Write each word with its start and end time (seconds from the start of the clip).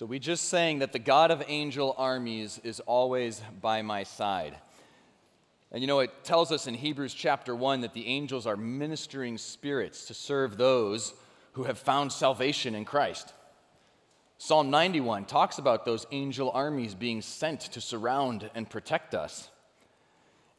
So 0.00 0.06
we 0.06 0.18
just 0.18 0.48
sang 0.48 0.78
that 0.78 0.92
the 0.92 0.98
God 0.98 1.30
of 1.30 1.44
angel 1.46 1.94
armies 1.98 2.58
is 2.64 2.80
always 2.80 3.42
by 3.60 3.82
my 3.82 4.04
side. 4.04 4.56
And 5.70 5.82
you 5.82 5.86
know, 5.86 5.98
it 5.98 6.24
tells 6.24 6.50
us 6.50 6.66
in 6.66 6.72
Hebrews 6.72 7.12
chapter 7.12 7.54
1 7.54 7.82
that 7.82 7.92
the 7.92 8.06
angels 8.06 8.46
are 8.46 8.56
ministering 8.56 9.36
spirits 9.36 10.06
to 10.06 10.14
serve 10.14 10.56
those 10.56 11.12
who 11.52 11.64
have 11.64 11.78
found 11.78 12.12
salvation 12.12 12.74
in 12.74 12.86
Christ. 12.86 13.34
Psalm 14.38 14.70
91 14.70 15.26
talks 15.26 15.58
about 15.58 15.84
those 15.84 16.06
angel 16.12 16.50
armies 16.50 16.94
being 16.94 17.20
sent 17.20 17.60
to 17.60 17.82
surround 17.82 18.48
and 18.54 18.70
protect 18.70 19.14
us. 19.14 19.50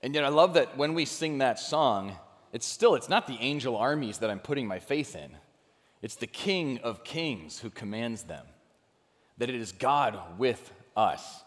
And 0.03 0.13
yet 0.13 0.23
I 0.23 0.29
love 0.29 0.53
that 0.53 0.77
when 0.77 0.93
we 0.93 1.05
sing 1.05 1.39
that 1.39 1.57
song, 1.57 2.15
it's 2.53 2.67
still 2.67 2.93
it's 2.93 3.09
not 3.09 3.25
the 3.25 3.39
angel 3.39 3.75
armies 3.75 4.19
that 4.19 4.29
I'm 4.29 4.39
putting 4.39 4.67
my 4.67 4.77
faith 4.77 5.15
in. 5.15 5.35
It's 6.03 6.15
the 6.15 6.27
King 6.27 6.77
of 6.83 7.03
Kings 7.03 7.57
who 7.57 7.71
commands 7.71 8.21
them 8.25 8.45
that 9.37 9.49
it 9.49 9.55
is 9.55 9.71
God 9.71 10.19
with 10.37 10.71
us. 10.95 11.43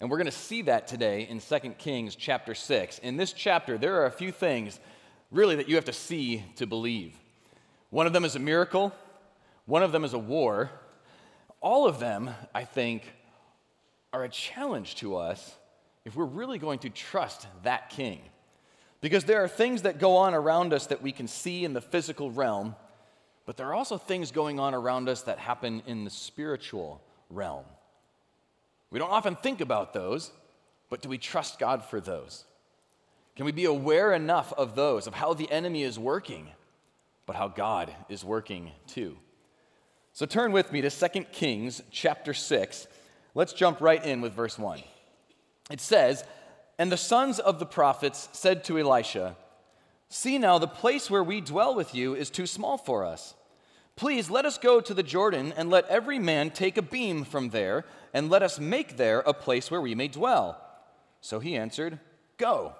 And 0.00 0.10
we're 0.10 0.18
going 0.18 0.26
to 0.26 0.32
see 0.32 0.62
that 0.62 0.86
today 0.86 1.26
in 1.28 1.40
2 1.40 1.58
Kings 1.78 2.14
chapter 2.14 2.54
6. 2.54 2.98
In 2.98 3.16
this 3.16 3.32
chapter, 3.32 3.78
there 3.78 4.02
are 4.02 4.06
a 4.06 4.10
few 4.10 4.30
things 4.30 4.78
really 5.30 5.56
that 5.56 5.68
you 5.68 5.76
have 5.76 5.86
to 5.86 5.92
see 5.92 6.44
to 6.56 6.66
believe. 6.66 7.14
One 7.90 8.06
of 8.06 8.12
them 8.12 8.24
is 8.24 8.36
a 8.36 8.40
miracle, 8.40 8.92
one 9.64 9.82
of 9.82 9.92
them 9.92 10.04
is 10.04 10.12
a 10.12 10.18
war. 10.18 10.70
All 11.60 11.86
of 11.86 11.98
them, 11.98 12.30
I 12.54 12.64
think, 12.64 13.02
are 14.12 14.22
a 14.22 14.28
challenge 14.28 14.96
to 14.96 15.16
us 15.16 15.54
if 16.04 16.14
we're 16.14 16.24
really 16.24 16.58
going 16.58 16.78
to 16.80 16.90
trust 16.90 17.46
that 17.64 17.90
king. 17.90 18.20
Because 19.00 19.24
there 19.24 19.42
are 19.42 19.48
things 19.48 19.82
that 19.82 19.98
go 19.98 20.16
on 20.16 20.34
around 20.34 20.72
us 20.72 20.86
that 20.86 21.02
we 21.02 21.12
can 21.12 21.26
see 21.26 21.64
in 21.64 21.72
the 21.72 21.80
physical 21.80 22.30
realm, 22.30 22.76
but 23.46 23.56
there 23.56 23.68
are 23.68 23.74
also 23.74 23.96
things 23.96 24.32
going 24.32 24.58
on 24.58 24.74
around 24.74 25.08
us 25.08 25.22
that 25.22 25.38
happen 25.38 25.82
in 25.86 26.04
the 26.04 26.10
spiritual 26.10 27.00
realm. 27.30 27.64
We 28.90 28.98
don't 28.98 29.10
often 29.10 29.36
think 29.36 29.60
about 29.60 29.94
those, 29.94 30.32
but 30.90 31.00
do 31.00 31.08
we 31.08 31.16
trust 31.16 31.58
God 31.58 31.84
for 31.84 32.00
those? 32.00 32.44
Can 33.36 33.46
we 33.46 33.52
be 33.52 33.64
aware 33.66 34.12
enough 34.12 34.52
of 34.52 34.74
those, 34.74 35.06
of 35.06 35.14
how 35.14 35.32
the 35.32 35.50
enemy 35.50 35.82
is 35.82 35.98
working, 35.98 36.48
but 37.24 37.36
how 37.36 37.48
God 37.48 37.94
is 38.08 38.24
working 38.24 38.72
too? 38.86 39.16
So 40.12 40.26
turn 40.26 40.50
with 40.50 40.72
me 40.72 40.80
to 40.80 40.90
2 40.90 41.24
Kings 41.32 41.82
chapter 41.90 42.34
6. 42.34 42.86
Let's 43.34 43.52
jump 43.52 43.80
right 43.80 44.02
in 44.04 44.22
with 44.22 44.32
verse 44.32 44.58
1. 44.58 44.82
It 45.70 45.80
says, 45.80 46.24
And 46.78 46.90
the 46.90 46.96
sons 46.96 47.38
of 47.38 47.58
the 47.58 47.66
prophets 47.66 48.28
said 48.32 48.64
to 48.64 48.78
Elisha, 48.78 49.36
See 50.08 50.38
now, 50.38 50.58
the 50.58 50.68
place 50.68 51.10
where 51.10 51.24
we 51.24 51.40
dwell 51.40 51.74
with 51.74 51.94
you 51.94 52.14
is 52.14 52.30
too 52.30 52.46
small 52.46 52.78
for 52.78 53.04
us. 53.04 53.34
Please 53.96 54.30
let 54.30 54.44
us 54.44 54.58
go 54.58 54.80
to 54.80 54.94
the 54.94 55.02
Jordan, 55.02 55.52
and 55.56 55.70
let 55.70 55.88
every 55.88 56.18
man 56.18 56.50
take 56.50 56.76
a 56.76 56.82
beam 56.82 57.24
from 57.24 57.50
there, 57.50 57.84
and 58.12 58.30
let 58.30 58.42
us 58.42 58.60
make 58.60 58.96
there 58.96 59.20
a 59.20 59.32
place 59.32 59.70
where 59.70 59.80
we 59.80 59.94
may 59.94 60.08
dwell. 60.08 60.60
So 61.20 61.40
he 61.40 61.56
answered, 61.56 61.98
Go. 62.36 62.74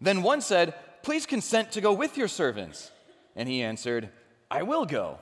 Then 0.00 0.22
one 0.22 0.40
said, 0.40 0.74
Please 1.02 1.26
consent 1.26 1.72
to 1.72 1.80
go 1.80 1.92
with 1.92 2.16
your 2.16 2.28
servants. 2.28 2.90
And 3.34 3.48
he 3.48 3.62
answered, 3.62 4.08
I 4.50 4.62
will 4.62 4.86
go. 4.86 5.18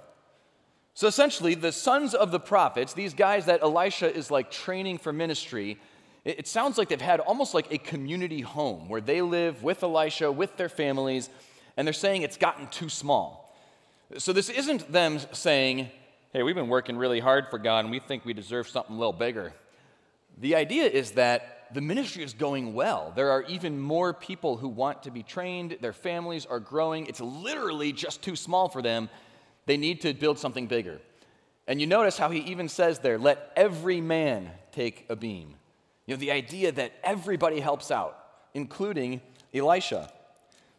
So 0.95 1.09
essentially, 1.09 1.55
the 1.55 1.73
sons 1.73 2.15
of 2.15 2.31
the 2.31 2.39
prophets, 2.39 2.93
these 2.93 3.15
guys 3.15 3.47
that 3.47 3.63
Elisha 3.63 4.15
is 4.15 4.31
like 4.31 4.51
training 4.51 4.99
for 4.99 5.13
ministry, 5.13 5.79
it 6.25 6.49
sounds 6.49 6.79
like 6.79 6.89
they've 6.89 7.01
had 7.01 7.21
almost 7.21 7.53
like 7.53 7.71
a 7.71 7.79
community 7.79 8.41
home 8.41 8.89
where 8.89 9.01
they 9.01 9.21
live 9.21 9.63
with 9.63 9.83
Elisha, 9.83 10.33
with 10.33 10.57
their 10.57 10.71
families, 10.71 11.29
and 11.77 11.87
they're 11.87 11.93
saying 11.93 12.23
it's 12.23 12.39
gotten 12.39 12.67
too 12.69 12.89
small. 12.89 13.55
So 14.19 14.33
this 14.33 14.49
isn't 14.49 14.91
them 14.91 15.19
saying, 15.33 15.91
hey, 16.33 16.43
we've 16.43 16.55
been 16.55 16.69
working 16.69 16.97
really 16.97 17.21
hard 17.21 17.49
for 17.51 17.59
God 17.59 17.81
and 17.81 17.91
we 17.91 17.99
think 17.99 18.25
we 18.25 18.33
deserve 18.33 18.69
something 18.69 18.95
a 18.95 18.99
little 18.99 19.13
bigger. 19.13 19.53
The 20.39 20.55
idea 20.55 20.87
is 20.87 21.13
that 21.13 21.69
the 21.75 21.81
ministry 21.81 22.23
is 22.23 22.33
going 22.33 22.75
well. 22.75 23.13
There 23.15 23.31
are 23.31 23.43
even 23.43 23.81
more 23.81 24.13
people 24.15 24.57
who 24.57 24.69
want 24.69 25.03
to 25.05 25.11
be 25.11 25.23
trained, 25.23 25.77
their 25.81 25.93
families 25.93 26.47
are 26.47 26.61
growing. 26.61 27.07
It's 27.07 27.21
literally 27.21 27.93
just 27.93 28.23
too 28.23 28.37
small 28.37 28.69
for 28.69 28.83
them. 28.83 29.11
They 29.67 29.77
need 29.77 30.01
to 30.03 30.15
build 30.15 30.39
something 30.39 30.67
bigger. 30.67 31.01
And 31.67 31.81
you 31.81 31.87
notice 31.87 32.19
how 32.19 32.31
he 32.31 32.41
even 32.41 32.69
says 32.69 32.99
there, 32.99 33.19
let 33.19 33.53
every 33.57 34.01
man 34.01 34.51
take 34.73 35.07
a 35.09 35.17
beam. 35.17 35.55
You 36.07 36.15
know, 36.15 36.21
the 36.21 36.33
idea 36.33 36.73
that 36.73 36.93
everybody 37.03 37.61
helps 37.61 37.91
out, 37.91 38.19
including 38.53 39.21
Elisha. 39.55 40.11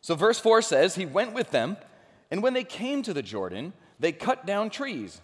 So 0.01 0.15
verse 0.15 0.39
4 0.39 0.61
says, 0.61 0.95
He 0.95 1.05
went 1.05 1.33
with 1.33 1.51
them 1.51 1.77
and 2.31 2.41
when 2.41 2.53
they 2.53 2.63
came 2.63 3.01
to 3.03 3.13
the 3.13 3.21
Jordan, 3.21 3.73
they 3.99 4.11
cut 4.11 4.45
down 4.45 4.69
trees. 4.69 5.21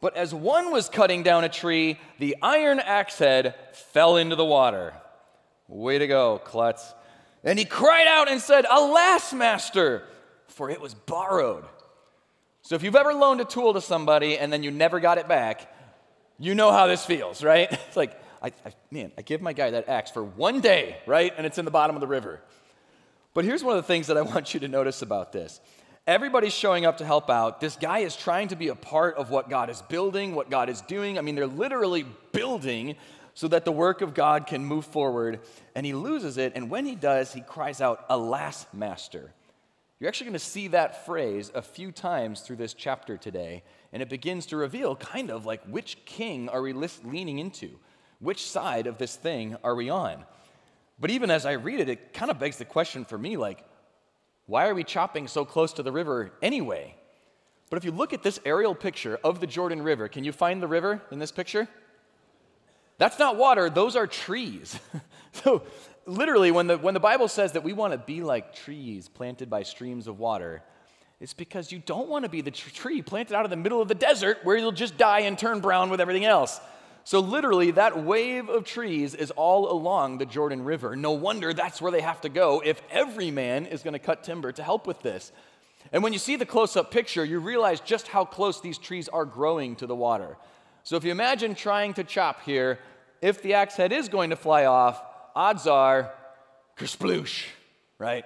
But 0.00 0.16
as 0.16 0.34
one 0.34 0.72
was 0.72 0.88
cutting 0.88 1.22
down 1.22 1.44
a 1.44 1.48
tree, 1.48 1.98
the 2.18 2.36
iron 2.42 2.80
axe 2.80 3.18
head 3.18 3.54
fell 3.72 4.16
into 4.16 4.36
the 4.36 4.44
water. 4.44 4.94
Way 5.68 5.98
to 5.98 6.06
go, 6.06 6.40
Klutz. 6.44 6.94
And 7.44 7.58
he 7.58 7.64
cried 7.64 8.06
out 8.06 8.30
and 8.30 8.40
said, 8.40 8.66
Alas, 8.70 9.32
master, 9.32 10.04
for 10.48 10.70
it 10.70 10.80
was 10.80 10.94
borrowed. 10.94 11.64
So 12.62 12.74
if 12.74 12.82
you've 12.82 12.96
ever 12.96 13.14
loaned 13.14 13.40
a 13.40 13.44
tool 13.44 13.74
to 13.74 13.80
somebody 13.80 14.36
and 14.36 14.52
then 14.52 14.62
you 14.62 14.70
never 14.70 15.00
got 15.00 15.18
it 15.18 15.28
back, 15.28 15.72
you 16.38 16.54
know 16.54 16.72
how 16.72 16.86
this 16.86 17.04
feels, 17.04 17.42
right? 17.42 17.70
It's 17.88 17.96
like, 17.96 18.20
I, 18.42 18.48
I, 18.64 18.72
man, 18.90 19.12
I 19.18 19.22
give 19.22 19.42
my 19.42 19.52
guy 19.52 19.70
that 19.70 19.88
axe 19.88 20.10
for 20.10 20.24
one 20.24 20.60
day, 20.60 20.96
right? 21.06 21.32
And 21.36 21.46
it's 21.46 21.58
in 21.58 21.64
the 21.64 21.70
bottom 21.70 21.96
of 21.96 22.00
the 22.00 22.06
river. 22.06 22.40
But 23.34 23.44
here's 23.44 23.62
one 23.62 23.76
of 23.76 23.82
the 23.82 23.86
things 23.86 24.08
that 24.08 24.16
I 24.16 24.22
want 24.22 24.54
you 24.54 24.60
to 24.60 24.68
notice 24.68 25.02
about 25.02 25.32
this 25.32 25.60
Everybody's 26.06 26.54
showing 26.54 26.86
up 26.86 26.98
to 26.98 27.04
help 27.04 27.30
out. 27.30 27.60
This 27.60 27.76
guy 27.76 28.00
is 28.00 28.16
trying 28.16 28.48
to 28.48 28.56
be 28.56 28.68
a 28.68 28.74
part 28.74 29.16
of 29.16 29.30
what 29.30 29.50
God 29.50 29.70
is 29.70 29.82
building, 29.82 30.34
what 30.34 30.50
God 30.50 30.68
is 30.68 30.80
doing. 30.80 31.18
I 31.18 31.20
mean, 31.20 31.34
they're 31.34 31.46
literally 31.46 32.04
building 32.32 32.96
so 33.34 33.46
that 33.48 33.64
the 33.64 33.72
work 33.72 34.00
of 34.00 34.14
God 34.14 34.46
can 34.46 34.64
move 34.64 34.84
forward. 34.86 35.40
And 35.74 35.86
he 35.86 35.92
loses 35.92 36.36
it. 36.36 36.52
And 36.56 36.70
when 36.70 36.84
he 36.84 36.94
does, 36.94 37.32
he 37.32 37.42
cries 37.42 37.80
out, 37.80 38.06
Alas, 38.08 38.66
Master. 38.72 39.32
You're 40.00 40.08
actually 40.08 40.26
going 40.26 40.38
to 40.38 40.44
see 40.44 40.68
that 40.68 41.04
phrase 41.04 41.52
a 41.54 41.62
few 41.62 41.92
times 41.92 42.40
through 42.40 42.56
this 42.56 42.72
chapter 42.72 43.18
today. 43.18 43.62
And 43.92 44.02
it 44.02 44.08
begins 44.08 44.46
to 44.46 44.56
reveal 44.56 44.96
kind 44.96 45.30
of 45.30 45.44
like 45.44 45.62
which 45.64 45.98
king 46.06 46.48
are 46.48 46.62
we 46.62 46.72
leaning 46.72 47.38
into? 47.38 47.78
Which 48.20 48.48
side 48.48 48.86
of 48.86 48.98
this 48.98 49.16
thing 49.16 49.56
are 49.64 49.74
we 49.74 49.90
on? 49.90 50.24
But 51.00 51.10
even 51.10 51.30
as 51.30 51.46
I 51.46 51.52
read 51.52 51.80
it, 51.80 51.88
it 51.88 52.12
kind 52.12 52.30
of 52.30 52.38
begs 52.38 52.58
the 52.58 52.64
question 52.64 53.04
for 53.04 53.18
me 53.18 53.36
like, 53.36 53.64
why 54.46 54.68
are 54.68 54.74
we 54.74 54.84
chopping 54.84 55.26
so 55.26 55.44
close 55.44 55.72
to 55.74 55.82
the 55.82 55.92
river 55.92 56.32
anyway? 56.42 56.94
But 57.70 57.78
if 57.78 57.84
you 57.84 57.92
look 57.92 58.12
at 58.12 58.22
this 58.22 58.40
aerial 58.44 58.74
picture 58.74 59.18
of 59.24 59.40
the 59.40 59.46
Jordan 59.46 59.82
River, 59.82 60.08
can 60.08 60.24
you 60.24 60.32
find 60.32 60.60
the 60.60 60.66
river 60.66 61.00
in 61.10 61.18
this 61.18 61.32
picture? 61.32 61.68
That's 62.98 63.18
not 63.18 63.36
water, 63.36 63.70
those 63.70 63.96
are 63.96 64.06
trees. 64.06 64.78
so, 65.32 65.62
literally, 66.04 66.50
when 66.50 66.66
the, 66.66 66.76
when 66.76 66.92
the 66.92 67.00
Bible 67.00 67.28
says 67.28 67.52
that 67.52 67.62
we 67.62 67.72
want 67.72 67.92
to 67.92 67.98
be 67.98 68.22
like 68.22 68.54
trees 68.54 69.08
planted 69.08 69.48
by 69.48 69.62
streams 69.62 70.06
of 70.06 70.18
water, 70.18 70.62
it's 71.20 71.32
because 71.32 71.70
you 71.70 71.78
don't 71.78 72.08
want 72.08 72.24
to 72.24 72.28
be 72.28 72.40
the 72.40 72.50
tree 72.50 73.00
planted 73.00 73.34
out 73.34 73.44
of 73.44 73.50
the 73.50 73.56
middle 73.56 73.80
of 73.80 73.88
the 73.88 73.94
desert 73.94 74.40
where 74.42 74.56
you'll 74.56 74.72
just 74.72 74.98
die 74.98 75.20
and 75.20 75.38
turn 75.38 75.60
brown 75.60 75.90
with 75.90 76.00
everything 76.00 76.24
else. 76.24 76.60
So, 77.04 77.20
literally, 77.20 77.72
that 77.72 78.04
wave 78.04 78.48
of 78.48 78.64
trees 78.64 79.14
is 79.14 79.30
all 79.30 79.72
along 79.72 80.18
the 80.18 80.26
Jordan 80.26 80.64
River. 80.64 80.94
No 80.94 81.12
wonder 81.12 81.52
that's 81.52 81.80
where 81.80 81.90
they 81.90 82.02
have 82.02 82.20
to 82.22 82.28
go 82.28 82.62
if 82.64 82.80
every 82.90 83.30
man 83.30 83.66
is 83.66 83.82
going 83.82 83.94
to 83.94 83.98
cut 83.98 84.22
timber 84.22 84.52
to 84.52 84.62
help 84.62 84.86
with 84.86 85.00
this. 85.02 85.32
And 85.92 86.02
when 86.02 86.12
you 86.12 86.18
see 86.18 86.36
the 86.36 86.46
close 86.46 86.76
up 86.76 86.90
picture, 86.90 87.24
you 87.24 87.40
realize 87.40 87.80
just 87.80 88.08
how 88.08 88.24
close 88.24 88.60
these 88.60 88.78
trees 88.78 89.08
are 89.08 89.24
growing 89.24 89.76
to 89.76 89.86
the 89.86 89.96
water. 89.96 90.36
So, 90.84 90.96
if 90.96 91.04
you 91.04 91.10
imagine 91.10 91.54
trying 91.54 91.94
to 91.94 92.04
chop 92.04 92.42
here, 92.42 92.78
if 93.22 93.42
the 93.42 93.54
axe 93.54 93.76
head 93.76 93.92
is 93.92 94.08
going 94.08 94.30
to 94.30 94.36
fly 94.36 94.66
off, 94.66 95.02
odds 95.34 95.66
are 95.66 96.12
kersploosh, 96.76 97.46
right? 97.98 98.24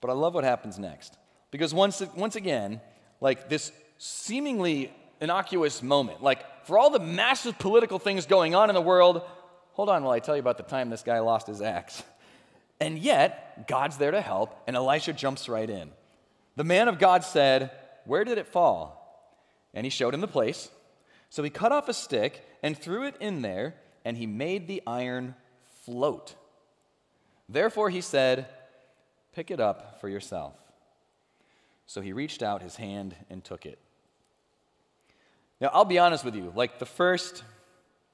But 0.00 0.10
I 0.10 0.14
love 0.14 0.34
what 0.34 0.44
happens 0.44 0.78
next. 0.78 1.16
Because 1.50 1.72
once, 1.72 2.02
once 2.16 2.36
again, 2.36 2.80
like 3.20 3.48
this 3.48 3.72
seemingly 3.98 4.92
innocuous 5.20 5.82
moment, 5.82 6.22
like 6.22 6.44
for 6.66 6.78
all 6.78 6.90
the 6.90 6.98
massive 6.98 7.58
political 7.58 7.98
things 7.98 8.26
going 8.26 8.54
on 8.54 8.70
in 8.70 8.74
the 8.74 8.80
world, 8.80 9.22
hold 9.72 9.88
on 9.88 10.02
while 10.02 10.12
I 10.12 10.18
tell 10.18 10.34
you 10.34 10.40
about 10.40 10.56
the 10.56 10.64
time 10.64 10.90
this 10.90 11.02
guy 11.02 11.20
lost 11.20 11.46
his 11.46 11.62
axe. 11.62 12.02
And 12.80 12.98
yet, 12.98 13.68
God's 13.68 13.96
there 13.96 14.10
to 14.10 14.20
help, 14.20 14.54
and 14.66 14.76
Elisha 14.76 15.12
jumps 15.12 15.48
right 15.48 15.68
in. 15.68 15.92
The 16.56 16.64
man 16.64 16.88
of 16.88 16.98
God 16.98 17.24
said, 17.24 17.70
Where 18.04 18.24
did 18.24 18.36
it 18.36 18.48
fall? 18.48 19.02
And 19.72 19.86
he 19.86 19.90
showed 19.90 20.12
him 20.12 20.20
the 20.20 20.28
place. 20.28 20.70
So 21.30 21.42
he 21.42 21.50
cut 21.50 21.72
off 21.72 21.88
a 21.88 21.94
stick 21.94 22.44
and 22.62 22.76
threw 22.76 23.04
it 23.06 23.14
in 23.20 23.42
there, 23.42 23.76
and 24.04 24.16
he 24.16 24.26
made 24.26 24.66
the 24.66 24.82
iron 24.86 25.34
float. 25.84 26.34
Therefore 27.48 27.90
he 27.90 28.00
said, 28.00 28.46
Pick 29.34 29.50
it 29.50 29.60
up 29.60 30.00
for 30.00 30.08
yourself. 30.08 30.54
So 31.86 32.00
he 32.00 32.12
reached 32.12 32.42
out 32.42 32.62
his 32.62 32.76
hand 32.76 33.14
and 33.30 33.44
took 33.44 33.64
it. 33.64 33.78
Now, 35.60 35.70
I'll 35.72 35.84
be 35.84 35.98
honest 35.98 36.24
with 36.24 36.34
you, 36.34 36.52
like 36.54 36.78
the 36.78 36.86
first, 36.86 37.42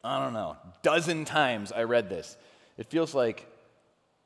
I 0.04 0.22
don't 0.22 0.32
know, 0.32 0.56
dozen 0.82 1.24
times 1.24 1.72
I 1.72 1.82
read 1.82 2.08
this, 2.08 2.36
it 2.78 2.86
feels 2.86 3.14
like, 3.14 3.46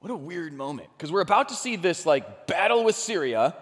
what 0.01 0.11
a 0.11 0.17
weird 0.17 0.53
moment. 0.53 0.89
Because 0.97 1.11
we're 1.11 1.23
about 1.23 1.49
to 1.49 1.55
see 1.55 1.77
this 1.77 2.05
like 2.05 2.47
battle 2.47 2.85
with 2.85 2.95
Syria. 2.95 3.55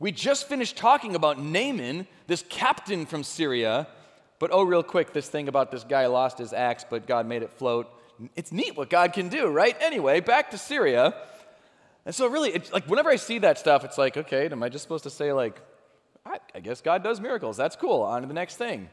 We 0.00 0.12
just 0.12 0.48
finished 0.48 0.76
talking 0.76 1.14
about 1.14 1.40
Naaman, 1.40 2.06
this 2.26 2.44
captain 2.48 3.06
from 3.06 3.22
Syria, 3.22 3.86
But 4.38 4.50
oh, 4.52 4.62
real 4.62 4.82
quick, 4.82 5.12
this 5.12 5.28
thing 5.28 5.48
about 5.48 5.70
this 5.70 5.84
guy 5.84 6.06
lost 6.06 6.38
his 6.38 6.52
axe, 6.52 6.84
but 6.88 7.06
God 7.06 7.26
made 7.26 7.42
it 7.42 7.50
float. 7.50 7.88
It's 8.36 8.52
neat 8.52 8.76
what 8.76 8.90
God 8.90 9.12
can 9.12 9.28
do, 9.28 9.48
right? 9.48 9.76
Anyway, 9.80 10.20
back 10.20 10.50
to 10.52 10.58
Syria. 10.58 11.14
And 12.06 12.14
so, 12.14 12.28
really, 12.28 12.60
like 12.72 12.84
whenever 12.86 13.10
I 13.10 13.16
see 13.16 13.38
that 13.40 13.58
stuff, 13.58 13.84
it's 13.84 13.98
like, 13.98 14.16
okay, 14.16 14.46
am 14.46 14.62
I 14.62 14.68
just 14.68 14.82
supposed 14.82 15.04
to 15.04 15.10
say, 15.10 15.32
like, 15.32 15.60
I, 16.28 16.38
I 16.54 16.60
guess 16.60 16.80
God 16.80 17.02
does 17.02 17.20
miracles? 17.20 17.56
That's 17.56 17.76
cool. 17.76 18.02
On 18.02 18.22
to 18.22 18.28
the 18.28 18.34
next 18.34 18.56
thing. 18.56 18.88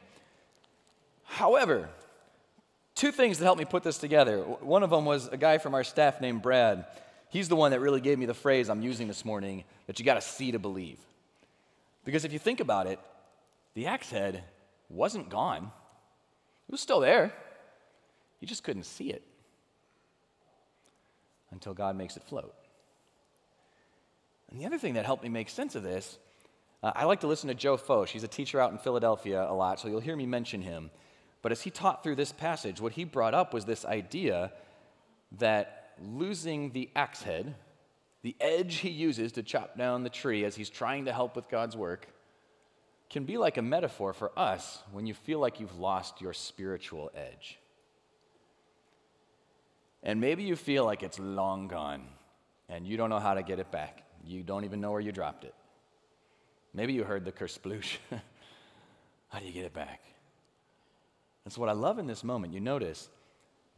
However, 1.24 1.90
two 2.96 3.12
things 3.12 3.40
that 3.40 3.46
helped 3.46 3.60
me 3.60 3.66
put 3.66 3.84
this 3.84 3.98
together. 3.98 4.40
One 4.40 4.84
of 4.84 4.90
them 4.90 5.06
was 5.06 5.28
a 5.28 5.38
guy 5.38 5.58
from 5.58 5.74
our 5.74 5.84
staff 5.84 6.22
named 6.22 6.42
Brad. 6.42 6.86
He's 7.30 7.50
the 7.50 7.56
one 7.56 7.72
that 7.72 7.82
really 7.82 8.02
gave 8.02 8.18
me 8.18 8.26
the 8.26 8.34
phrase 8.34 8.70
I'm 8.70 8.82
using 8.82 9.08
this 9.08 9.26
morning 9.26 9.64
that 9.88 10.00
you 10.00 10.06
got 10.06 10.16
to 10.16 10.22
see 10.22 10.52
to 10.52 10.60
believe. 10.60 11.00
Because 12.06 12.24
if 12.24 12.32
you 12.32 12.40
think 12.40 12.60
about 12.60 12.88
it, 12.88 13.00
the 13.74 13.88
axe 13.88 14.10
head 14.10 14.44
wasn't 14.90 15.30
gone, 15.30 15.72
it 16.68 16.72
was 16.72 16.80
still 16.80 17.00
there. 17.00 17.34
You 18.40 18.48
just 18.48 18.64
couldn't 18.64 18.86
see 18.86 19.10
it 19.10 19.24
until 21.52 21.74
God 21.74 21.98
makes 21.98 22.16
it 22.16 22.24
float. 22.24 22.54
And 24.50 24.60
the 24.60 24.66
other 24.66 24.78
thing 24.78 24.94
that 24.94 25.06
helped 25.06 25.24
me 25.24 25.30
make 25.30 25.50
sense 25.50 25.76
of 25.76 25.84
this, 25.84 26.18
uh, 26.86 26.92
I 26.96 27.06
like 27.06 27.22
to 27.22 27.28
listen 27.28 27.48
to 27.48 27.56
Joe 27.56 27.78
Focht. 27.78 28.10
He's 28.10 28.24
a 28.24 28.28
teacher 28.28 28.62
out 28.62 28.72
in 28.72 28.78
Philadelphia 28.78 29.44
a 29.50 29.56
lot, 29.56 29.80
so 29.80 29.88
you'll 29.88 30.02
hear 30.02 30.16
me 30.16 30.28
mention 30.28 30.62
him. 30.62 30.92
But 31.42 31.52
as 31.52 31.64
he 31.64 31.72
taught 31.72 32.04
through 32.04 32.16
this 32.16 32.32
passage, 32.32 32.80
what 32.80 32.92
he 32.92 33.06
brought 33.06 33.34
up 33.34 33.56
was 33.56 33.66
this 33.66 33.86
idea 33.86 34.52
that 35.40 35.94
losing 36.00 36.74
the 36.74 36.92
axe 36.96 37.24
head, 37.24 37.56
the 38.22 38.36
edge 38.40 38.76
he 38.76 38.90
uses 38.90 39.32
to 39.32 39.42
chop 39.42 39.76
down 39.76 40.04
the 40.04 40.12
tree 40.12 40.46
as 40.46 40.56
he's 40.56 40.70
trying 40.70 41.06
to 41.06 41.14
help 41.14 41.36
with 41.36 41.50
God's 41.50 41.76
work, 41.76 42.08
can 43.10 43.24
be 43.24 43.40
like 43.40 43.58
a 43.58 43.64
metaphor 43.64 44.14
for 44.14 44.32
us 44.38 44.84
when 44.92 45.08
you 45.08 45.16
feel 45.16 45.40
like 45.40 45.60
you've 45.60 45.80
lost 45.80 46.22
your 46.22 46.34
spiritual 46.34 47.12
edge. 47.16 47.58
And 50.04 50.22
maybe 50.22 50.44
you 50.44 50.56
feel 50.56 50.86
like 50.86 51.02
it's 51.02 51.18
long 51.18 51.68
gone 51.68 52.04
and 52.70 52.86
you 52.86 52.96
don't 52.96 53.10
know 53.10 53.20
how 53.20 53.34
to 53.34 53.42
get 53.42 53.58
it 53.58 53.72
back. 53.72 54.04
You 54.24 54.44
don't 54.44 54.66
even 54.66 54.82
know 54.82 54.92
where 54.92 55.02
you 55.02 55.12
dropped 55.12 55.46
it. 55.46 55.56
Maybe 56.76 56.92
you 56.92 57.06
heard 57.06 57.24
the 57.24 57.32
kersploosh. 57.32 57.96
how 59.30 59.40
do 59.40 59.46
you 59.46 59.54
get 59.54 59.64
it 59.64 59.74
back? 59.74 60.02
And 61.46 61.54
so, 61.54 61.62
what 61.62 61.70
I 61.70 61.74
love 61.74 62.00
in 62.00 62.06
this 62.06 62.24
moment, 62.24 62.54
you 62.54 62.60
notice 62.60 63.10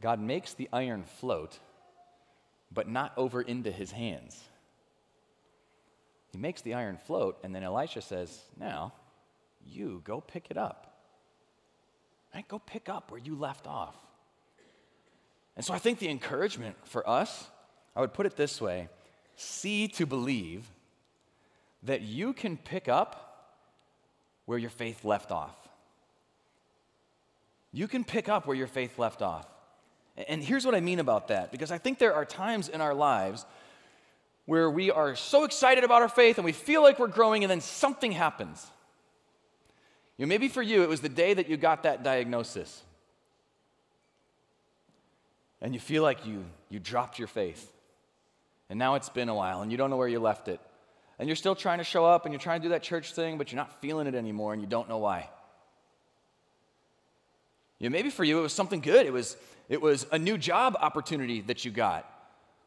God 0.02 0.20
makes 0.20 0.54
the 0.54 0.68
iron 0.72 1.04
float, 1.04 1.60
but 2.72 2.88
not 2.88 3.12
over 3.16 3.40
into 3.40 3.70
his 3.70 3.92
hands. 3.92 4.42
He 6.32 6.38
makes 6.38 6.60
the 6.62 6.74
iron 6.74 6.98
float, 7.06 7.38
and 7.44 7.54
then 7.54 7.62
Elisha 7.62 8.02
says, 8.02 8.36
Now, 8.58 8.92
you 9.64 10.02
go 10.04 10.20
pick 10.20 10.50
it 10.50 10.56
up. 10.56 10.98
Right? 12.34 12.46
Go 12.48 12.58
pick 12.58 12.88
up 12.88 13.12
where 13.12 13.20
you 13.20 13.36
left 13.36 13.68
off. 13.68 13.94
And 15.56 15.64
so 15.64 15.72
I 15.72 15.78
think 15.78 16.00
the 16.00 16.08
encouragement 16.08 16.76
for 16.84 17.08
us, 17.08 17.48
I 17.94 18.00
would 18.00 18.12
put 18.12 18.26
it 18.26 18.36
this 18.36 18.60
way 18.60 18.88
see 19.36 19.86
to 19.86 20.04
believe 20.04 20.68
that 21.84 22.02
you 22.02 22.32
can 22.32 22.56
pick 22.56 22.88
up 22.88 23.56
where 24.46 24.58
your 24.58 24.70
faith 24.70 25.04
left 25.04 25.30
off. 25.30 25.56
You 27.72 27.86
can 27.86 28.04
pick 28.04 28.28
up 28.28 28.46
where 28.46 28.56
your 28.56 28.66
faith 28.66 28.98
left 28.98 29.22
off. 29.22 29.46
And 30.26 30.42
here's 30.42 30.64
what 30.64 30.74
I 30.74 30.80
mean 30.80 30.98
about 30.98 31.28
that 31.28 31.52
because 31.52 31.70
I 31.70 31.78
think 31.78 31.98
there 31.98 32.14
are 32.14 32.24
times 32.24 32.68
in 32.68 32.80
our 32.80 32.94
lives 32.94 33.46
where 34.46 34.70
we 34.70 34.90
are 34.90 35.14
so 35.14 35.44
excited 35.44 35.84
about 35.84 36.00
our 36.00 36.08
faith 36.08 36.38
and 36.38 36.44
we 36.44 36.52
feel 36.52 36.82
like 36.82 36.98
we're 36.98 37.06
growing, 37.06 37.44
and 37.44 37.50
then 37.50 37.60
something 37.60 38.12
happens. 38.12 38.66
You 40.16 40.24
know, 40.24 40.28
maybe 40.28 40.48
for 40.48 40.62
you, 40.62 40.82
it 40.82 40.88
was 40.88 41.02
the 41.02 41.08
day 41.10 41.34
that 41.34 41.48
you 41.50 41.58
got 41.58 41.82
that 41.82 42.02
diagnosis. 42.02 42.82
And 45.60 45.74
you 45.74 45.80
feel 45.80 46.02
like 46.02 46.24
you, 46.24 46.44
you 46.70 46.78
dropped 46.78 47.18
your 47.18 47.28
faith. 47.28 47.70
And 48.70 48.78
now 48.78 48.94
it's 48.94 49.08
been 49.08 49.28
a 49.28 49.34
while 49.34 49.62
and 49.62 49.70
you 49.70 49.76
don't 49.76 49.90
know 49.90 49.96
where 49.96 50.08
you 50.08 50.18
left 50.18 50.48
it. 50.48 50.60
And 51.18 51.28
you're 51.28 51.36
still 51.36 51.54
trying 51.54 51.78
to 51.78 51.84
show 51.84 52.04
up 52.04 52.24
and 52.24 52.32
you're 52.32 52.40
trying 52.40 52.60
to 52.60 52.64
do 52.66 52.70
that 52.70 52.82
church 52.82 53.12
thing, 53.12 53.38
but 53.38 53.50
you're 53.50 53.56
not 53.56 53.80
feeling 53.80 54.06
it 54.06 54.14
anymore 54.14 54.52
and 54.52 54.62
you 54.62 54.68
don't 54.68 54.88
know 54.88 54.98
why. 54.98 55.28
You 57.78 57.88
know, 57.88 57.92
maybe 57.92 58.10
for 58.10 58.24
you 58.24 58.38
it 58.38 58.42
was 58.42 58.52
something 58.52 58.80
good. 58.80 59.06
It 59.06 59.12
was, 59.12 59.36
it 59.68 59.80
was 59.80 60.06
a 60.12 60.18
new 60.18 60.38
job 60.38 60.76
opportunity 60.80 61.40
that 61.42 61.64
you 61.64 61.70
got. 61.70 62.08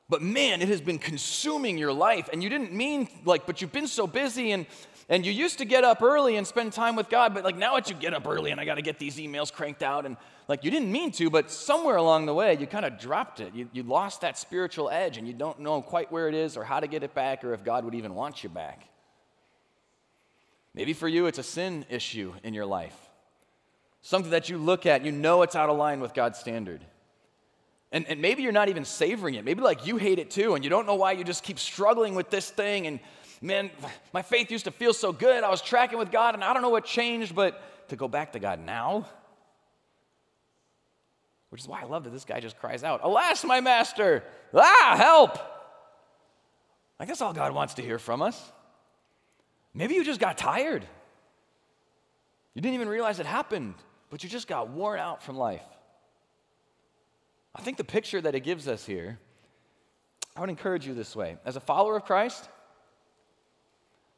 But 0.10 0.22
man, 0.22 0.62
it 0.62 0.68
has 0.68 0.82
been 0.82 1.00
consuming 1.00 1.78
your 1.78 1.94
life. 1.94 2.30
And 2.34 2.44
you 2.44 2.50
didn't 2.50 2.74
mean 2.74 3.08
like, 3.24 3.46
but 3.46 3.62
you've 3.62 3.72
been 3.72 3.88
so 3.88 4.06
busy 4.08 4.52
and 4.52 4.66
and 5.12 5.26
you 5.26 5.34
used 5.34 5.58
to 5.58 5.66
get 5.66 5.84
up 5.84 6.02
early 6.02 6.38
and 6.38 6.48
spend 6.48 6.72
time 6.72 6.96
with 6.96 7.10
God, 7.10 7.34
but 7.34 7.44
like 7.44 7.58
now 7.58 7.76
it's 7.76 7.90
you 7.90 7.96
get 7.98 8.14
up 8.14 8.26
early 8.26 8.52
and 8.52 8.62
I 8.62 8.66
got 8.66 8.76
to 8.76 8.82
get 8.82 8.98
these 8.98 9.18
emails 9.18 9.52
cranked 9.52 9.84
out. 9.84 10.06
And 10.06 10.16
like 10.48 10.64
you 10.64 10.72
didn't 10.72 10.90
mean 10.90 11.12
to, 11.12 11.30
but 11.30 11.52
somewhere 11.52 11.98
along 11.98 12.28
the 12.28 12.34
way 12.34 12.58
you 12.58 12.66
kind 12.66 12.86
of 12.86 12.98
dropped 12.98 13.42
it. 13.42 13.54
You, 13.54 13.68
you 13.74 13.84
lost 13.84 14.22
that 14.22 14.38
spiritual 14.38 14.90
edge 14.90 15.18
and 15.18 15.28
you 15.28 15.34
don't 15.34 15.60
know 15.60 15.82
quite 15.82 16.14
where 16.14 16.30
it 16.30 16.34
is 16.34 16.56
or 16.56 16.64
how 16.64 16.80
to 16.80 16.88
get 16.88 17.04
it 17.04 17.14
back 17.14 17.44
or 17.44 17.54
if 17.54 17.62
God 17.62 17.84
would 17.84 17.94
even 17.94 18.16
want 18.16 18.42
you 18.42 18.48
back. 18.50 18.88
Maybe 20.74 20.94
for 20.94 21.10
you 21.10 21.26
it's 21.26 21.40
a 21.40 21.44
sin 21.44 21.86
issue 21.90 22.34
in 22.42 22.54
your 22.54 22.66
life. 22.66 22.96
Something 24.02 24.32
that 24.32 24.48
you 24.48 24.58
look 24.58 24.86
at, 24.86 25.04
you 25.04 25.12
know 25.12 25.42
it's 25.42 25.58
out 25.58 25.70
of 25.70 25.76
line 25.76 26.00
with 26.00 26.14
God's 26.14 26.40
standard. 26.40 26.86
And, 27.92 28.08
and 28.08 28.22
maybe 28.22 28.44
you're 28.44 28.54
not 28.54 28.70
even 28.70 28.86
savoring 28.86 29.36
it. 29.36 29.44
Maybe 29.44 29.62
like 29.62 29.86
you 29.86 29.98
hate 29.98 30.20
it 30.20 30.32
too, 30.32 30.56
and 30.56 30.64
you 30.64 30.70
don't 30.70 30.88
know 30.88 30.96
why 30.96 31.12
you 31.12 31.26
just 31.26 31.44
keep 31.44 31.60
struggling 31.60 32.16
with 32.16 32.30
this 32.30 32.50
thing 32.50 32.88
and 32.88 33.02
man, 33.42 33.72
my 34.14 34.22
faith 34.22 34.52
used 34.52 34.66
to 34.66 34.72
feel 34.72 34.94
so 34.94 35.12
good. 35.12 35.44
I 35.44 35.50
was 35.50 35.62
tracking 35.62 35.98
with 35.98 36.12
God, 36.12 36.36
and 36.36 36.44
I 36.44 36.54
don't 36.54 36.62
know 36.62 36.70
what 36.70 36.86
changed, 36.86 37.36
but 37.36 37.90
to 37.90 37.96
go 37.96 38.08
back 38.08 38.34
to 38.34 38.40
God 38.40 38.60
now, 38.60 39.08
which 41.50 41.62
is 41.62 41.68
why 41.68 41.82
I 41.82 41.86
love 41.86 42.06
that 42.06 42.12
this 42.12 42.24
guy 42.24 42.40
just 42.40 42.58
cries 42.58 42.84
out, 42.84 43.02
Alas, 43.04 43.44
my 43.44 43.60
master! 43.60 44.24
Ah, 44.54 44.96
help! 44.96 45.38
I 47.00 47.06
guess 47.06 47.20
all 47.20 47.34
God 47.34 47.54
wants 47.54 47.74
to 47.76 47.82
hear 47.82 47.98
from 47.98 48.22
us. 48.22 48.52
Maybe 49.74 49.96
you 49.96 50.04
just 50.04 50.20
got 50.20 50.38
tired. 50.38 50.86
You 52.54 52.62
didn't 52.62 52.76
even 52.76 52.90
realize 52.90 53.20
it 53.20 53.26
happened, 53.26 53.74
but 54.10 54.24
you 54.24 54.30
just 54.30 54.48
got 54.48 54.70
worn 54.70 55.00
out 55.00 55.24
from 55.24 55.38
life. 55.38 55.64
I 57.56 57.62
think 57.62 57.78
the 57.78 57.84
picture 57.84 58.22
that 58.22 58.36
it 58.36 58.42
gives 58.42 58.68
us 58.68 58.86
here, 58.86 59.20
I 60.36 60.42
would 60.42 60.50
encourage 60.50 60.86
you 60.86 60.94
this 60.94 61.16
way. 61.16 61.38
As 61.44 61.56
a 61.56 61.60
follower 61.60 61.98
of 61.98 62.06
Christ, 62.06 62.48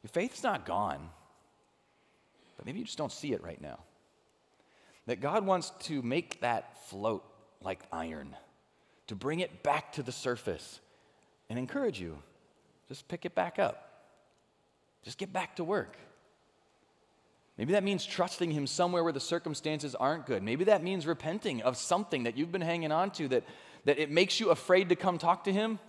your 0.03 0.09
faith's 0.09 0.43
not 0.43 0.65
gone, 0.65 1.09
but 2.57 2.65
maybe 2.65 2.79
you 2.79 2.85
just 2.85 2.97
don't 2.97 3.11
see 3.11 3.33
it 3.33 3.43
right 3.43 3.61
now. 3.61 3.79
That 5.07 5.21
God 5.21 5.45
wants 5.45 5.71
to 5.81 6.01
make 6.01 6.41
that 6.41 6.87
float 6.87 7.23
like 7.61 7.79
iron, 7.91 8.35
to 9.07 9.15
bring 9.15 9.39
it 9.39 9.63
back 9.63 9.93
to 9.93 10.03
the 10.03 10.11
surface 10.11 10.79
and 11.49 11.57
encourage 11.57 11.99
you. 11.99 12.17
Just 12.89 13.07
pick 13.07 13.25
it 13.25 13.33
back 13.33 13.59
up. 13.59 13.89
Just 15.03 15.17
get 15.17 15.33
back 15.33 15.55
to 15.55 15.63
work. 15.63 15.97
Maybe 17.57 17.73
that 17.73 17.83
means 17.83 18.05
trusting 18.05 18.51
Him 18.51 18.65
somewhere 18.65 19.03
where 19.03 19.13
the 19.13 19.19
circumstances 19.19 19.93
aren't 19.95 20.25
good. 20.25 20.41
Maybe 20.41 20.65
that 20.65 20.83
means 20.83 21.05
repenting 21.05 21.61
of 21.61 21.77
something 21.77 22.23
that 22.23 22.35
you've 22.37 22.51
been 22.51 22.61
hanging 22.61 22.91
on 22.91 23.11
to 23.11 23.27
that, 23.29 23.43
that 23.85 23.99
it 23.99 24.09
makes 24.09 24.39
you 24.39 24.49
afraid 24.49 24.89
to 24.89 24.95
come 24.95 25.17
talk 25.17 25.43
to 25.43 25.53
Him. 25.53 25.79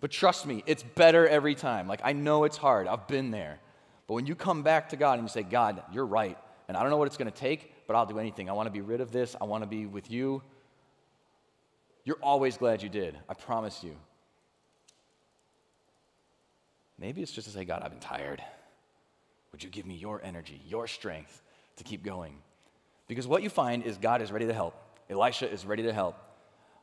But 0.00 0.10
trust 0.10 0.46
me, 0.46 0.62
it's 0.66 0.82
better 0.82 1.28
every 1.28 1.54
time. 1.54 1.86
Like, 1.86 2.00
I 2.02 2.12
know 2.12 2.44
it's 2.44 2.56
hard, 2.56 2.86
I've 2.86 3.06
been 3.06 3.30
there. 3.30 3.58
But 4.06 4.14
when 4.14 4.26
you 4.26 4.34
come 4.34 4.62
back 4.62 4.88
to 4.88 4.96
God 4.96 5.18
and 5.18 5.22
you 5.22 5.28
say, 5.28 5.42
God, 5.42 5.82
you're 5.92 6.06
right, 6.06 6.36
and 6.68 6.76
I 6.76 6.82
don't 6.82 6.90
know 6.90 6.96
what 6.96 7.06
it's 7.06 7.16
going 7.16 7.30
to 7.30 7.36
take, 7.36 7.72
but 7.86 7.94
I'll 7.94 8.06
do 8.06 8.18
anything. 8.18 8.48
I 8.48 8.52
want 8.52 8.66
to 8.66 8.72
be 8.72 8.80
rid 8.80 9.00
of 9.00 9.12
this, 9.12 9.36
I 9.40 9.44
want 9.44 9.62
to 9.62 9.68
be 9.68 9.86
with 9.86 10.10
you. 10.10 10.42
You're 12.04 12.18
always 12.22 12.56
glad 12.56 12.82
you 12.82 12.88
did. 12.88 13.16
I 13.28 13.34
promise 13.34 13.84
you. 13.84 13.94
Maybe 16.98 17.22
it's 17.22 17.32
just 17.32 17.46
to 17.46 17.52
say, 17.52 17.64
God, 17.64 17.82
I've 17.82 17.90
been 17.90 18.00
tired. 18.00 18.42
Would 19.52 19.62
you 19.62 19.70
give 19.70 19.86
me 19.86 19.94
your 19.94 20.22
energy, 20.22 20.60
your 20.66 20.86
strength 20.86 21.42
to 21.76 21.84
keep 21.84 22.02
going? 22.02 22.36
Because 23.06 23.26
what 23.26 23.42
you 23.42 23.50
find 23.50 23.82
is 23.82 23.98
God 23.98 24.22
is 24.22 24.30
ready 24.32 24.46
to 24.46 24.54
help. 24.54 24.74
Elisha 25.08 25.50
is 25.50 25.66
ready 25.66 25.82
to 25.84 25.92
help. 25.92 26.16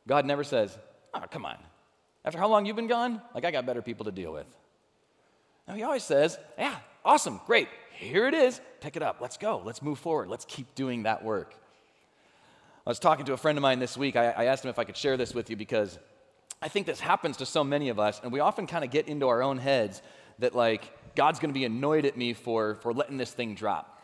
God 0.06 0.26
never 0.26 0.44
says, 0.44 0.76
Oh, 1.14 1.22
come 1.30 1.46
on. 1.46 1.56
After 2.28 2.38
how 2.38 2.48
long 2.48 2.66
you've 2.66 2.76
been 2.76 2.88
gone? 2.88 3.22
Like, 3.34 3.46
I 3.46 3.50
got 3.50 3.64
better 3.64 3.80
people 3.80 4.04
to 4.04 4.12
deal 4.12 4.34
with. 4.34 4.44
Now, 5.66 5.72
he 5.72 5.82
always 5.82 6.02
says, 6.02 6.38
Yeah, 6.58 6.76
awesome, 7.02 7.40
great. 7.46 7.68
Here 7.92 8.28
it 8.28 8.34
is. 8.34 8.60
Pick 8.82 8.96
it 8.96 9.02
up. 9.02 9.16
Let's 9.22 9.38
go. 9.38 9.62
Let's 9.64 9.80
move 9.80 9.98
forward. 9.98 10.28
Let's 10.28 10.44
keep 10.44 10.74
doing 10.74 11.04
that 11.04 11.24
work. 11.24 11.54
I 12.86 12.90
was 12.90 12.98
talking 12.98 13.24
to 13.24 13.32
a 13.32 13.38
friend 13.38 13.56
of 13.56 13.62
mine 13.62 13.78
this 13.78 13.96
week. 13.96 14.14
I, 14.14 14.26
I 14.26 14.44
asked 14.44 14.62
him 14.62 14.68
if 14.68 14.78
I 14.78 14.84
could 14.84 14.98
share 14.98 15.16
this 15.16 15.32
with 15.32 15.48
you 15.48 15.56
because 15.56 15.98
I 16.60 16.68
think 16.68 16.86
this 16.86 17.00
happens 17.00 17.38
to 17.38 17.46
so 17.46 17.64
many 17.64 17.88
of 17.88 17.98
us, 17.98 18.20
and 18.22 18.30
we 18.30 18.40
often 18.40 18.66
kind 18.66 18.84
of 18.84 18.90
get 18.90 19.08
into 19.08 19.26
our 19.28 19.42
own 19.42 19.56
heads 19.56 20.02
that, 20.38 20.54
like, 20.54 20.92
God's 21.16 21.38
going 21.38 21.54
to 21.54 21.58
be 21.58 21.64
annoyed 21.64 22.04
at 22.04 22.18
me 22.18 22.34
for, 22.34 22.74
for 22.82 22.92
letting 22.92 23.16
this 23.16 23.30
thing 23.30 23.54
drop. 23.54 24.02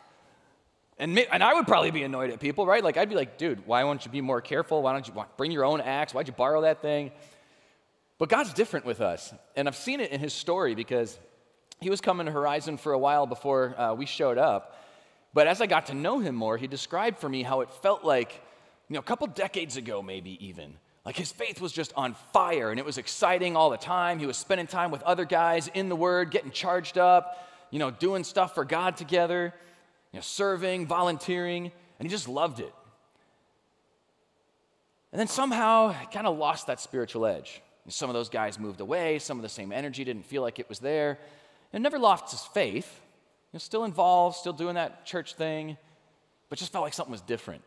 And, 0.97 1.15
and 1.19 1.43
I 1.43 1.53
would 1.53 1.67
probably 1.67 1.91
be 1.91 2.01
annoyed 2.01 2.31
at 2.31 2.39
people, 2.39 2.65
right? 2.65 2.83
Like, 2.83 2.97
I'd 2.97 3.09
be 3.09 3.15
like, 3.15 3.37
dude, 3.37 3.67
why 3.67 3.83
won't 3.83 4.03
you 4.03 4.09
be 4.09 4.21
more 4.21 4.41
careful? 4.41 4.81
Why 4.81 4.93
don't 4.93 5.07
you 5.07 5.13
bring 5.37 5.51
your 5.51 5.63
own 5.63 5.79
axe? 5.79 6.11
Why'd 6.11 6.27
you 6.27 6.33
borrow 6.33 6.61
that 6.61 6.81
thing? 6.81 7.11
But 8.17 8.29
God's 8.29 8.53
different 8.53 8.85
with 8.85 9.01
us. 9.01 9.33
And 9.55 9.67
I've 9.67 9.75
seen 9.75 9.99
it 9.99 10.11
in 10.11 10.19
his 10.19 10.33
story 10.33 10.75
because 10.75 11.19
he 11.81 11.89
was 11.89 12.01
coming 12.01 12.25
to 12.25 12.31
Horizon 12.31 12.77
for 12.77 12.93
a 12.93 12.97
while 12.97 13.25
before 13.25 13.79
uh, 13.79 13.93
we 13.93 14.05
showed 14.05 14.37
up. 14.37 14.81
But 15.33 15.47
as 15.47 15.59
I 15.59 15.65
got 15.65 15.87
to 15.87 15.93
know 15.93 16.19
him 16.19 16.33
more, 16.33 16.57
he 16.57 16.67
described 16.67 17.19
for 17.19 17.27
me 17.27 17.43
how 17.43 17.61
it 17.61 17.69
felt 17.69 18.05
like, 18.05 18.41
you 18.87 18.93
know, 18.93 19.01
a 19.01 19.03
couple 19.03 19.27
decades 19.27 19.75
ago, 19.75 20.01
maybe 20.01 20.37
even. 20.45 20.75
Like 21.05 21.17
his 21.17 21.31
faith 21.31 21.59
was 21.59 21.73
just 21.73 21.93
on 21.95 22.15
fire 22.31 22.71
and 22.71 22.79
it 22.79 22.85
was 22.85 22.97
exciting 22.97 23.55
all 23.55 23.69
the 23.69 23.77
time. 23.77 24.17
He 24.17 24.25
was 24.25 24.37
spending 24.37 24.65
time 24.65 24.91
with 24.91 25.03
other 25.03 25.25
guys 25.25 25.69
in 25.73 25.89
the 25.89 25.95
Word, 25.95 26.31
getting 26.31 26.51
charged 26.51 26.97
up, 26.97 27.37
you 27.69 27.79
know, 27.79 27.91
doing 27.91 28.23
stuff 28.23 28.55
for 28.55 28.63
God 28.63 28.95
together, 28.95 29.53
you 30.13 30.17
know, 30.17 30.21
serving, 30.21 30.87
volunteering, 30.87 31.71
and 31.99 32.07
he 32.07 32.09
just 32.09 32.29
loved 32.29 32.61
it. 32.61 32.73
And 35.11 35.19
then 35.19 35.27
somehow, 35.27 35.93
kind 36.11 36.27
of 36.27 36.37
lost 36.37 36.67
that 36.67 36.79
spiritual 36.79 37.25
edge. 37.25 37.61
Some 37.87 38.09
of 38.09 38.13
those 38.13 38.29
guys 38.29 38.57
moved 38.57 38.81
away, 38.81 39.19
some 39.19 39.37
of 39.37 39.43
the 39.43 39.49
same 39.49 39.71
energy 39.71 40.03
didn't 40.03 40.25
feel 40.25 40.41
like 40.41 40.59
it 40.59 40.67
was 40.67 40.79
there. 40.79 41.19
And 41.71 41.83
never 41.83 41.99
lost 41.99 42.31
his 42.31 42.41
faith. 42.41 43.01
You 43.51 43.57
know, 43.57 43.59
still 43.59 43.83
involved, 43.83 44.37
still 44.37 44.53
doing 44.53 44.75
that 44.75 45.05
church 45.05 45.35
thing, 45.35 45.77
but 46.49 46.57
just 46.57 46.71
felt 46.71 46.83
like 46.83 46.93
something 46.93 47.11
was 47.11 47.21
different. 47.21 47.61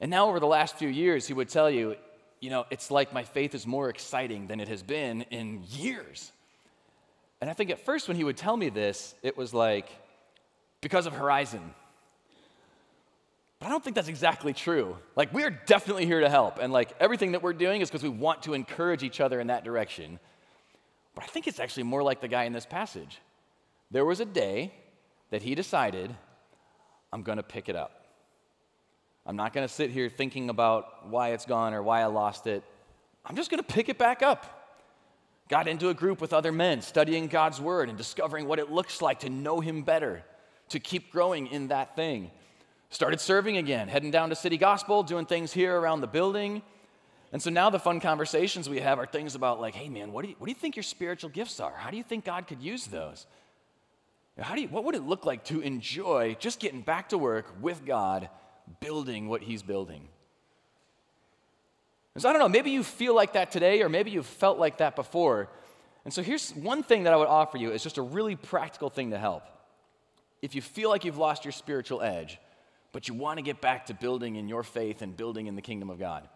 And 0.00 0.10
now, 0.10 0.28
over 0.28 0.40
the 0.40 0.46
last 0.46 0.76
few 0.76 0.88
years, 0.88 1.26
he 1.26 1.34
would 1.34 1.48
tell 1.48 1.70
you, 1.70 1.96
you 2.40 2.50
know, 2.50 2.66
it's 2.70 2.90
like 2.90 3.12
my 3.12 3.24
faith 3.24 3.54
is 3.54 3.66
more 3.66 3.88
exciting 3.88 4.46
than 4.46 4.60
it 4.60 4.68
has 4.68 4.82
been 4.82 5.22
in 5.30 5.64
years. 5.70 6.30
And 7.40 7.50
I 7.50 7.52
think 7.52 7.70
at 7.70 7.84
first, 7.84 8.08
when 8.08 8.16
he 8.16 8.24
would 8.24 8.36
tell 8.36 8.56
me 8.56 8.68
this, 8.68 9.14
it 9.22 9.36
was 9.36 9.52
like, 9.52 9.88
because 10.80 11.06
of 11.06 11.12
Horizon. 11.12 11.74
But 13.60 13.66
I 13.66 13.70
don't 13.70 13.82
think 13.82 13.96
that's 13.96 14.08
exactly 14.08 14.52
true. 14.52 14.96
Like, 15.16 15.34
we 15.34 15.42
are 15.42 15.50
definitely 15.50 16.06
here 16.06 16.20
to 16.20 16.30
help. 16.30 16.58
And, 16.60 16.72
like, 16.72 16.92
everything 17.00 17.32
that 17.32 17.42
we're 17.42 17.52
doing 17.52 17.80
is 17.80 17.88
because 17.88 18.04
we 18.04 18.08
want 18.08 18.42
to 18.44 18.54
encourage 18.54 19.02
each 19.02 19.20
other 19.20 19.40
in 19.40 19.48
that 19.48 19.64
direction. 19.64 20.20
But 21.14 21.24
I 21.24 21.26
think 21.26 21.48
it's 21.48 21.58
actually 21.58 21.82
more 21.82 22.02
like 22.02 22.20
the 22.20 22.28
guy 22.28 22.44
in 22.44 22.52
this 22.52 22.66
passage. 22.66 23.18
There 23.90 24.04
was 24.04 24.20
a 24.20 24.24
day 24.24 24.72
that 25.30 25.42
he 25.42 25.56
decided, 25.56 26.14
I'm 27.12 27.22
going 27.22 27.38
to 27.38 27.42
pick 27.42 27.68
it 27.68 27.74
up. 27.74 28.06
I'm 29.26 29.36
not 29.36 29.52
going 29.52 29.66
to 29.66 29.72
sit 29.72 29.90
here 29.90 30.08
thinking 30.08 30.50
about 30.50 31.08
why 31.08 31.30
it's 31.30 31.44
gone 31.44 31.74
or 31.74 31.82
why 31.82 32.00
I 32.00 32.06
lost 32.06 32.46
it. 32.46 32.62
I'm 33.26 33.34
just 33.34 33.50
going 33.50 33.62
to 33.62 33.74
pick 33.74 33.88
it 33.88 33.98
back 33.98 34.22
up. 34.22 34.54
Got 35.48 35.66
into 35.66 35.88
a 35.88 35.94
group 35.94 36.20
with 36.20 36.32
other 36.32 36.52
men, 36.52 36.80
studying 36.80 37.26
God's 37.26 37.60
word 37.60 37.88
and 37.88 37.98
discovering 37.98 38.46
what 38.46 38.58
it 38.58 38.70
looks 38.70 39.02
like 39.02 39.20
to 39.20 39.30
know 39.30 39.60
Him 39.60 39.82
better, 39.82 40.22
to 40.68 40.78
keep 40.78 41.10
growing 41.10 41.46
in 41.48 41.68
that 41.68 41.96
thing. 41.96 42.30
Started 42.90 43.20
serving 43.20 43.56
again, 43.56 43.88
heading 43.88 44.10
down 44.10 44.30
to 44.30 44.34
City 44.34 44.56
Gospel, 44.56 45.02
doing 45.02 45.26
things 45.26 45.52
here 45.52 45.78
around 45.78 46.00
the 46.00 46.06
building. 46.06 46.62
And 47.32 47.42
so 47.42 47.50
now 47.50 47.68
the 47.68 47.78
fun 47.78 48.00
conversations 48.00 48.68
we 48.68 48.80
have 48.80 48.98
are 48.98 49.06
things 49.06 49.34
about, 49.34 49.60
like, 49.60 49.74
hey 49.74 49.88
man, 49.88 50.12
what 50.12 50.22
do 50.22 50.30
you, 50.30 50.36
what 50.38 50.46
do 50.46 50.50
you 50.50 50.58
think 50.58 50.76
your 50.76 50.82
spiritual 50.82 51.28
gifts 51.28 51.60
are? 51.60 51.74
How 51.76 51.90
do 51.90 51.96
you 51.96 52.02
think 52.02 52.24
God 52.24 52.46
could 52.46 52.62
use 52.62 52.86
those? 52.86 53.26
How 54.38 54.54
do 54.54 54.62
you, 54.62 54.68
what 54.68 54.84
would 54.84 54.94
it 54.94 55.02
look 55.02 55.26
like 55.26 55.44
to 55.46 55.60
enjoy 55.60 56.36
just 56.38 56.60
getting 56.60 56.80
back 56.80 57.08
to 57.10 57.18
work 57.18 57.52
with 57.60 57.84
God 57.84 58.30
building 58.80 59.28
what 59.28 59.42
he's 59.42 59.62
building. 59.62 60.08
So 62.16 62.28
I 62.28 62.32
don't 62.32 62.40
know, 62.40 62.48
maybe 62.48 62.70
you 62.70 62.82
feel 62.82 63.14
like 63.14 63.34
that 63.34 63.52
today, 63.52 63.82
or 63.82 63.88
maybe 63.88 64.10
you've 64.10 64.26
felt 64.26 64.58
like 64.58 64.78
that 64.78 64.96
before. 64.96 65.48
And 66.04 66.12
so 66.12 66.22
here's 66.22 66.50
one 66.50 66.82
thing 66.82 67.04
that 67.04 67.12
I 67.12 67.16
would 67.16 67.28
offer 67.28 67.58
you 67.58 67.70
is 67.70 67.82
just 67.82 67.98
a 67.98 68.02
really 68.02 68.34
practical 68.34 68.90
thing 68.90 69.10
to 69.10 69.18
help. 69.18 69.44
If 70.42 70.54
you 70.54 70.62
feel 70.62 70.90
like 70.90 71.04
you've 71.04 71.18
lost 71.18 71.44
your 71.44 71.52
spiritual 71.52 72.02
edge, 72.02 72.38
but 72.92 73.08
you 73.08 73.14
want 73.14 73.38
to 73.38 73.42
get 73.42 73.60
back 73.60 73.86
to 73.86 73.94
building 73.94 74.36
in 74.36 74.48
your 74.48 74.62
faith 74.62 75.02
and 75.02 75.16
building 75.16 75.46
in 75.46 75.56
the 75.56 75.62
kingdom 75.62 75.90
of 75.90 75.98
God. 75.98 76.28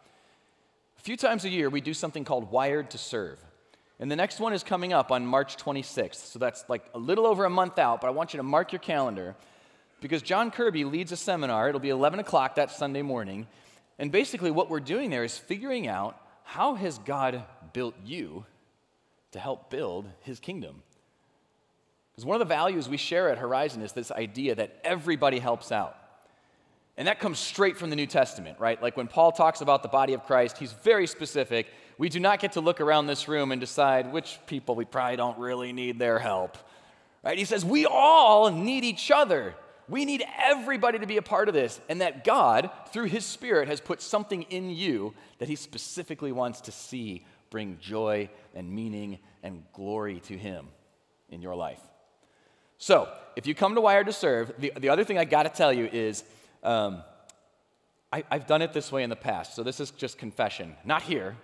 A 0.98 1.00
few 1.00 1.16
times 1.16 1.44
a 1.44 1.48
year, 1.48 1.68
we 1.68 1.80
do 1.80 1.94
something 1.94 2.24
called 2.24 2.50
Wired 2.50 2.90
to 2.90 2.98
Serve. 2.98 3.38
And 3.98 4.10
the 4.10 4.16
next 4.16 4.40
one 4.40 4.52
is 4.52 4.62
coming 4.62 4.92
up 4.92 5.12
on 5.12 5.26
March 5.26 5.56
26th. 5.56 6.26
So 6.32 6.38
that's 6.38 6.64
like 6.68 6.84
a 6.94 6.98
little 6.98 7.26
over 7.26 7.44
a 7.44 7.50
month 7.50 7.78
out, 7.78 8.00
but 8.00 8.08
I 8.08 8.10
want 8.10 8.34
you 8.34 8.38
to 8.38 8.42
mark 8.42 8.72
your 8.72 8.80
calendar 8.80 9.36
because 10.00 10.22
John 10.22 10.50
Kirby 10.50 10.84
leads 10.84 11.12
a 11.12 11.16
seminar. 11.16 11.68
It'll 11.68 11.80
be 11.80 11.90
11 11.90 12.18
o'clock 12.18 12.56
that 12.56 12.70
Sunday 12.70 13.02
morning. 13.02 13.46
And 13.98 14.10
basically, 14.10 14.50
what 14.50 14.68
we're 14.68 14.80
doing 14.80 15.10
there 15.10 15.24
is 15.24 15.38
figuring 15.38 15.86
out 15.86 16.20
how 16.42 16.74
has 16.74 16.98
God 16.98 17.44
built 17.72 17.94
you 18.04 18.44
to 19.30 19.38
help 19.38 19.70
build 19.70 20.06
his 20.22 20.40
kingdom? 20.40 20.82
Because 22.12 22.26
one 22.26 22.34
of 22.34 22.40
the 22.40 22.52
values 22.52 22.88
we 22.88 22.96
share 22.96 23.30
at 23.30 23.38
Horizon 23.38 23.82
is 23.82 23.92
this 23.92 24.10
idea 24.10 24.54
that 24.56 24.80
everybody 24.84 25.38
helps 25.38 25.72
out. 25.72 25.96
And 26.96 27.08
that 27.08 27.20
comes 27.20 27.38
straight 27.38 27.78
from 27.78 27.90
the 27.90 27.96
New 27.96 28.06
Testament, 28.06 28.58
right? 28.58 28.80
Like 28.82 28.96
when 28.96 29.08
Paul 29.08 29.32
talks 29.32 29.60
about 29.60 29.82
the 29.82 29.88
body 29.88 30.12
of 30.12 30.24
Christ, 30.24 30.58
he's 30.58 30.72
very 30.72 31.06
specific. 31.06 31.68
We 31.96 32.08
do 32.08 32.20
not 32.20 32.38
get 32.38 32.52
to 32.52 32.60
look 32.60 32.80
around 32.80 33.06
this 33.06 33.28
room 33.28 33.50
and 33.50 33.60
decide 33.60 34.12
which 34.12 34.38
people 34.46 34.74
we 34.74 34.84
probably 34.84 35.16
don't 35.16 35.38
really 35.38 35.72
need 35.72 35.98
their 35.98 36.18
help, 36.18 36.58
right? 37.22 37.38
He 37.38 37.44
says 37.44 37.64
we 37.64 37.86
all 37.86 38.50
need 38.50 38.84
each 38.84 39.10
other. 39.10 39.54
We 39.88 40.04
need 40.04 40.24
everybody 40.42 40.98
to 40.98 41.06
be 41.06 41.16
a 41.16 41.22
part 41.22 41.48
of 41.48 41.54
this, 41.54 41.80
and 41.88 42.00
that 42.00 42.24
God, 42.24 42.70
through 42.92 43.06
His 43.06 43.26
Spirit, 43.26 43.68
has 43.68 43.80
put 43.80 44.00
something 44.00 44.42
in 44.42 44.70
you 44.70 45.12
that 45.38 45.48
He 45.48 45.56
specifically 45.56 46.30
wants 46.30 46.60
to 46.62 46.72
see 46.72 47.26
bring 47.50 47.78
joy 47.78 48.30
and 48.54 48.70
meaning 48.70 49.18
and 49.42 49.62
glory 49.72 50.20
to 50.20 50.36
Him 50.36 50.68
in 51.28 51.42
your 51.42 51.54
life. 51.54 51.80
So, 52.78 53.12
if 53.36 53.46
you 53.46 53.54
come 53.54 53.74
to 53.74 53.80
Wired 53.80 54.06
to 54.06 54.12
Serve, 54.12 54.52
the, 54.58 54.72
the 54.78 54.88
other 54.88 55.04
thing 55.04 55.18
I 55.18 55.24
got 55.24 55.44
to 55.44 55.48
tell 55.48 55.72
you 55.72 55.88
is 55.92 56.24
um, 56.62 57.02
I, 58.12 58.24
I've 58.30 58.46
done 58.46 58.62
it 58.62 58.72
this 58.72 58.92
way 58.92 59.02
in 59.02 59.10
the 59.10 59.16
past. 59.16 59.54
So, 59.54 59.62
this 59.62 59.80
is 59.80 59.90
just 59.90 60.18
confession. 60.18 60.76
Not 60.84 61.02
here, 61.02 61.36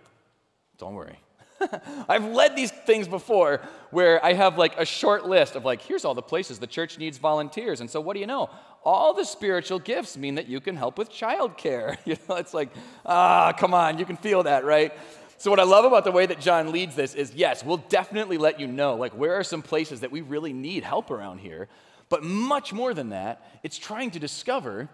don't 0.78 0.94
worry. 0.94 1.18
I've 2.08 2.24
led 2.24 2.56
these 2.56 2.70
things 2.70 3.08
before 3.08 3.60
where 3.90 4.24
I 4.24 4.32
have 4.32 4.58
like 4.58 4.78
a 4.78 4.84
short 4.84 5.26
list 5.26 5.56
of 5.56 5.64
like, 5.64 5.82
here's 5.82 6.04
all 6.04 6.14
the 6.14 6.22
places 6.22 6.58
the 6.58 6.66
church 6.66 6.98
needs 6.98 7.18
volunteers. 7.18 7.80
And 7.80 7.90
so 7.90 8.00
what 8.00 8.14
do 8.14 8.20
you 8.20 8.26
know? 8.26 8.50
All 8.84 9.12
the 9.14 9.24
spiritual 9.24 9.78
gifts 9.78 10.16
mean 10.16 10.36
that 10.36 10.46
you 10.46 10.60
can 10.60 10.76
help 10.76 10.98
with 10.98 11.10
childcare. 11.10 11.96
You 12.04 12.16
know, 12.28 12.36
it's 12.36 12.54
like, 12.54 12.70
ah, 13.04 13.52
come 13.52 13.74
on, 13.74 13.98
you 13.98 14.06
can 14.06 14.16
feel 14.16 14.44
that, 14.44 14.64
right? 14.64 14.92
So 15.36 15.50
what 15.50 15.60
I 15.60 15.64
love 15.64 15.84
about 15.84 16.04
the 16.04 16.12
way 16.12 16.26
that 16.26 16.40
John 16.40 16.72
leads 16.72 16.96
this 16.96 17.14
is 17.14 17.34
yes, 17.34 17.64
we'll 17.64 17.76
definitely 17.76 18.38
let 18.38 18.58
you 18.58 18.66
know 18.66 18.96
like 18.96 19.12
where 19.12 19.34
are 19.34 19.44
some 19.44 19.62
places 19.62 20.00
that 20.00 20.10
we 20.10 20.20
really 20.20 20.52
need 20.52 20.84
help 20.84 21.10
around 21.10 21.38
here. 21.38 21.68
But 22.08 22.22
much 22.22 22.72
more 22.72 22.94
than 22.94 23.10
that, 23.10 23.60
it's 23.62 23.76
trying 23.76 24.10
to 24.12 24.18
discover 24.18 24.88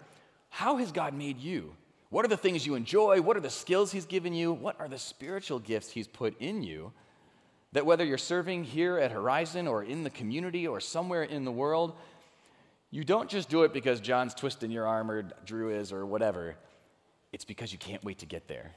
how 0.49 0.77
has 0.77 0.91
God 0.91 1.13
made 1.13 1.39
you? 1.39 1.75
What 2.09 2.23
are 2.23 2.29
the 2.29 2.37
things 2.37 2.65
you 2.65 2.75
enjoy? 2.75 3.21
What 3.21 3.35
are 3.35 3.41
the 3.41 3.49
skills 3.49 3.91
He's 3.91 4.05
given 4.05 4.33
you? 4.33 4.53
What 4.53 4.79
are 4.79 4.87
the 4.87 4.97
spiritual 4.97 5.59
gifts 5.59 5.91
He's 5.91 6.07
put 6.07 6.39
in 6.39 6.63
you? 6.63 6.93
That 7.73 7.85
whether 7.85 8.05
you're 8.05 8.17
serving 8.17 8.63
here 8.63 8.97
at 8.97 9.11
Horizon 9.11 9.67
or 9.67 9.83
in 9.83 10.03
the 10.03 10.09
community 10.09 10.65
or 10.65 10.79
somewhere 10.79 11.23
in 11.23 11.43
the 11.43 11.51
world, 11.51 11.93
you 12.89 13.03
don't 13.03 13.29
just 13.29 13.49
do 13.49 13.63
it 13.63 13.73
because 13.73 13.99
John's 13.99 14.33
twisting 14.33 14.71
your 14.71 14.87
arm 14.87 15.11
or 15.11 15.23
Drew 15.45 15.71
is 15.71 15.91
or 15.91 16.05
whatever. 16.05 16.55
It's 17.33 17.43
because 17.43 17.73
you 17.73 17.77
can't 17.77 18.01
wait 18.05 18.19
to 18.19 18.25
get 18.25 18.47
there. 18.47 18.71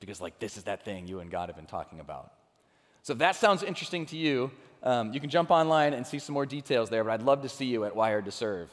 Because, 0.00 0.20
like, 0.20 0.38
this 0.38 0.56
is 0.56 0.62
that 0.62 0.84
thing 0.84 1.06
you 1.06 1.20
and 1.20 1.30
God 1.30 1.50
have 1.50 1.56
been 1.56 1.66
talking 1.66 2.00
about. 2.00 2.32
So, 3.02 3.12
if 3.12 3.18
that 3.18 3.36
sounds 3.36 3.62
interesting 3.62 4.06
to 4.06 4.16
you, 4.16 4.50
um, 4.82 5.12
you 5.12 5.20
can 5.20 5.28
jump 5.28 5.50
online 5.50 5.92
and 5.92 6.06
see 6.06 6.18
some 6.18 6.32
more 6.32 6.46
details 6.46 6.88
there, 6.88 7.04
but 7.04 7.12
I'd 7.12 7.22
love 7.22 7.42
to 7.42 7.48
see 7.48 7.66
you 7.66 7.84
at 7.84 7.94
Wired 7.94 8.24
to 8.24 8.30
Serve. 8.30 8.72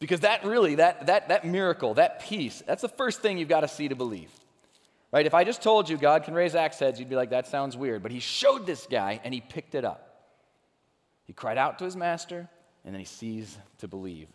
Because 0.00 0.20
that 0.20 0.44
really, 0.44 0.76
that, 0.76 1.06
that, 1.06 1.28
that 1.28 1.44
miracle, 1.44 1.94
that 1.94 2.20
peace, 2.22 2.62
that's 2.66 2.82
the 2.82 2.88
first 2.88 3.20
thing 3.20 3.38
you've 3.38 3.48
got 3.48 3.60
to 3.60 3.68
see 3.68 3.86
to 3.88 3.94
believe. 3.94 4.30
Right? 5.12 5.26
If 5.26 5.34
I 5.34 5.44
just 5.44 5.62
told 5.62 5.88
you 5.88 5.96
God 5.98 6.24
can 6.24 6.34
raise 6.34 6.54
axe 6.54 6.78
heads, 6.78 6.98
you'd 6.98 7.10
be 7.10 7.16
like, 7.16 7.30
that 7.30 7.46
sounds 7.46 7.76
weird. 7.76 8.02
But 8.02 8.10
he 8.10 8.18
showed 8.20 8.66
this 8.66 8.86
guy 8.90 9.20
and 9.22 9.34
he 9.34 9.40
picked 9.40 9.74
it 9.74 9.84
up. 9.84 10.06
He 11.24 11.32
cried 11.32 11.58
out 11.58 11.78
to 11.78 11.84
his 11.84 11.96
master 11.96 12.48
and 12.84 12.94
then 12.94 13.00
he 13.00 13.06
sees 13.06 13.58
to 13.78 13.88
believe. 13.88 14.28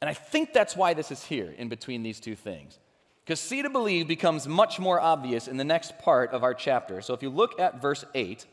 And 0.00 0.08
I 0.08 0.14
think 0.14 0.52
that's 0.52 0.76
why 0.76 0.94
this 0.94 1.10
is 1.10 1.24
here 1.24 1.52
in 1.56 1.68
between 1.68 2.02
these 2.02 2.20
two 2.20 2.36
things. 2.36 2.78
Because 3.24 3.40
see 3.40 3.62
to 3.62 3.70
believe 3.70 4.06
becomes 4.06 4.46
much 4.46 4.78
more 4.78 5.00
obvious 5.00 5.48
in 5.48 5.56
the 5.56 5.64
next 5.64 5.98
part 5.98 6.30
of 6.30 6.44
our 6.44 6.54
chapter. 6.54 7.00
So 7.00 7.14
if 7.14 7.22
you 7.22 7.30
look 7.30 7.58
at 7.58 7.80
verse 7.80 8.04
8, 8.14 8.46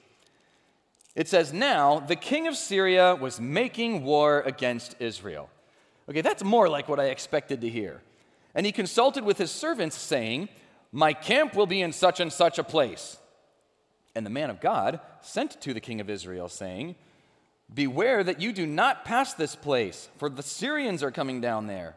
it 1.14 1.28
says, 1.28 1.52
Now 1.52 2.00
the 2.00 2.16
king 2.16 2.48
of 2.48 2.56
Syria 2.56 3.16
was 3.16 3.40
making 3.40 4.04
war 4.04 4.42
against 4.42 4.96
Israel. 5.00 5.50
Okay, 6.12 6.20
that's 6.20 6.44
more 6.44 6.68
like 6.68 6.90
what 6.90 7.00
I 7.00 7.06
expected 7.06 7.62
to 7.62 7.70
hear. 7.70 8.02
And 8.54 8.66
he 8.66 8.74
consulted 8.74 9.24
with 9.24 9.38
his 9.38 9.50
servants, 9.50 9.96
saying, 9.96 10.50
My 10.92 11.14
camp 11.14 11.56
will 11.56 11.68
be 11.68 11.82
in 11.82 11.94
such 11.94 12.20
and 12.20 12.34
such 12.34 12.60
a 12.60 12.66
place. 12.66 13.16
And 14.14 14.26
the 14.26 14.30
man 14.30 14.50
of 14.50 14.60
God 14.60 15.00
sent 15.22 15.62
to 15.62 15.74
the 15.74 15.80
king 15.80 16.02
of 16.02 16.10
Israel, 16.10 16.50
saying, 16.50 16.96
Beware 17.74 18.26
that 18.26 18.42
you 18.42 18.52
do 18.52 18.68
not 18.68 19.06
pass 19.06 19.34
this 19.34 19.56
place, 19.56 20.10
for 20.18 20.30
the 20.30 20.44
Syrians 20.44 21.02
are 21.02 21.12
coming 21.12 21.40
down 21.40 21.68
there. 21.68 21.96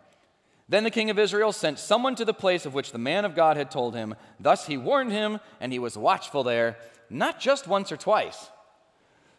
Then 0.68 0.84
the 0.84 0.92
king 0.92 1.10
of 1.10 1.18
Israel 1.18 1.50
sent 1.50 1.80
someone 1.80 2.14
to 2.14 2.24
the 2.24 2.32
place 2.32 2.64
of 2.66 2.72
which 2.72 2.92
the 2.92 2.98
man 2.98 3.24
of 3.24 3.34
God 3.34 3.56
had 3.56 3.68
told 3.68 3.96
him. 3.96 4.14
Thus 4.38 4.68
he 4.68 4.76
warned 4.76 5.10
him, 5.10 5.40
and 5.60 5.72
he 5.72 5.80
was 5.80 5.98
watchful 5.98 6.44
there, 6.44 6.78
not 7.10 7.40
just 7.40 7.66
once 7.66 7.90
or 7.90 7.96
twice. 7.96 8.48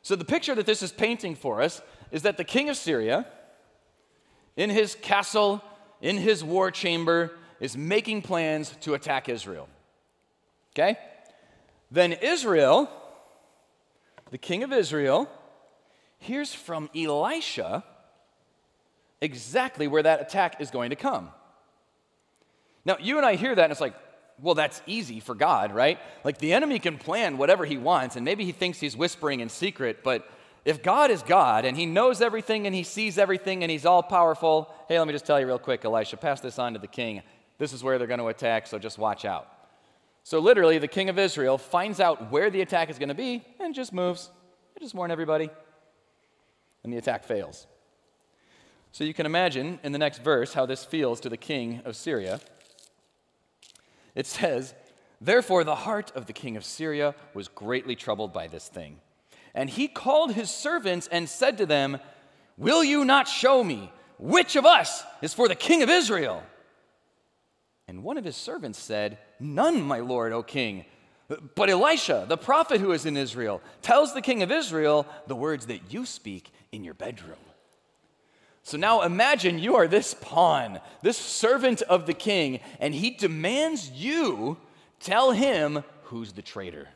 So 0.02 0.18
the 0.18 0.26
picture 0.26 0.54
that 0.54 0.66
this 0.66 0.84
is 0.84 0.92
painting 0.92 1.36
for 1.36 1.62
us 1.62 1.82
is 2.12 2.24
that 2.24 2.36
the 2.36 2.44
king 2.44 2.68
of 2.68 2.76
Syria, 2.76 3.26
in 4.58 4.70
his 4.70 4.96
castle, 4.96 5.62
in 6.02 6.18
his 6.18 6.44
war 6.44 6.72
chamber, 6.72 7.32
is 7.60 7.78
making 7.78 8.22
plans 8.22 8.76
to 8.82 8.94
attack 8.94 9.30
Israel. 9.30 9.68
Okay? 10.74 10.98
Then 11.92 12.14
Israel, 12.14 12.90
the 14.32 14.38
king 14.38 14.64
of 14.64 14.74
Israel, 14.74 15.30
hears 16.20 16.54
from 16.54 16.90
Elisha 16.96 17.84
exactly 19.22 19.88
where 19.88 20.04
that 20.04 20.22
attack 20.22 20.60
is 20.60 20.72
going 20.72 20.90
to 20.90 20.96
come. 20.96 21.30
Now, 22.84 22.98
you 23.00 23.18
and 23.18 23.26
I 23.26 23.36
hear 23.36 23.56
that, 23.56 23.64
and 23.64 23.72
it's 23.72 23.82
like, 23.82 23.96
well, 24.42 24.56
that's 24.56 24.82
easy 24.86 25.20
for 25.20 25.34
God, 25.34 25.74
right? 25.74 25.98
Like 26.24 26.38
the 26.40 26.54
enemy 26.54 26.80
can 26.80 26.98
plan 26.98 27.38
whatever 27.38 27.66
he 27.66 27.78
wants, 27.78 28.16
and 28.16 28.26
maybe 28.26 28.44
he 28.46 28.52
thinks 28.52 28.80
he's 28.80 28.98
whispering 28.98 29.40
in 29.40 29.50
secret, 29.50 30.04
but 30.04 30.30
if 30.66 30.82
God 30.82 31.12
is 31.12 31.22
God 31.22 31.64
and 31.64 31.78
he 31.78 31.86
knows 31.86 32.22
everything 32.22 32.66
and 32.66 32.76
he 32.76 32.82
sees 32.82 33.20
everything 33.20 33.62
and 33.62 33.72
he's 33.72 33.86
all 33.86 34.02
powerful, 34.02 34.74
hey, 34.90 34.98
let 34.98 35.08
me 35.08 35.14
just 35.14 35.26
tell 35.26 35.40
you 35.40 35.46
real 35.46 35.60
quick, 35.60 35.86
Elisha, 35.86 36.18
pass 36.18 36.42
this 36.42 36.58
on 36.58 36.74
to 36.74 36.80
the 36.80 36.88
king. 36.88 37.22
This 37.60 37.72
is 37.72 37.84
where 37.84 38.00
they're 38.00 38.08
going 38.08 38.20
to 38.20 38.28
attack, 38.28 38.66
so 38.66 38.80
just 38.80 38.98
watch 38.98 39.26
out. 39.26 39.48
So, 40.24 40.40
literally, 40.40 40.80
the 40.80 40.88
king 40.88 41.08
of 41.08 41.20
Israel 41.20 41.60
finds 41.60 42.00
out 42.00 42.32
where 42.32 42.50
the 42.50 42.62
attack 42.62 42.90
is 42.90 42.98
going 42.98 43.10
to 43.10 43.16
be 43.16 43.46
and 43.60 43.76
just 43.76 43.94
moves. 43.94 44.32
I 44.76 44.80
just 44.80 44.96
warn 44.96 45.12
everybody. 45.12 45.52
And 46.84 46.92
the 46.92 46.98
attack 46.98 47.24
fails. 47.26 47.68
So, 48.92 49.04
you 49.04 49.14
can 49.14 49.28
imagine 49.28 49.80
in 49.84 49.92
the 49.92 50.00
next 50.00 50.24
verse 50.24 50.54
how 50.54 50.66
this 50.66 50.84
feels 50.84 51.20
to 51.22 51.30
the 51.30 51.38
king 51.38 51.84
of 51.86 51.96
Syria. 51.96 52.42
It 54.16 54.26
says, 54.26 54.74
Therefore, 55.22 55.64
the 55.64 55.76
heart 55.76 56.12
of 56.16 56.26
the 56.26 56.34
king 56.34 56.58
of 56.58 56.66
Syria 56.66 57.14
was 57.36 57.48
greatly 57.48 57.96
troubled 57.96 58.34
by 58.34 58.48
this 58.48 58.68
thing. 58.68 59.00
And 59.56 59.70
he 59.70 59.88
called 59.88 60.34
his 60.34 60.52
servants 60.52 61.08
and 61.12 61.28
said 61.28 61.58
to 61.58 61.66
them, 61.66 61.98
Will 62.58 62.84
you 62.84 63.06
not 63.06 63.28
show 63.28 63.64
me 63.64 63.92
which 64.20 64.56
of 64.56 64.66
us 64.66 65.04
is 65.22 65.34
for 65.34 65.48
the 65.48 65.56
king 65.56 65.82
of 65.82 65.90
Israel? 65.90 66.44
And 67.88 68.04
one 68.04 68.18
of 68.18 68.26
his 68.26 68.36
servants 68.36 68.78
said, 68.78 69.18
None, 69.40 69.82
my 69.82 70.00
lord, 70.00 70.34
O 70.34 70.44
king. 70.44 70.86
But 71.56 71.70
Elisha, 71.70 72.26
the 72.28 72.38
prophet 72.38 72.82
who 72.82 72.92
is 72.92 73.06
in 73.06 73.18
Israel, 73.18 73.62
tells 73.82 74.14
the 74.14 74.22
king 74.22 74.44
of 74.44 74.52
Israel 74.52 75.08
the 75.28 75.36
words 75.36 75.68
that 75.68 75.92
you 75.92 76.06
speak 76.06 76.52
in 76.72 76.84
your 76.84 76.94
bedroom. 76.94 77.40
So 78.62 78.78
now 78.78 79.04
imagine 79.04 79.60
you 79.60 79.76
are 79.76 79.88
this 79.88 80.16
pawn, 80.16 80.80
this 81.02 81.18
servant 81.18 81.82
of 81.84 82.06
the 82.06 82.14
king, 82.14 82.60
and 82.80 82.94
he 82.94 83.12
demands 83.12 83.90
you 83.92 84.58
tell 85.00 85.32
him 85.32 85.84
who's 86.04 86.34
the 86.34 86.42
traitor. 86.42 86.90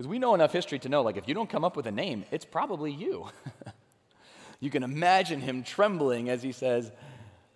Because 0.00 0.08
we 0.08 0.18
know 0.18 0.34
enough 0.34 0.50
history 0.50 0.78
to 0.78 0.88
know, 0.88 1.02
like, 1.02 1.18
if 1.18 1.28
you 1.28 1.34
don't 1.34 1.50
come 1.50 1.62
up 1.62 1.76
with 1.76 1.86
a 1.86 1.90
name, 1.90 2.24
it's 2.30 2.46
probably 2.46 2.90
you. 2.90 3.28
you 4.60 4.70
can 4.70 4.82
imagine 4.82 5.42
him 5.42 5.62
trembling 5.62 6.30
as 6.30 6.42
he 6.42 6.52
says, 6.52 6.90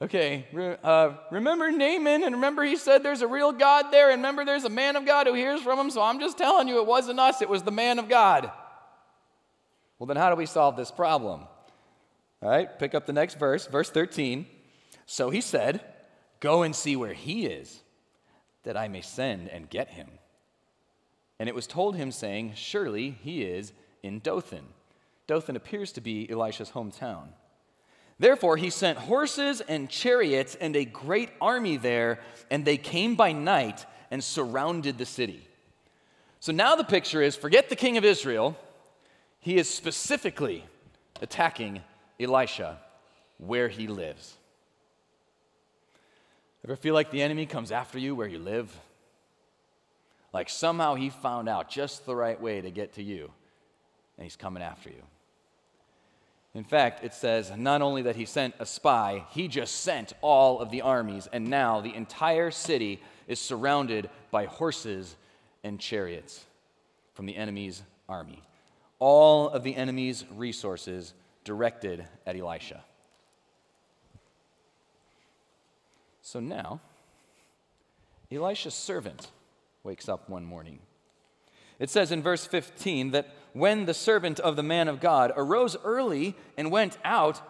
Okay, 0.03 0.45
uh, 0.85 1.13
remember 1.31 1.71
Naaman, 1.71 2.23
and 2.23 2.35
remember 2.35 2.63
he 2.63 2.77
said 2.77 3.03
there's 3.03 3.23
a 3.23 3.27
real 3.27 3.51
God 3.51 3.91
there, 3.91 4.11
and 4.11 4.19
remember 4.19 4.45
there's 4.45 4.65
a 4.65 4.69
man 4.69 4.95
of 4.95 5.07
God 5.07 5.27
who 5.27 5.33
hears 5.33 5.63
from 5.63 5.79
him, 5.79 5.91
so 5.91 6.03
I'm 6.03 6.21
just 6.21 6.37
telling 6.37 6.69
you 6.69 6.81
it 6.81 6.87
wasn't 6.87 7.19
us, 7.19 7.41
it 7.41 7.49
was 7.49 7.63
the 7.63 7.71
man 7.71 7.99
of 7.99 8.11
God. 8.11 8.53
Well, 9.99 10.07
then 10.07 10.19
how 10.19 10.29
do 10.29 10.37
we 10.37 10.45
solve 10.45 10.77
this 10.77 10.91
problem? 10.91 11.47
All 12.43 12.51
right, 12.51 12.79
pick 12.79 12.95
up 12.95 13.07
the 13.07 13.15
next 13.15 13.39
verse, 13.39 13.67
verse 13.69 13.89
13. 13.89 14.45
So 15.07 15.31
he 15.31 15.41
said, 15.41 15.81
Go 16.41 16.63
and 16.63 16.77
see 16.77 16.95
where 16.95 17.15
he 17.15 17.47
is, 17.47 17.81
that 18.65 18.77
I 18.77 18.89
may 18.89 19.01
send 19.01 19.49
and 19.49 19.71
get 19.71 19.89
him. 19.89 20.09
And 21.39 21.49
it 21.49 21.55
was 21.55 21.67
told 21.67 21.97
him, 21.97 22.13
saying, 22.13 22.53
Surely 22.55 23.11
he 23.23 23.43
is 23.43 23.73
in 24.03 24.21
Dothan. 24.21 24.65
Dothan 25.27 25.57
appears 25.57 25.93
to 25.93 26.01
be 26.01 26.31
Elisha's 26.31 26.71
hometown. 26.71 27.29
Therefore, 28.19 28.57
he 28.57 28.71
sent 28.71 28.99
horses 28.99 29.61
and 29.61 29.91
chariots 29.91 30.55
and 30.55 30.77
a 30.77 30.85
great 30.85 31.31
army 31.41 31.77
there, 31.77 32.21
and 32.51 32.65
they 32.65 32.77
came 32.77 33.17
by 33.17 33.33
night 33.33 33.85
and 34.11 34.23
surrounded 34.23 34.99
the 34.99 35.07
city. 35.07 35.47
So 36.39 36.53
now 36.53 36.77
the 36.77 36.85
picture 36.85 37.23
is 37.23 37.35
forget 37.35 37.69
the 37.69 37.77
king 37.77 37.97
of 37.97 38.05
Israel. 38.05 38.57
He 39.41 39.57
is 39.57 39.69
specifically 39.69 40.65
attacking 41.21 41.83
Elisha 42.21 42.79
where 43.39 43.69
he 43.69 43.89
lives. 43.89 44.37
Ever 46.65 46.77
feel 46.77 46.95
like 46.95 47.11
the 47.11 47.23
enemy 47.23 47.47
comes 47.47 47.73
after 47.73 47.99
you 47.99 48.15
where 48.15 48.29
you 48.29 48.39
live? 48.39 48.75
Like 50.35 50.51
somehow 50.51 50.97
he 50.97 51.11
found 51.11 51.49
out 51.49 51.71
just 51.71 52.05
the 52.05 52.17
right 52.17 52.39
way 52.39 52.61
to 52.61 52.73
get 52.73 52.95
to 52.95 53.03
you, 53.05 53.31
and 54.19 54.25
he's 54.25 54.35
coming 54.35 54.65
after 54.65 54.91
you. 54.91 55.03
In 56.55 56.65
fact, 56.65 57.05
it 57.05 57.15
says 57.15 57.53
not 57.57 57.83
only 57.83 58.03
that 58.03 58.17
he 58.17 58.25
sent 58.25 58.57
a 58.59 58.67
spy, 58.67 59.25
he 59.31 59.47
just 59.47 59.83
sent 59.83 60.13
all 60.23 60.59
of 60.59 60.71
the 60.71 60.83
armies, 60.83 61.29
and 61.33 61.47
now 61.47 61.81
the 61.81 61.95
entire 61.95 62.51
city 62.51 63.01
is 63.29 63.39
surrounded 63.39 64.11
by 64.33 64.47
horses 64.47 65.15
and 65.63 65.79
chariots 65.79 66.45
from 67.15 67.27
the 67.27 67.37
enemy's 67.37 67.85
army. 68.09 68.43
All 68.99 69.49
of 69.49 69.63
the 69.63 69.77
enemy's 69.77 70.25
resources 70.35 71.15
directed 71.45 72.05
at 72.27 72.37
Elisha. 72.37 72.83
So 76.23 76.41
now, 76.41 76.81
Elisha's 78.33 78.75
servant 78.75 79.31
wakes 79.85 80.09
up 80.09 80.31
one 80.31 80.45
morning. 80.45 80.79
It 81.79 81.91
says 81.91 82.11
in 82.11 82.23
verse 82.23 82.47
15 82.47 83.11
that 83.11 83.29
when 83.53 83.85
the 83.85 83.95
servant 83.95 84.41
of 84.41 84.57
the 84.57 84.63
man 84.63 84.89
of 84.89 85.01
God 85.01 85.33
arose 85.37 85.77
early 85.85 86.35
and 86.57 86.73
went 86.73 86.97
out, 87.05 87.43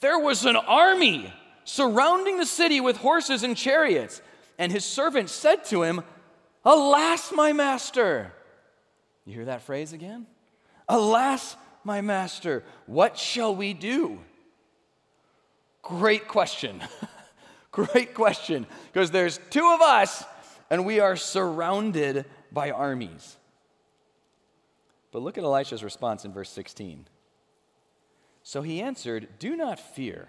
there 0.00 0.18
was 0.18 0.44
an 0.44 0.56
army 0.56 1.32
surrounding 1.64 2.38
the 2.38 2.46
city 2.46 2.80
with 2.80 2.98
horses 2.98 3.42
and 3.42 3.56
chariots. 3.56 4.22
And 4.58 4.70
his 4.70 4.84
servant 4.84 5.28
said 5.28 5.64
to 5.66 5.82
him, 5.82 6.02
Alas, 6.64 7.32
my 7.32 7.52
master. 7.52 8.32
You 9.24 9.34
hear 9.34 9.44
that 9.46 9.62
phrase 9.62 9.92
again? 9.92 10.26
Alas, 10.88 11.56
my 11.82 12.00
master, 12.00 12.62
what 12.86 13.18
shall 13.18 13.54
we 13.54 13.74
do? 13.74 14.20
Great 15.82 16.28
question. 16.28 16.80
Great 17.72 18.14
question. 18.14 18.66
Because 18.92 19.10
there's 19.10 19.40
two 19.50 19.68
of 19.74 19.80
us 19.80 20.24
and 20.70 20.84
we 20.84 21.00
are 21.00 21.16
surrounded 21.16 22.24
by 22.52 22.70
armies. 22.70 23.36
But 25.12 25.22
look 25.22 25.38
at 25.38 25.44
Elisha's 25.44 25.84
response 25.84 26.24
in 26.24 26.32
verse 26.32 26.50
16. 26.50 27.06
So 28.42 28.62
he 28.62 28.80
answered, 28.80 29.28
Do 29.38 29.56
not 29.56 29.80
fear. 29.80 30.28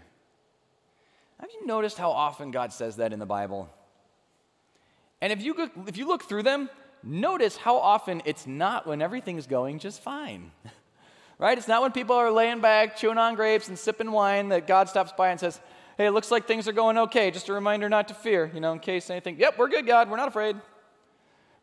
Have 1.39 1.49
you 1.53 1.67
noticed 1.67 1.97
how 1.97 2.11
often 2.11 2.51
God 2.51 2.73
says 2.73 2.95
that 2.95 3.13
in 3.13 3.19
the 3.19 3.25
Bible? 3.25 3.69
And 5.21 5.31
if 5.31 5.41
you, 5.41 5.53
look, 5.53 5.71
if 5.87 5.97
you 5.97 6.07
look 6.07 6.23
through 6.23 6.43
them, 6.43 6.69
notice 7.03 7.57
how 7.57 7.77
often 7.77 8.21
it's 8.25 8.47
not 8.47 8.87
when 8.87 9.01
everything's 9.01 9.47
going 9.47 9.79
just 9.79 10.01
fine. 10.01 10.51
right? 11.39 11.57
It's 11.57 11.67
not 11.67 11.81
when 11.81 11.91
people 11.91 12.15
are 12.15 12.31
laying 12.31 12.61
back, 12.61 12.97
chewing 12.97 13.17
on 13.17 13.35
grapes, 13.35 13.67
and 13.67 13.77
sipping 13.77 14.11
wine 14.11 14.49
that 14.49 14.67
God 14.67 14.89
stops 14.89 15.11
by 15.11 15.29
and 15.29 15.39
says, 15.39 15.59
Hey, 15.97 16.05
it 16.05 16.11
looks 16.11 16.29
like 16.29 16.45
things 16.45 16.67
are 16.67 16.73
going 16.73 16.97
okay. 16.97 17.31
Just 17.31 17.49
a 17.49 17.53
reminder 17.53 17.89
not 17.89 18.09
to 18.09 18.13
fear, 18.13 18.51
you 18.53 18.59
know, 18.59 18.71
in 18.71 18.79
case 18.79 19.09
anything, 19.09 19.39
yep, 19.39 19.57
we're 19.57 19.67
good, 19.67 19.87
God, 19.87 20.11
we're 20.11 20.17
not 20.17 20.27
afraid. 20.27 20.55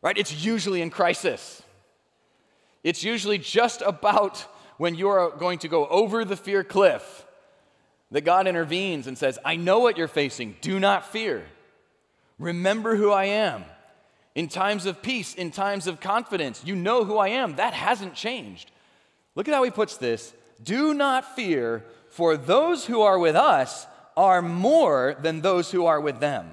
Right? 0.03 0.19
It's 0.19 0.45
usually 0.45 0.83
in 0.83 0.91
crisis. 0.91 1.63
It's 2.83 3.05
usually 3.05 3.39
just 3.39 3.81
about 3.81 4.45
when 4.77 4.97
you're 4.97 5.31
going 5.39 5.61
to 5.61 5.69
go 5.69 5.87
over 5.87 6.25
the 6.25 6.37
fear 6.37 6.65
cliff 6.65 7.27
that 8.11 8.23
God 8.23 8.49
intervenes 8.49 9.07
and 9.07 9.17
says, 9.17 9.39
I 9.45 9.55
know 9.55 9.79
what 9.79 9.97
you're 9.97 10.09
facing. 10.09 10.57
Do 10.61 10.81
not 10.81 11.11
fear. 11.11 11.45
Remember 12.39 12.97
who 12.97 13.11
I 13.11 13.27
am. 13.27 13.65
In 14.35 14.49
times 14.49 14.85
of 14.85 15.01
peace, 15.01 15.35
in 15.35 15.53
times 15.53 15.87
of 15.87 16.01
confidence, 16.01 16.63
you 16.65 16.75
know 16.75 17.05
who 17.05 17.19
I 17.19 17.29
am. 17.29 17.55
That 17.57 17.73
hasn't 17.73 18.15
changed. 18.15 18.73
Look 19.37 19.47
at 19.47 19.55
how 19.55 19.63
he 19.63 19.71
puts 19.71 19.97
this 19.97 20.35
Do 20.63 20.93
not 20.93 21.37
fear, 21.37 21.85
for 22.11 22.37
those 22.37 22.87
who 22.87 23.01
are 23.01 23.19
with 23.19 23.37
us 23.37 23.87
are 24.17 24.43
more 24.43 25.17
than 25.21 25.41
those 25.41 25.71
who 25.71 25.87
are 25.87 26.01
with 26.01 26.21
them. 26.21 26.51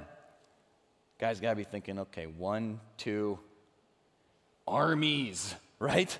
Guys, 1.19 1.39
gotta 1.39 1.55
be 1.55 1.63
thinking, 1.63 1.99
okay, 1.99 2.25
one, 2.25 2.79
two, 2.97 3.39
armies, 4.67 5.53
right? 5.79 6.17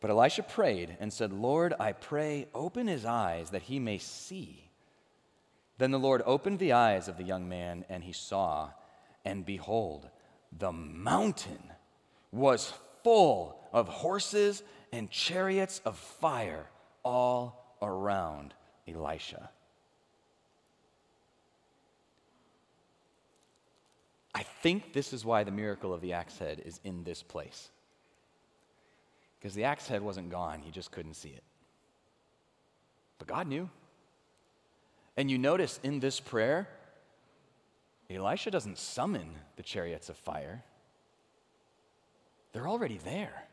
But 0.00 0.10
Elisha 0.10 0.42
prayed 0.42 0.96
and 0.98 1.12
said, 1.12 1.32
Lord, 1.32 1.74
I 1.78 1.92
pray, 1.92 2.46
open 2.54 2.86
his 2.86 3.04
eyes 3.04 3.50
that 3.50 3.62
he 3.62 3.78
may 3.78 3.98
see. 3.98 4.70
Then 5.78 5.90
the 5.90 5.98
Lord 5.98 6.22
opened 6.26 6.58
the 6.58 6.72
eyes 6.72 7.06
of 7.08 7.16
the 7.16 7.22
young 7.22 7.48
man, 7.48 7.84
and 7.88 8.02
he 8.02 8.12
saw, 8.12 8.70
and 9.24 9.46
behold, 9.46 10.08
the 10.58 10.72
mountain 10.72 11.62
was 12.32 12.72
full 13.02 13.60
of 13.72 13.88
horses 13.88 14.62
and 14.92 15.10
chariots 15.10 15.80
of 15.84 15.96
fire 15.96 16.66
all 17.04 17.76
around 17.80 18.54
Elisha. 18.88 19.50
I 24.34 24.42
think 24.42 24.92
this 24.92 25.12
is 25.12 25.24
why 25.24 25.44
the 25.44 25.50
miracle 25.50 25.92
of 25.92 26.00
the 26.00 26.12
axe 26.12 26.38
head 26.38 26.62
is 26.64 26.80
in 26.84 27.04
this 27.04 27.22
place. 27.22 27.70
Because 29.38 29.54
the 29.54 29.64
axe 29.64 29.88
head 29.88 30.02
wasn't 30.02 30.30
gone, 30.30 30.60
he 30.60 30.70
just 30.70 30.92
couldn't 30.92 31.14
see 31.14 31.30
it. 31.30 31.42
But 33.18 33.28
God 33.28 33.48
knew. 33.48 33.68
And 35.16 35.30
you 35.30 35.38
notice 35.38 35.80
in 35.82 36.00
this 36.00 36.20
prayer, 36.20 36.68
Elisha 38.08 38.50
doesn't 38.50 38.78
summon 38.78 39.34
the 39.56 39.62
chariots 39.62 40.08
of 40.08 40.16
fire, 40.16 40.62
they're 42.52 42.68
already 42.68 42.98
there. 43.04 43.44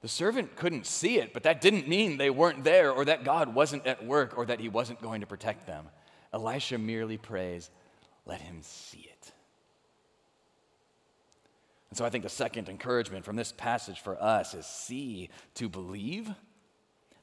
The 0.00 0.08
servant 0.08 0.56
couldn't 0.56 0.86
see 0.86 1.18
it, 1.18 1.32
but 1.34 1.42
that 1.42 1.60
didn't 1.60 1.86
mean 1.86 2.16
they 2.16 2.30
weren't 2.30 2.64
there 2.64 2.90
or 2.90 3.04
that 3.04 3.22
God 3.22 3.54
wasn't 3.54 3.86
at 3.86 4.04
work 4.04 4.36
or 4.36 4.46
that 4.46 4.58
he 4.58 4.68
wasn't 4.68 5.02
going 5.02 5.20
to 5.20 5.26
protect 5.26 5.66
them. 5.66 5.86
Elisha 6.32 6.78
merely 6.78 7.18
prays, 7.18 7.70
Let 8.24 8.40
him 8.40 8.60
see 8.62 9.00
it. 9.00 9.09
And 11.90 11.98
so 11.98 12.04
I 12.04 12.10
think 12.10 12.22
the 12.22 12.30
second 12.30 12.68
encouragement 12.68 13.24
from 13.24 13.36
this 13.36 13.52
passage 13.52 14.00
for 14.00 14.20
us 14.22 14.54
is 14.54 14.64
see 14.64 15.28
to 15.54 15.68
believe 15.68 16.30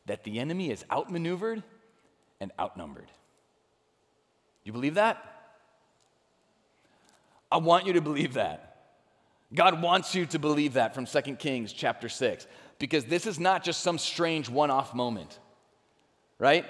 that 0.06 0.24
the 0.24 0.40
enemy 0.40 0.72
is 0.72 0.84
outmaneuvered 0.92 1.64
and 2.40 2.52
outnumbered. 2.60 3.10
You 4.64 4.74
believe 4.74 4.96
that? 4.96 5.24
I 7.50 7.58
want 7.58 7.86
you 7.86 7.94
to 7.94 8.02
believe 8.02 8.34
that. 8.34 8.68
God 9.54 9.82
wants 9.82 10.14
you 10.14 10.26
to 10.28 10.40
believe 10.40 10.74
that 10.74 10.94
from 10.94 11.06
2 11.06 11.22
Kings 11.36 11.72
chapter 11.72 12.10
6 12.10 12.46
because 12.80 13.06
this 13.06 13.26
is 13.26 13.40
not 13.40 13.64
just 13.64 13.82
some 13.82 13.98
strange 13.98 14.50
one-off 14.50 14.94
moment. 14.94 15.40
Right? 16.38 16.66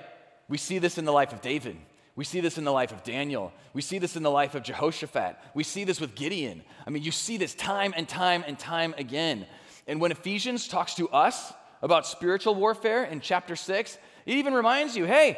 We 0.47 0.57
see 0.57 0.77
this 0.77 0.97
in 0.97 1.05
the 1.05 1.11
life 1.11 1.33
of 1.33 1.41
David. 1.41 1.77
We 2.17 2.23
see 2.23 2.41
this 2.41 2.57
in 2.57 2.63
the 2.63 2.71
life 2.71 2.91
of 2.91 3.03
Daniel. 3.03 3.53
We 3.73 3.83
see 3.83 3.99
this 3.99 4.15
in 4.15 4.23
the 4.23 4.31
life 4.31 4.55
of 4.55 4.63
Jehoshaphat. 4.63 5.37
We 5.53 5.63
see 5.63 5.83
this 5.83 6.01
with 6.01 6.15
Gideon. 6.15 6.63
I 6.85 6.89
mean, 6.89 7.03
you 7.03 7.11
see 7.11 7.37
this 7.37 7.53
time 7.53 7.93
and 7.95 8.09
time 8.09 8.43
and 8.47 8.57
time 8.57 8.95
again. 8.97 9.45
And 9.85 10.01
when 10.01 10.11
Ephesians 10.11 10.67
talks 10.67 10.95
to 10.95 11.07
us 11.09 11.53
about 11.83 12.07
spiritual 12.07 12.55
warfare 12.55 13.03
in 13.03 13.21
chapter 13.21 13.55
6, 13.55 13.99
it 14.25 14.33
even 14.33 14.55
reminds 14.55 14.97
you 14.97 15.05
hey, 15.05 15.37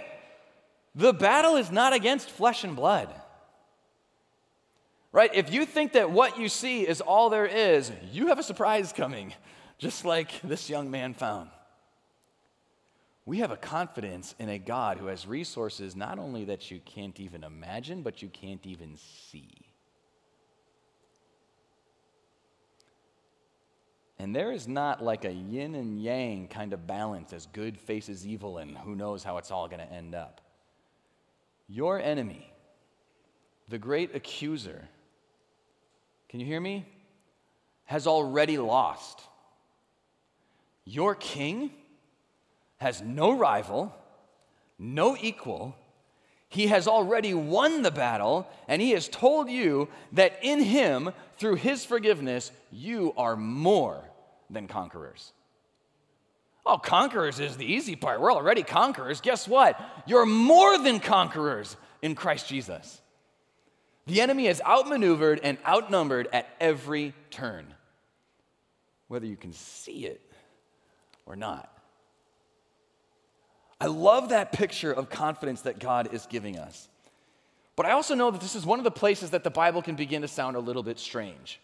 the 0.95 1.11
battle 1.11 1.57
is 1.57 1.69
not 1.69 1.91
against 1.91 2.29
flesh 2.29 2.63
and 2.63 2.77
blood. 2.77 3.13
Right? 5.11 5.31
If 5.35 5.51
you 5.51 5.65
think 5.65 5.93
that 5.93 6.11
what 6.11 6.39
you 6.39 6.47
see 6.47 6.87
is 6.87 7.01
all 7.01 7.29
there 7.29 7.45
is, 7.45 7.91
you 8.13 8.27
have 8.27 8.39
a 8.39 8.43
surprise 8.43 8.93
coming, 8.93 9.33
just 9.79 10.05
like 10.05 10.41
this 10.43 10.69
young 10.69 10.89
man 10.89 11.13
found 11.13 11.49
we 13.29 13.37
have 13.37 13.51
a 13.51 13.57
confidence 13.57 14.33
in 14.39 14.49
a 14.49 14.57
God 14.57 14.97
who 14.97 15.05
has 15.05 15.27
resources 15.27 15.95
not 15.95 16.17
only 16.17 16.45
that 16.45 16.71
you 16.71 16.79
can't 16.83 17.19
even 17.19 17.43
imagine, 17.43 18.01
but 18.01 18.23
you 18.23 18.27
can't 18.27 18.65
even 18.65 18.97
see. 18.97 19.67
And 24.17 24.35
there 24.35 24.51
is 24.51 24.67
not 24.67 25.03
like 25.03 25.25
a 25.25 25.31
yin 25.31 25.75
and 25.75 26.01
yang 26.01 26.47
kind 26.47 26.73
of 26.73 26.87
balance 26.87 27.31
as 27.31 27.45
good 27.45 27.77
faces 27.77 28.25
evil 28.25 28.57
and 28.57 28.75
who 28.75 28.95
knows 28.95 29.23
how 29.23 29.37
it's 29.37 29.51
all 29.51 29.67
going 29.67 29.87
to 29.87 29.93
end 29.93 30.15
up. 30.15 30.41
Your 31.67 32.01
enemy, 32.01 32.51
the 33.67 33.77
great 33.77 34.15
accuser, 34.15 34.89
can 36.29 36.39
you 36.39 36.47
hear 36.47 36.59
me? 36.59 36.83
Has 37.83 38.07
already 38.07 38.57
lost. 38.57 39.21
Your 40.83 41.13
king 41.13 41.69
has 42.79 43.01
no 43.01 43.37
rival, 43.37 43.93
no 44.77 45.15
equal. 45.19 45.75
He 46.47 46.67
has 46.67 46.87
already 46.87 47.33
won 47.33 47.83
the 47.83 47.91
battle, 47.91 48.47
and 48.67 48.81
he 48.81 48.91
has 48.91 49.07
told 49.07 49.49
you 49.49 49.87
that 50.13 50.39
in 50.41 50.61
him, 50.61 51.11
through 51.37 51.55
his 51.55 51.85
forgiveness, 51.85 52.51
you 52.71 53.13
are 53.17 53.35
more 53.35 54.03
than 54.49 54.67
conquerors. 54.67 55.31
Oh, 56.65 56.77
conquerors 56.77 57.39
is 57.39 57.57
the 57.57 57.71
easy 57.71 57.95
part. 57.95 58.21
We're 58.21 58.33
already 58.33 58.63
conquerors. 58.63 59.21
Guess 59.21 59.47
what? 59.47 59.79
You're 60.07 60.25
more 60.25 60.77
than 60.77 60.99
conquerors 60.99 61.75
in 62.01 62.15
Christ 62.15 62.47
Jesus. 62.47 63.01
The 64.07 64.21
enemy 64.21 64.47
is 64.47 64.61
outmaneuvered 64.65 65.39
and 65.43 65.57
outnumbered 65.67 66.29
at 66.33 66.47
every 66.59 67.13
turn, 67.29 67.73
whether 69.07 69.25
you 69.25 69.35
can 69.35 69.53
see 69.53 70.05
it 70.05 70.21
or 71.25 71.35
not. 71.35 71.71
I 73.81 73.87
love 73.87 74.29
that 74.29 74.51
picture 74.51 74.91
of 74.91 75.09
confidence 75.09 75.61
that 75.61 75.79
God 75.79 76.13
is 76.13 76.25
giving 76.25 76.57
us. 76.57 76.87
But 77.75 77.85
I 77.85 77.91
also 77.91 78.13
know 78.13 78.29
that 78.29 78.41
this 78.41 78.55
is 78.55 78.65
one 78.65 78.79
of 78.79 78.83
the 78.83 78.91
places 78.91 79.29
that 79.29 79.45
the 79.45 79.49
Bible 79.49 79.81
can 79.81 79.95
begin 79.95 80.21
to 80.23 80.27
sound 80.27 80.57
a 80.57 80.59
little 80.59 80.83
bit 80.83 80.99
strange. 80.99 81.61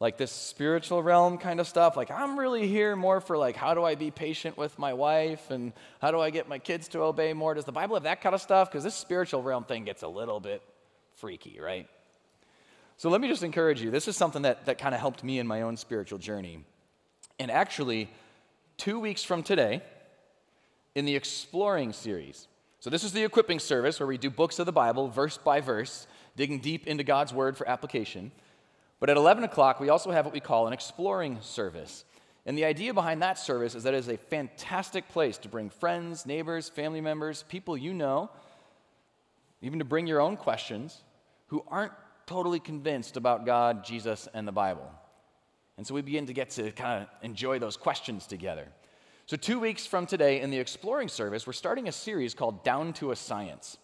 Like 0.00 0.18
this 0.18 0.32
spiritual 0.32 1.02
realm 1.02 1.38
kind 1.38 1.60
of 1.60 1.68
stuff. 1.68 1.96
Like, 1.96 2.10
I'm 2.10 2.38
really 2.38 2.66
here 2.66 2.96
more 2.96 3.20
for, 3.20 3.38
like, 3.38 3.54
how 3.56 3.72
do 3.72 3.84
I 3.84 3.94
be 3.94 4.10
patient 4.10 4.58
with 4.58 4.78
my 4.78 4.92
wife 4.92 5.50
and 5.50 5.72
how 6.02 6.10
do 6.10 6.20
I 6.20 6.30
get 6.30 6.48
my 6.48 6.58
kids 6.58 6.88
to 6.88 7.00
obey 7.00 7.32
more? 7.32 7.54
Does 7.54 7.64
the 7.64 7.72
Bible 7.72 7.94
have 7.94 8.02
that 8.02 8.20
kind 8.20 8.34
of 8.34 8.42
stuff? 8.42 8.70
Because 8.70 8.84
this 8.84 8.94
spiritual 8.94 9.42
realm 9.42 9.64
thing 9.64 9.84
gets 9.84 10.02
a 10.02 10.08
little 10.08 10.40
bit 10.40 10.62
freaky, 11.14 11.60
right? 11.60 11.88
So 12.98 13.08
let 13.08 13.20
me 13.20 13.28
just 13.28 13.42
encourage 13.42 13.80
you. 13.80 13.90
This 13.90 14.08
is 14.08 14.16
something 14.16 14.42
that, 14.42 14.66
that 14.66 14.78
kind 14.78 14.94
of 14.94 15.00
helped 15.00 15.22
me 15.22 15.38
in 15.38 15.46
my 15.46 15.62
own 15.62 15.76
spiritual 15.76 16.18
journey. 16.18 16.64
And 17.38 17.50
actually, 17.50 18.10
two 18.78 18.98
weeks 18.98 19.22
from 19.22 19.42
today, 19.42 19.82
in 20.96 21.04
the 21.04 21.14
Exploring 21.14 21.92
series. 21.92 22.48
So, 22.80 22.88
this 22.88 23.04
is 23.04 23.12
the 23.12 23.22
equipping 23.22 23.58
service 23.58 24.00
where 24.00 24.06
we 24.06 24.16
do 24.16 24.30
books 24.30 24.58
of 24.58 24.64
the 24.66 24.72
Bible, 24.72 25.08
verse 25.08 25.36
by 25.36 25.60
verse, 25.60 26.06
digging 26.36 26.58
deep 26.58 26.86
into 26.86 27.04
God's 27.04 27.34
Word 27.34 27.56
for 27.56 27.68
application. 27.68 28.32
But 28.98 29.10
at 29.10 29.18
11 29.18 29.44
o'clock, 29.44 29.78
we 29.78 29.90
also 29.90 30.10
have 30.10 30.24
what 30.24 30.32
we 30.32 30.40
call 30.40 30.66
an 30.66 30.72
exploring 30.72 31.38
service. 31.42 32.06
And 32.46 32.56
the 32.56 32.64
idea 32.64 32.94
behind 32.94 33.20
that 33.20 33.38
service 33.38 33.74
is 33.74 33.82
that 33.82 33.92
it 33.92 33.98
is 33.98 34.08
a 34.08 34.16
fantastic 34.16 35.06
place 35.10 35.36
to 35.38 35.48
bring 35.48 35.68
friends, 35.68 36.24
neighbors, 36.24 36.70
family 36.70 37.02
members, 37.02 37.44
people 37.46 37.76
you 37.76 37.92
know, 37.92 38.30
even 39.60 39.80
to 39.80 39.84
bring 39.84 40.06
your 40.06 40.20
own 40.20 40.38
questions, 40.38 41.02
who 41.48 41.62
aren't 41.68 41.92
totally 42.24 42.60
convinced 42.60 43.18
about 43.18 43.44
God, 43.44 43.84
Jesus, 43.84 44.28
and 44.32 44.48
the 44.48 44.52
Bible. 44.52 44.90
And 45.76 45.86
so 45.86 45.92
we 45.92 46.00
begin 46.00 46.26
to 46.26 46.32
get 46.32 46.50
to 46.50 46.70
kind 46.72 47.02
of 47.02 47.08
enjoy 47.22 47.58
those 47.58 47.76
questions 47.76 48.26
together. 48.26 48.68
So, 49.26 49.36
two 49.36 49.58
weeks 49.58 49.84
from 49.86 50.06
today 50.06 50.40
in 50.40 50.50
the 50.50 50.58
exploring 50.60 51.08
service, 51.08 51.48
we're 51.48 51.52
starting 51.52 51.88
a 51.88 51.92
series 51.92 52.32
called 52.32 52.62
Down 52.62 52.92
to 52.94 53.10
a 53.10 53.16
Science. 53.16 53.76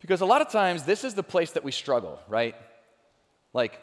Because 0.00 0.22
a 0.22 0.26
lot 0.26 0.40
of 0.40 0.48
times, 0.48 0.84
this 0.84 1.04
is 1.04 1.12
the 1.12 1.22
place 1.22 1.50
that 1.52 1.62
we 1.62 1.70
struggle, 1.70 2.18
right? 2.26 2.54
Like, 3.52 3.78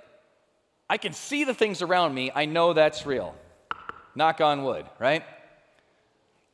I 0.89 0.97
can 0.97 1.13
see 1.13 1.43
the 1.43 1.54
things 1.54 1.84
around 1.84 2.15
me, 2.15 2.32
I 2.34 2.45
know 2.45 2.73
that's 2.73 3.06
real. 3.06 3.36
Knock 4.15 4.41
on 4.41 4.63
wood, 4.63 4.88
right? 4.97 5.23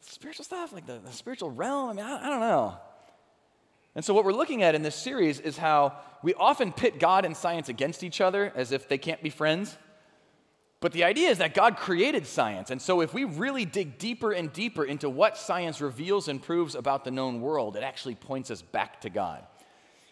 Spiritual 0.01 0.43
stuff, 0.43 0.73
like 0.73 0.85
the, 0.85 0.99
the 0.99 1.13
spiritual 1.13 1.51
realm, 1.51 1.91
I 1.91 1.93
mean, 1.93 2.05
I, 2.05 2.27
I 2.27 2.29
don't 2.29 2.41
know. 2.41 2.77
And 3.95 4.03
so, 4.03 4.13
what 4.13 4.25
we're 4.25 4.33
looking 4.33 4.63
at 4.63 4.75
in 4.75 4.81
this 4.81 4.95
series 4.95 5.39
is 5.39 5.57
how 5.57 5.95
we 6.23 6.33
often 6.33 6.73
pit 6.73 6.99
God 6.99 7.23
and 7.23 7.37
science 7.37 7.69
against 7.69 8.03
each 8.03 8.19
other 8.19 8.51
as 8.53 8.73
if 8.73 8.89
they 8.89 8.97
can't 8.97 9.23
be 9.23 9.29
friends. 9.29 9.77
But 10.79 10.91
the 10.91 11.03
idea 11.03 11.29
is 11.29 11.39
that 11.39 11.55
God 11.55 11.77
created 11.77 12.27
science. 12.27 12.69
And 12.69 12.79
so, 12.79 13.01
if 13.01 13.13
we 13.13 13.23
really 13.23 13.65
dig 13.65 13.97
deeper 13.97 14.31
and 14.31 14.53
deeper 14.53 14.85
into 14.85 15.09
what 15.09 15.37
science 15.37 15.81
reveals 15.81 16.27
and 16.27 16.41
proves 16.41 16.75
about 16.75 17.03
the 17.03 17.09
known 17.11 17.41
world, 17.41 17.75
it 17.75 17.83
actually 17.83 18.15
points 18.15 18.51
us 18.51 18.61
back 18.61 19.01
to 19.01 19.09
God. 19.09 19.43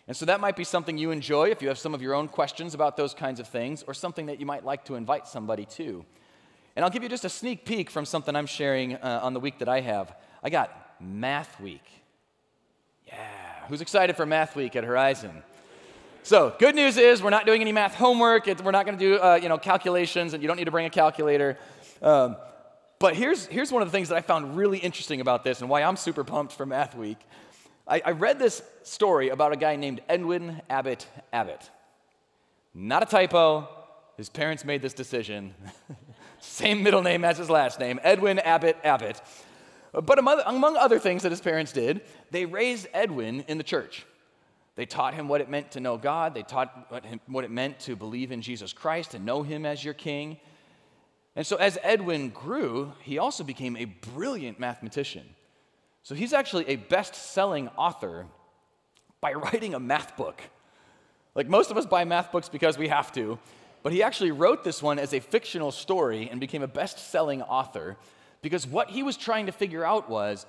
And 0.08 0.17
so, 0.17 0.25
that 0.25 0.39
might 0.39 0.56
be 0.56 0.63
something 0.63 0.97
you 0.97 1.12
enjoy 1.12 1.51
if 1.51 1.62
you 1.62 1.67
have 1.67 1.78
some 1.78 1.93
of 1.93 2.01
your 2.01 2.15
own 2.15 2.28
questions 2.28 2.73
about 2.73 2.97
those 2.97 3.13
kinds 3.13 3.39
of 3.39 3.47
things, 3.47 3.84
or 3.88 3.93
something 3.93 4.25
that 4.25 4.39
you 4.39 4.47
might 4.47 4.65
like 4.65 4.86
to 4.86 4.95
invite 4.95 5.28
somebody 5.28 5.65
to. 5.65 6.04
And 6.75 6.84
I'll 6.84 6.91
give 6.91 7.04
you 7.04 7.10
just 7.10 7.25
a 7.25 7.30
sneak 7.30 7.63
peek 7.63 7.91
from 7.91 8.06
something 8.06 8.36
I'm 8.36 8.47
sharing 8.47 8.95
uh, 8.95 9.19
on 9.21 9.34
the 9.34 9.39
week 9.39 9.60
that 9.60 9.69
I 9.69 9.82
have. 9.82 10.15
I 10.43 10.49
got 10.49 10.99
Math 10.99 11.60
Week. 11.62 11.86
Yeah. 13.08 13.67
Who's 13.67 13.82
excited 13.82 14.15
for 14.15 14.25
Math 14.25 14.56
Week 14.56 14.75
at 14.75 14.84
Horizon? 14.84 15.43
So, 16.25 16.55
good 16.57 16.73
news 16.73 16.97
is 16.97 17.21
we're 17.21 17.29
not 17.29 17.45
doing 17.45 17.61
any 17.61 17.71
math 17.71 17.93
homework. 17.93 18.47
It, 18.47 18.59
we're 18.63 18.71
not 18.71 18.88
going 18.88 18.97
to 18.97 19.05
do 19.05 19.21
uh, 19.21 19.35
you 19.39 19.47
know 19.47 19.59
calculations, 19.59 20.33
and 20.33 20.41
you 20.41 20.47
don't 20.47 20.57
need 20.57 20.65
to 20.65 20.71
bring 20.71 20.88
a 20.88 20.89
calculator. 20.89 21.55
Um, 22.01 22.38
but 22.97 23.15
here's, 23.15 23.45
here's 23.45 23.71
one 23.71 23.83
of 23.83 23.89
the 23.89 23.91
things 23.91 24.09
that 24.09 24.15
I 24.15 24.21
found 24.21 24.57
really 24.57 24.79
interesting 24.79 25.21
about 25.21 25.43
this 25.43 25.61
and 25.61 25.69
why 25.69 25.83
I'm 25.83 25.95
super 25.95 26.23
pumped 26.23 26.53
for 26.53 26.65
Math 26.65 26.95
Week. 26.95 27.19
I, 27.88 28.01
I 28.03 28.11
read 28.13 28.39
this 28.39 28.63
story 28.81 29.29
about 29.29 29.53
a 29.53 29.55
guy 29.55 29.75
named 29.75 30.01
Edwin 30.09 30.63
Abbott 30.67 31.07
Abbott. 31.31 31.69
Not 32.73 33.03
a 33.03 33.05
typo. 33.05 33.69
His 34.17 34.29
parents 34.29 34.65
made 34.65 34.81
this 34.81 34.95
decision. 34.95 35.53
Same 36.39 36.81
middle 36.81 37.03
name 37.03 37.23
as 37.23 37.38
his 37.38 37.51
last 37.51 37.79
name, 37.79 37.99
Edwin 38.01 38.39
Abbott 38.39 38.77
Abbott. 38.83 39.21
But 39.93 40.17
among 40.17 40.75
other 40.75 40.97
things 40.97 41.21
that 41.21 41.31
his 41.31 41.41
parents 41.41 41.71
did, 41.71 42.01
they 42.31 42.47
raised 42.47 42.88
Edwin 42.95 43.41
in 43.47 43.59
the 43.59 43.63
church. 43.63 44.07
They 44.75 44.85
taught 44.85 45.13
him 45.13 45.27
what 45.27 45.41
it 45.41 45.49
meant 45.49 45.71
to 45.71 45.79
know 45.79 45.97
God. 45.97 46.33
They 46.33 46.43
taught 46.43 46.89
him 47.05 47.19
what 47.27 47.43
it 47.43 47.51
meant 47.51 47.79
to 47.81 47.95
believe 47.95 48.31
in 48.31 48.41
Jesus 48.41 48.73
Christ 48.73 49.13
and 49.13 49.25
know 49.25 49.41
him 49.41 49.65
as 49.65 49.83
your 49.83 49.93
king. 49.93 50.38
And 51.35 51.45
so, 51.45 51.55
as 51.57 51.77
Edwin 51.81 52.29
grew, 52.29 52.93
he 53.01 53.17
also 53.17 53.43
became 53.43 53.75
a 53.77 53.85
brilliant 53.85 54.59
mathematician. 54.59 55.23
So, 56.03 56.15
he's 56.15 56.33
actually 56.33 56.67
a 56.69 56.75
best 56.75 57.15
selling 57.15 57.69
author 57.77 58.27
by 59.21 59.33
writing 59.33 59.73
a 59.73 59.79
math 59.79 60.15
book. 60.17 60.41
Like 61.35 61.49
most 61.49 61.69
of 61.71 61.77
us 61.77 61.85
buy 61.85 62.05
math 62.05 62.31
books 62.31 62.47
because 62.47 62.77
we 62.77 62.88
have 62.88 63.11
to, 63.13 63.38
but 63.83 63.91
he 63.91 64.01
actually 64.01 64.31
wrote 64.31 64.63
this 64.63 64.81
one 64.81 64.97
as 64.97 65.13
a 65.13 65.19
fictional 65.19 65.71
story 65.71 66.29
and 66.29 66.39
became 66.39 66.63
a 66.63 66.67
best 66.67 67.11
selling 67.11 67.41
author 67.41 67.97
because 68.41 68.65
what 68.65 68.89
he 68.89 69.03
was 69.03 69.17
trying 69.17 69.47
to 69.47 69.51
figure 69.51 69.83
out 69.83 70.09
was 70.09 70.45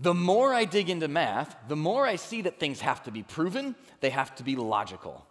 the 0.00 0.14
more 0.14 0.54
I 0.54 0.64
dig 0.64 0.88
into 0.88 1.08
math, 1.08 1.54
the 1.68 1.76
more 1.76 2.06
I 2.06 2.16
see 2.16 2.42
that 2.42 2.58
things 2.58 2.80
have 2.80 3.02
to 3.04 3.10
be 3.10 3.22
proven, 3.22 3.74
they 4.00 4.10
have 4.10 4.34
to 4.36 4.42
be 4.42 4.56
logical. 4.56 5.26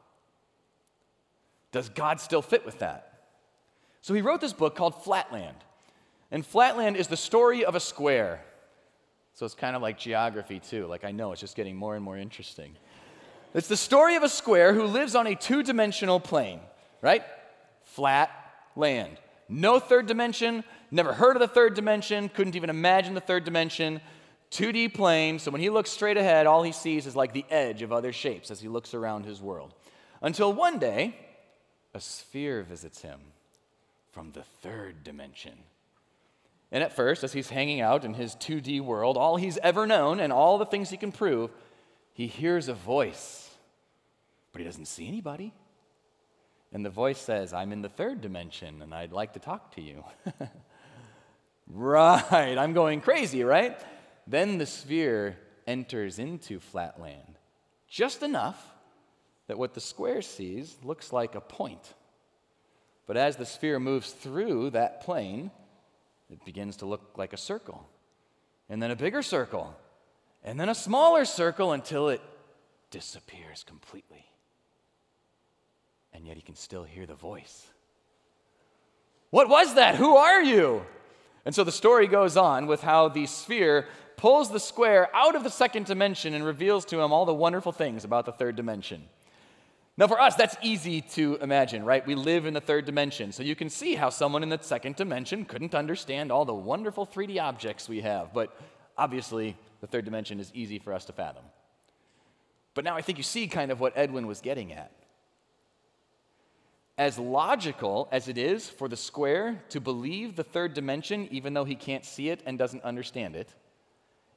Does 1.72 1.90
God 1.90 2.20
still 2.20 2.44
fit 2.44 2.66
with 2.66 2.80
that? 2.80 3.24
So 4.02 4.14
he 4.14 4.22
wrote 4.22 4.42
this 4.42 4.54
book 4.54 4.76
called 4.76 5.04
Flatland. 5.04 5.58
And 6.32 6.46
flatland 6.46 6.98
is 6.98 7.08
the 7.08 7.18
story 7.18 7.66
of 7.66 7.74
a 7.74 7.80
square. 7.80 8.42
So 9.34 9.46
it's 9.46 9.56
kind 9.56 9.76
of 9.76 9.82
like 9.82 9.98
geography, 9.98 10.60
too. 10.60 10.86
Like, 10.86 11.04
I 11.04 11.12
know 11.12 11.32
it's 11.32 11.42
just 11.42 11.56
getting 11.56 11.76
more 11.76 11.96
and 11.96 12.04
more 12.04 12.18
interesting. 12.18 12.76
It's 13.56 13.68
the 13.68 13.78
story 13.78 14.16
of 14.16 14.24
a 14.24 14.30
square 14.30 14.74
who 14.74 14.84
lives 14.84 15.16
on 15.16 15.26
a 15.26 15.34
two 15.34 15.64
dimensional 15.64 16.20
plane, 16.20 16.60
right? 17.02 17.24
Flat 17.84 18.30
land. 18.76 19.18
No 19.48 19.80
third 19.80 20.06
dimension, 20.06 20.64
never 20.92 21.14
heard 21.14 21.36
of 21.36 21.40
the 21.40 21.48
third 21.48 21.74
dimension, 21.74 22.30
couldn't 22.30 22.56
even 22.56 22.70
imagine 22.70 23.16
the 23.16 23.22
third 23.22 23.44
dimension. 23.44 24.02
2D 24.52 24.94
plane, 24.94 25.38
so 25.38 25.52
when 25.52 25.62
he 25.62 25.70
looks 25.70 25.92
straight 25.92 26.18
ahead, 26.18 26.48
all 26.48 26.64
he 26.64 26.72
sees 26.72 27.06
is 27.06 27.16
like 27.16 27.34
the 27.34 27.46
edge 27.50 27.82
of 27.82 27.92
other 27.92 28.12
shapes 28.12 28.50
as 28.50 28.60
he 28.60 28.68
looks 28.68 28.94
around 28.94 29.26
his 29.26 29.42
world. 29.42 29.74
Until 30.22 30.52
one 30.52 30.80
day, 30.80 31.16
a 31.94 32.00
sphere 32.00 32.64
visits 32.64 33.02
him 33.02 33.20
from 34.12 34.32
the 34.32 34.44
third 34.62 35.04
dimension. 35.04 35.54
And 36.72 36.84
at 36.84 36.96
first, 36.96 37.24
as 37.24 37.34
he's 37.34 37.50
hanging 37.50 37.82
out 37.82 38.06
in 38.06 38.14
his 38.14 38.36
2D 38.36 38.82
world, 38.82 39.18
all 39.18 39.38
he's 39.38 39.58
ever 39.60 39.88
known 39.88 40.20
and 40.20 40.34
all 40.34 40.58
the 40.58 40.66
things 40.66 40.90
he 40.90 40.98
can 40.98 41.12
prove, 41.12 41.52
he 42.14 42.28
hears 42.28 42.68
a 42.68 42.74
voice, 42.74 43.50
but 44.52 44.60
he 44.60 44.66
doesn't 44.66 44.86
see 44.86 45.08
anybody. 45.08 45.54
And 46.72 46.86
the 46.86 46.90
voice 46.90 47.20
says, 47.20 47.54
I'm 47.54 47.72
in 47.72 47.82
the 47.82 47.90
third 47.90 48.22
dimension 48.22 48.82
and 48.82 48.94
I'd 48.94 49.12
like 49.12 49.34
to 49.34 49.40
talk 49.40 49.74
to 49.76 49.82
you. 49.82 50.04
right, 51.68 52.58
I'm 52.58 52.74
going 52.74 53.02
crazy, 53.02 53.44
right? 53.44 53.80
Then 54.30 54.60
the 54.60 54.68
sphere 54.68 55.40
enters 55.66 56.20
into 56.20 56.60
flatland, 56.60 57.40
just 57.88 58.22
enough 58.22 58.64
that 59.48 59.58
what 59.58 59.74
the 59.74 59.82
square 59.82 60.22
sees 60.22 60.78
looks 60.84 61.12
like 61.12 61.34
a 61.34 61.42
point. 61.42 61.96
But 63.08 63.18
as 63.18 63.38
the 63.38 63.46
sphere 63.46 63.80
moves 63.80 64.12
through 64.12 64.70
that 64.70 65.02
plane, 65.02 65.50
it 66.30 66.46
begins 66.46 66.78
to 66.78 66.86
look 66.86 67.18
like 67.18 67.34
a 67.34 67.38
circle, 67.38 67.90
and 68.70 68.84
then 68.84 68.92
a 68.92 68.96
bigger 68.96 69.24
circle, 69.24 69.76
and 70.44 70.60
then 70.60 70.70
a 70.70 70.76
smaller 70.76 71.26
circle 71.26 71.72
until 71.72 72.10
it 72.10 72.22
disappears 72.92 73.64
completely. 73.64 74.26
And 76.14 76.28
yet 76.28 76.36
he 76.36 76.44
can 76.44 76.56
still 76.56 76.84
hear 76.84 77.08
the 77.08 77.16
voice. 77.16 77.66
What 79.32 79.50
was 79.50 79.74
that? 79.74 79.96
Who 79.96 80.18
are 80.18 80.44
you? 80.44 80.86
And 81.46 81.56
so 81.56 81.64
the 81.64 81.72
story 81.72 82.06
goes 82.06 82.38
on 82.38 82.68
with 82.68 82.82
how 82.82 83.10
the 83.10 83.26
sphere 83.26 83.88
pulls 84.20 84.52
the 84.52 84.60
square 84.60 85.10
out 85.16 85.34
of 85.34 85.46
the 85.46 85.50
second 85.50 85.86
dimension 85.86 86.34
and 86.34 86.44
reveals 86.44 86.84
to 86.84 87.00
him 87.00 87.14
all 87.14 87.26
the 87.26 87.34
wonderful 87.34 87.72
things 87.72 88.04
about 88.04 88.26
the 88.26 88.34
third 88.34 88.58
dimension. 88.58 89.02
Now, 89.96 90.08
for 90.08 90.20
us, 90.20 90.36
that's 90.36 90.58
easy 90.62 91.00
to 91.14 91.38
imagine, 91.42 91.86
right? 91.86 92.06
We 92.06 92.16
live 92.16 92.46
in 92.46 92.54
the 92.54 92.60
third 92.60 92.84
dimension, 92.84 93.32
so 93.32 93.44
you 93.44 93.56
can 93.56 93.70
see 93.70 93.96
how 93.96 94.10
someone 94.10 94.44
in 94.44 94.50
the 94.50 94.60
second 94.62 94.98
dimension 94.98 95.46
couldn't 95.46 95.74
understand 95.74 96.34
all 96.34 96.44
the 96.44 96.54
wonderful 96.54 97.08
3D 97.08 97.42
objects 97.42 97.88
we 97.88 98.02
have. 98.02 98.34
But 98.34 98.54
obviously, 98.98 99.56
the 99.80 99.88
third 99.88 100.04
dimension 100.04 100.42
is 100.42 100.52
easy 100.54 100.80
for 100.80 100.94
us 100.94 101.06
to 101.06 101.14
fathom. 101.14 101.44
But 102.74 102.84
now 102.84 102.98
I 102.98 103.02
think 103.02 103.20
you 103.20 103.24
see 103.24 103.48
kind 103.48 103.72
of 103.72 103.80
what 103.80 103.94
Edwin 103.96 104.28
was 104.28 104.42
getting 104.42 104.74
at. 104.74 104.92
As 106.98 107.18
logical 107.18 108.10
as 108.12 108.28
it 108.28 108.38
is 108.38 108.68
for 108.68 108.90
the 108.90 108.98
square 108.98 109.64
to 109.70 109.80
believe 109.80 110.36
the 110.36 110.44
third 110.44 110.74
dimension, 110.74 111.30
even 111.32 111.54
though 111.54 111.64
he 111.64 111.76
can't 111.76 112.04
see 112.04 112.28
it 112.28 112.44
and 112.46 112.58
doesn't 112.58 112.84
understand 112.84 113.38
it, 113.38 113.54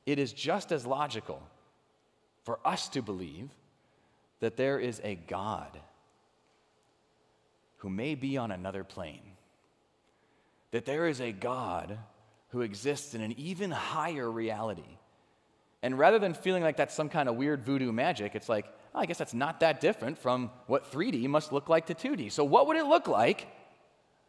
it 0.06 0.18
is 0.18 0.32
just 0.32 0.72
as 0.72 0.86
logical 0.86 1.42
for 2.44 2.58
us 2.64 2.88
to 2.90 3.02
believe 3.02 3.50
that 4.40 4.56
there 4.56 4.78
is 4.78 5.00
a 5.04 5.14
God 5.14 5.78
who 7.78 7.88
may 7.88 8.14
be 8.14 8.36
on 8.36 8.50
another 8.50 8.84
plane, 8.84 9.22
that 10.72 10.84
there 10.84 11.06
is 11.06 11.20
a 11.20 11.32
God 11.32 11.98
who 12.48 12.60
exists 12.60 13.14
in 13.14 13.20
an 13.20 13.32
even 13.38 13.70
higher 13.70 14.30
reality. 14.30 14.98
And 15.82 15.98
rather 15.98 16.18
than 16.18 16.34
feeling 16.34 16.62
like 16.62 16.76
that's 16.76 16.94
some 16.94 17.08
kind 17.08 17.28
of 17.28 17.36
weird 17.36 17.64
voodoo 17.64 17.92
magic, 17.92 18.34
it's 18.34 18.48
like, 18.48 18.66
oh, 18.94 19.00
I 19.00 19.06
guess 19.06 19.18
that's 19.18 19.34
not 19.34 19.60
that 19.60 19.80
different 19.80 20.18
from 20.18 20.50
what 20.66 20.90
3D 20.90 21.26
must 21.28 21.52
look 21.52 21.68
like 21.68 21.86
to 21.86 21.94
2D. 21.94 22.30
So, 22.30 22.44
what 22.44 22.66
would 22.66 22.76
it 22.76 22.86
look 22.86 23.08
like 23.08 23.48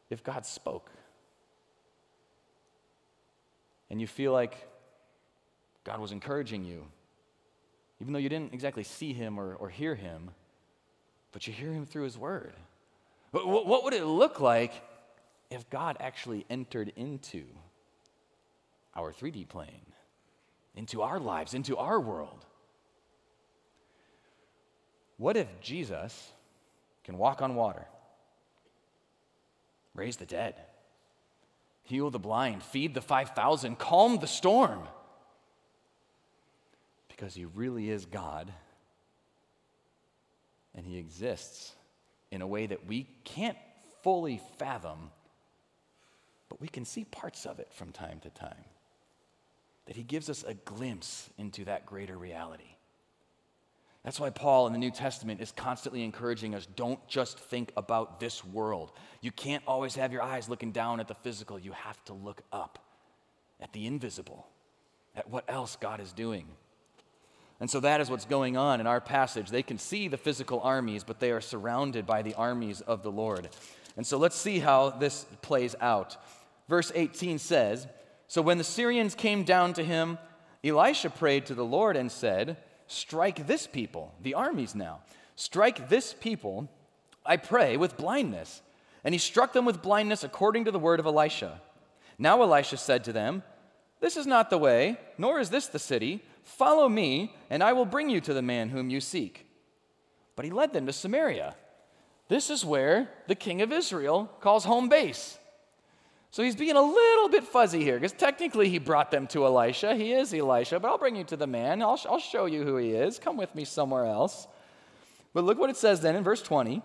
if 0.09 0.23
God 0.23 0.45
spoke? 0.45 0.89
And 3.89 4.01
you 4.01 4.07
feel 4.07 4.31
like 4.31 4.55
God 5.83 5.99
was 5.99 6.11
encouraging 6.11 6.63
you 6.63 6.85
even 8.03 8.11
though 8.11 8.19
you 8.19 8.27
didn't 8.27 8.53
exactly 8.53 8.83
see 8.83 9.13
him 9.13 9.39
or, 9.39 9.55
or 9.55 9.69
hear 9.69 9.95
him, 9.95 10.31
but 11.31 11.47
you 11.47 11.53
hear 11.53 11.71
him 11.71 11.85
through 11.85 12.03
his 12.03 12.17
word. 12.17 12.53
What, 13.31 13.65
what 13.65 13.85
would 13.85 13.93
it 13.93 14.03
look 14.03 14.41
like 14.41 14.73
if 15.49 15.69
God 15.69 15.95
actually 16.01 16.45
entered 16.49 16.91
into 16.97 17.45
our 18.93 19.13
3D 19.13 19.47
plane, 19.47 19.85
into 20.75 21.01
our 21.01 21.17
lives, 21.17 21.53
into 21.53 21.77
our 21.77 21.97
world? 21.97 22.45
What 25.15 25.37
if 25.37 25.47
Jesus 25.61 26.29
can 27.05 27.17
walk 27.17 27.41
on 27.41 27.55
water, 27.55 27.85
raise 29.95 30.17
the 30.17 30.25
dead, 30.25 30.55
heal 31.83 32.09
the 32.09 32.19
blind, 32.19 32.63
feed 32.63 32.93
the 32.93 33.01
5,000, 33.01 33.79
calm 33.79 34.17
the 34.17 34.27
storm? 34.27 34.81
Because 37.15 37.35
he 37.35 37.45
really 37.45 37.89
is 37.89 38.05
God 38.05 38.51
and 40.75 40.85
he 40.85 40.97
exists 40.97 41.73
in 42.31 42.41
a 42.41 42.47
way 42.47 42.65
that 42.65 42.87
we 42.87 43.07
can't 43.23 43.57
fully 44.01 44.41
fathom, 44.57 45.11
but 46.49 46.59
we 46.59 46.67
can 46.67 46.85
see 46.85 47.05
parts 47.05 47.45
of 47.45 47.59
it 47.59 47.71
from 47.71 47.91
time 47.91 48.19
to 48.21 48.29
time. 48.31 48.65
That 49.85 49.95
he 49.95 50.03
gives 50.03 50.29
us 50.29 50.43
a 50.43 50.55
glimpse 50.55 51.29
into 51.37 51.65
that 51.65 51.85
greater 51.85 52.17
reality. 52.17 52.63
That's 54.03 54.19
why 54.19 54.31
Paul 54.31 54.67
in 54.67 54.73
the 54.73 54.79
New 54.79 54.91
Testament 54.91 55.39
is 55.39 55.51
constantly 55.51 56.03
encouraging 56.03 56.55
us 56.55 56.67
don't 56.75 57.05
just 57.07 57.39
think 57.39 57.71
about 57.77 58.19
this 58.19 58.43
world. 58.43 58.91
You 59.21 59.31
can't 59.31 59.63
always 59.67 59.95
have 59.95 60.11
your 60.11 60.23
eyes 60.23 60.49
looking 60.49 60.71
down 60.71 60.99
at 60.99 61.07
the 61.07 61.15
physical, 61.15 61.59
you 61.59 61.73
have 61.73 62.03
to 62.05 62.13
look 62.13 62.41
up 62.51 62.79
at 63.61 63.71
the 63.71 63.85
invisible, 63.85 64.47
at 65.15 65.29
what 65.29 65.45
else 65.47 65.77
God 65.77 66.01
is 66.01 66.11
doing. 66.11 66.47
And 67.59 67.69
so 67.69 67.79
that 67.79 68.01
is 68.01 68.09
what's 68.09 68.25
going 68.25 68.57
on 68.57 68.79
in 68.79 68.87
our 68.87 68.99
passage. 68.99 69.49
They 69.49 69.63
can 69.63 69.77
see 69.77 70.07
the 70.07 70.17
physical 70.17 70.59
armies, 70.61 71.03
but 71.03 71.19
they 71.19 71.31
are 71.31 71.41
surrounded 71.41 72.05
by 72.05 72.21
the 72.21 72.33
armies 72.33 72.81
of 72.81 73.03
the 73.03 73.11
Lord. 73.11 73.49
And 73.95 74.05
so 74.05 74.17
let's 74.17 74.35
see 74.35 74.59
how 74.59 74.89
this 74.89 75.25
plays 75.41 75.75
out. 75.79 76.17
Verse 76.67 76.91
18 76.93 77.39
says 77.39 77.87
So 78.27 78.41
when 78.41 78.57
the 78.57 78.63
Syrians 78.63 79.15
came 79.15 79.43
down 79.43 79.73
to 79.73 79.83
him, 79.83 80.17
Elisha 80.63 81.09
prayed 81.09 81.45
to 81.47 81.55
the 81.55 81.65
Lord 81.65 81.95
and 81.95 82.11
said, 82.11 82.57
Strike 82.87 83.47
this 83.47 83.67
people, 83.67 84.13
the 84.21 84.33
armies 84.33 84.75
now, 84.75 84.99
strike 85.35 85.89
this 85.89 86.13
people, 86.13 86.69
I 87.25 87.37
pray, 87.37 87.77
with 87.77 87.97
blindness. 87.97 88.61
And 89.03 89.13
he 89.13 89.19
struck 89.19 89.53
them 89.53 89.65
with 89.65 89.81
blindness 89.81 90.23
according 90.23 90.65
to 90.65 90.71
the 90.71 90.79
word 90.79 90.99
of 90.99 91.05
Elisha. 91.05 91.61
Now 92.17 92.41
Elisha 92.41 92.77
said 92.77 93.03
to 93.05 93.13
them, 93.13 93.43
This 93.99 94.15
is 94.15 94.25
not 94.25 94.49
the 94.49 94.57
way, 94.57 94.97
nor 95.17 95.39
is 95.39 95.49
this 95.49 95.67
the 95.67 95.79
city 95.79 96.23
Follow 96.43 96.87
me, 96.89 97.33
and 97.49 97.63
I 97.63 97.73
will 97.73 97.85
bring 97.85 98.09
you 98.09 98.21
to 98.21 98.33
the 98.33 98.41
man 98.41 98.69
whom 98.69 98.89
you 98.89 99.01
seek. 99.01 99.47
But 100.35 100.45
he 100.45 100.51
led 100.51 100.73
them 100.73 100.85
to 100.85 100.93
Samaria. 100.93 101.55
This 102.27 102.49
is 102.49 102.65
where 102.65 103.09
the 103.27 103.35
king 103.35 103.61
of 103.61 103.71
Israel 103.71 104.29
calls 104.39 104.65
home 104.65 104.89
base. 104.89 105.37
So 106.31 106.41
he's 106.41 106.55
being 106.55 106.75
a 106.75 106.81
little 106.81 107.29
bit 107.29 107.43
fuzzy 107.43 107.83
here 107.83 107.95
because 107.95 108.11
technically 108.11 108.67
he 108.67 108.79
brought 108.79 109.11
them 109.11 109.27
to 109.27 109.45
Elisha. 109.45 109.95
He 109.95 110.13
is 110.13 110.33
Elisha, 110.33 110.79
but 110.79 110.87
I'll 110.87 110.97
bring 110.97 111.15
you 111.15 111.23
to 111.25 111.37
the 111.37 111.45
man. 111.45 111.81
I'll, 111.81 111.99
I'll 112.09 112.19
show 112.19 112.45
you 112.45 112.63
who 112.63 112.77
he 112.77 112.89
is. 112.89 113.19
Come 113.19 113.37
with 113.37 113.53
me 113.53 113.65
somewhere 113.65 114.05
else. 114.05 114.47
But 115.33 115.43
look 115.43 115.59
what 115.59 115.69
it 115.69 115.77
says 115.77 116.01
then 116.01 116.15
in 116.15 116.23
verse 116.23 116.41
20. 116.41 116.81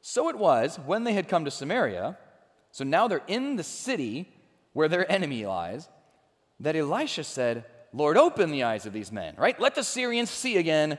So 0.00 0.28
it 0.28 0.38
was 0.38 0.78
when 0.86 1.04
they 1.04 1.12
had 1.12 1.28
come 1.28 1.44
to 1.44 1.50
Samaria, 1.50 2.16
so 2.70 2.84
now 2.84 3.08
they're 3.08 3.22
in 3.26 3.56
the 3.56 3.64
city 3.64 4.28
where 4.72 4.88
their 4.88 5.10
enemy 5.10 5.44
lies, 5.44 5.88
that 6.60 6.76
Elisha 6.76 7.24
said, 7.24 7.64
Lord, 7.92 8.16
open 8.16 8.50
the 8.50 8.64
eyes 8.64 8.86
of 8.86 8.92
these 8.92 9.10
men, 9.10 9.34
right? 9.38 9.58
Let 9.58 9.74
the 9.74 9.82
Syrians 9.82 10.30
see 10.30 10.56
again, 10.56 10.98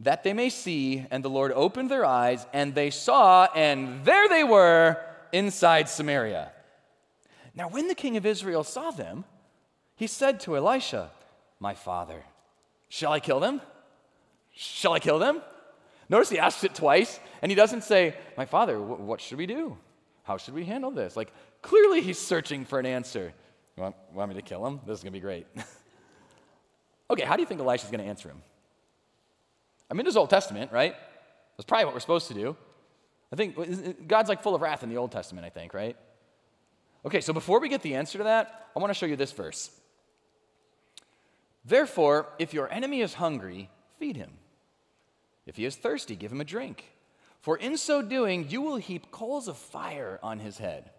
that 0.00 0.22
they 0.22 0.32
may 0.32 0.50
see. 0.50 1.04
And 1.10 1.24
the 1.24 1.30
Lord 1.30 1.52
opened 1.52 1.90
their 1.90 2.04
eyes, 2.04 2.46
and 2.52 2.74
they 2.74 2.90
saw, 2.90 3.48
and 3.54 4.04
there 4.04 4.28
they 4.28 4.44
were 4.44 5.02
inside 5.32 5.88
Samaria. 5.88 6.52
Now, 7.54 7.68
when 7.68 7.88
the 7.88 7.94
king 7.94 8.16
of 8.16 8.26
Israel 8.26 8.62
saw 8.62 8.90
them, 8.90 9.24
he 9.96 10.06
said 10.06 10.40
to 10.40 10.56
Elisha, 10.56 11.10
My 11.58 11.74
father, 11.74 12.22
shall 12.88 13.12
I 13.12 13.20
kill 13.20 13.40
them? 13.40 13.60
Shall 14.52 14.92
I 14.92 15.00
kill 15.00 15.18
them? 15.18 15.42
Notice 16.08 16.30
he 16.30 16.38
asks 16.38 16.62
it 16.62 16.74
twice, 16.74 17.18
and 17.42 17.50
he 17.50 17.56
doesn't 17.56 17.82
say, 17.82 18.14
My 18.36 18.44
father, 18.44 18.80
what 18.80 19.20
should 19.20 19.38
we 19.38 19.46
do? 19.46 19.76
How 20.22 20.36
should 20.36 20.54
we 20.54 20.64
handle 20.64 20.90
this? 20.90 21.16
Like, 21.16 21.32
clearly 21.62 22.00
he's 22.00 22.18
searching 22.18 22.64
for 22.64 22.78
an 22.78 22.86
answer. 22.86 23.32
You 23.76 23.82
want, 23.82 23.96
want 24.12 24.28
me 24.30 24.34
to 24.36 24.42
kill 24.42 24.66
him? 24.66 24.80
This 24.86 24.98
is 24.98 25.02
going 25.02 25.12
to 25.12 25.16
be 25.16 25.20
great. 25.20 25.46
Okay, 27.10 27.24
how 27.24 27.36
do 27.36 27.42
you 27.42 27.46
think 27.46 27.60
Elisha's 27.60 27.90
going 27.90 28.02
to 28.02 28.08
answer 28.08 28.28
him? 28.28 28.42
I 29.90 29.94
mean, 29.94 30.04
this 30.04 30.12
is 30.12 30.16
Old 30.16 30.30
Testament, 30.30 30.72
right? 30.72 30.94
That's 31.56 31.66
probably 31.66 31.84
what 31.84 31.94
we're 31.94 32.00
supposed 32.00 32.28
to 32.28 32.34
do. 32.34 32.56
I 33.32 33.36
think 33.36 34.08
God's 34.08 34.28
like 34.28 34.42
full 34.42 34.54
of 34.54 34.60
wrath 34.60 34.82
in 34.82 34.88
the 34.88 34.96
Old 34.96 35.12
Testament, 35.12 35.46
I 35.46 35.50
think, 35.50 35.74
right? 35.74 35.96
Okay, 37.04 37.20
so 37.20 37.32
before 37.32 37.60
we 37.60 37.68
get 37.68 37.82
the 37.82 37.94
answer 37.94 38.18
to 38.18 38.24
that, 38.24 38.68
I 38.74 38.80
want 38.80 38.90
to 38.90 38.94
show 38.94 39.06
you 39.06 39.16
this 39.16 39.32
verse. 39.32 39.70
Therefore, 41.64 42.28
if 42.38 42.54
your 42.54 42.72
enemy 42.72 43.00
is 43.00 43.14
hungry, 43.14 43.70
feed 43.98 44.16
him. 44.16 44.32
If 45.46 45.56
he 45.56 45.64
is 45.64 45.76
thirsty, 45.76 46.16
give 46.16 46.32
him 46.32 46.40
a 46.40 46.44
drink. 46.44 46.84
For 47.40 47.56
in 47.56 47.76
so 47.76 48.02
doing, 48.02 48.48
you 48.50 48.62
will 48.62 48.76
heap 48.76 49.10
coals 49.12 49.46
of 49.46 49.56
fire 49.56 50.18
on 50.22 50.40
his 50.40 50.58
head. 50.58 50.90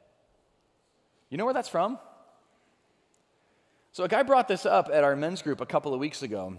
You 1.29 1.37
know 1.37 1.45
where 1.45 1.53
that's 1.53 1.69
from? 1.69 1.99
So, 3.91 4.03
a 4.03 4.07
guy 4.07 4.23
brought 4.23 4.47
this 4.47 4.65
up 4.65 4.89
at 4.93 5.03
our 5.03 5.15
men's 5.15 5.41
group 5.41 5.61
a 5.61 5.65
couple 5.65 5.93
of 5.93 5.99
weeks 5.99 6.21
ago. 6.21 6.57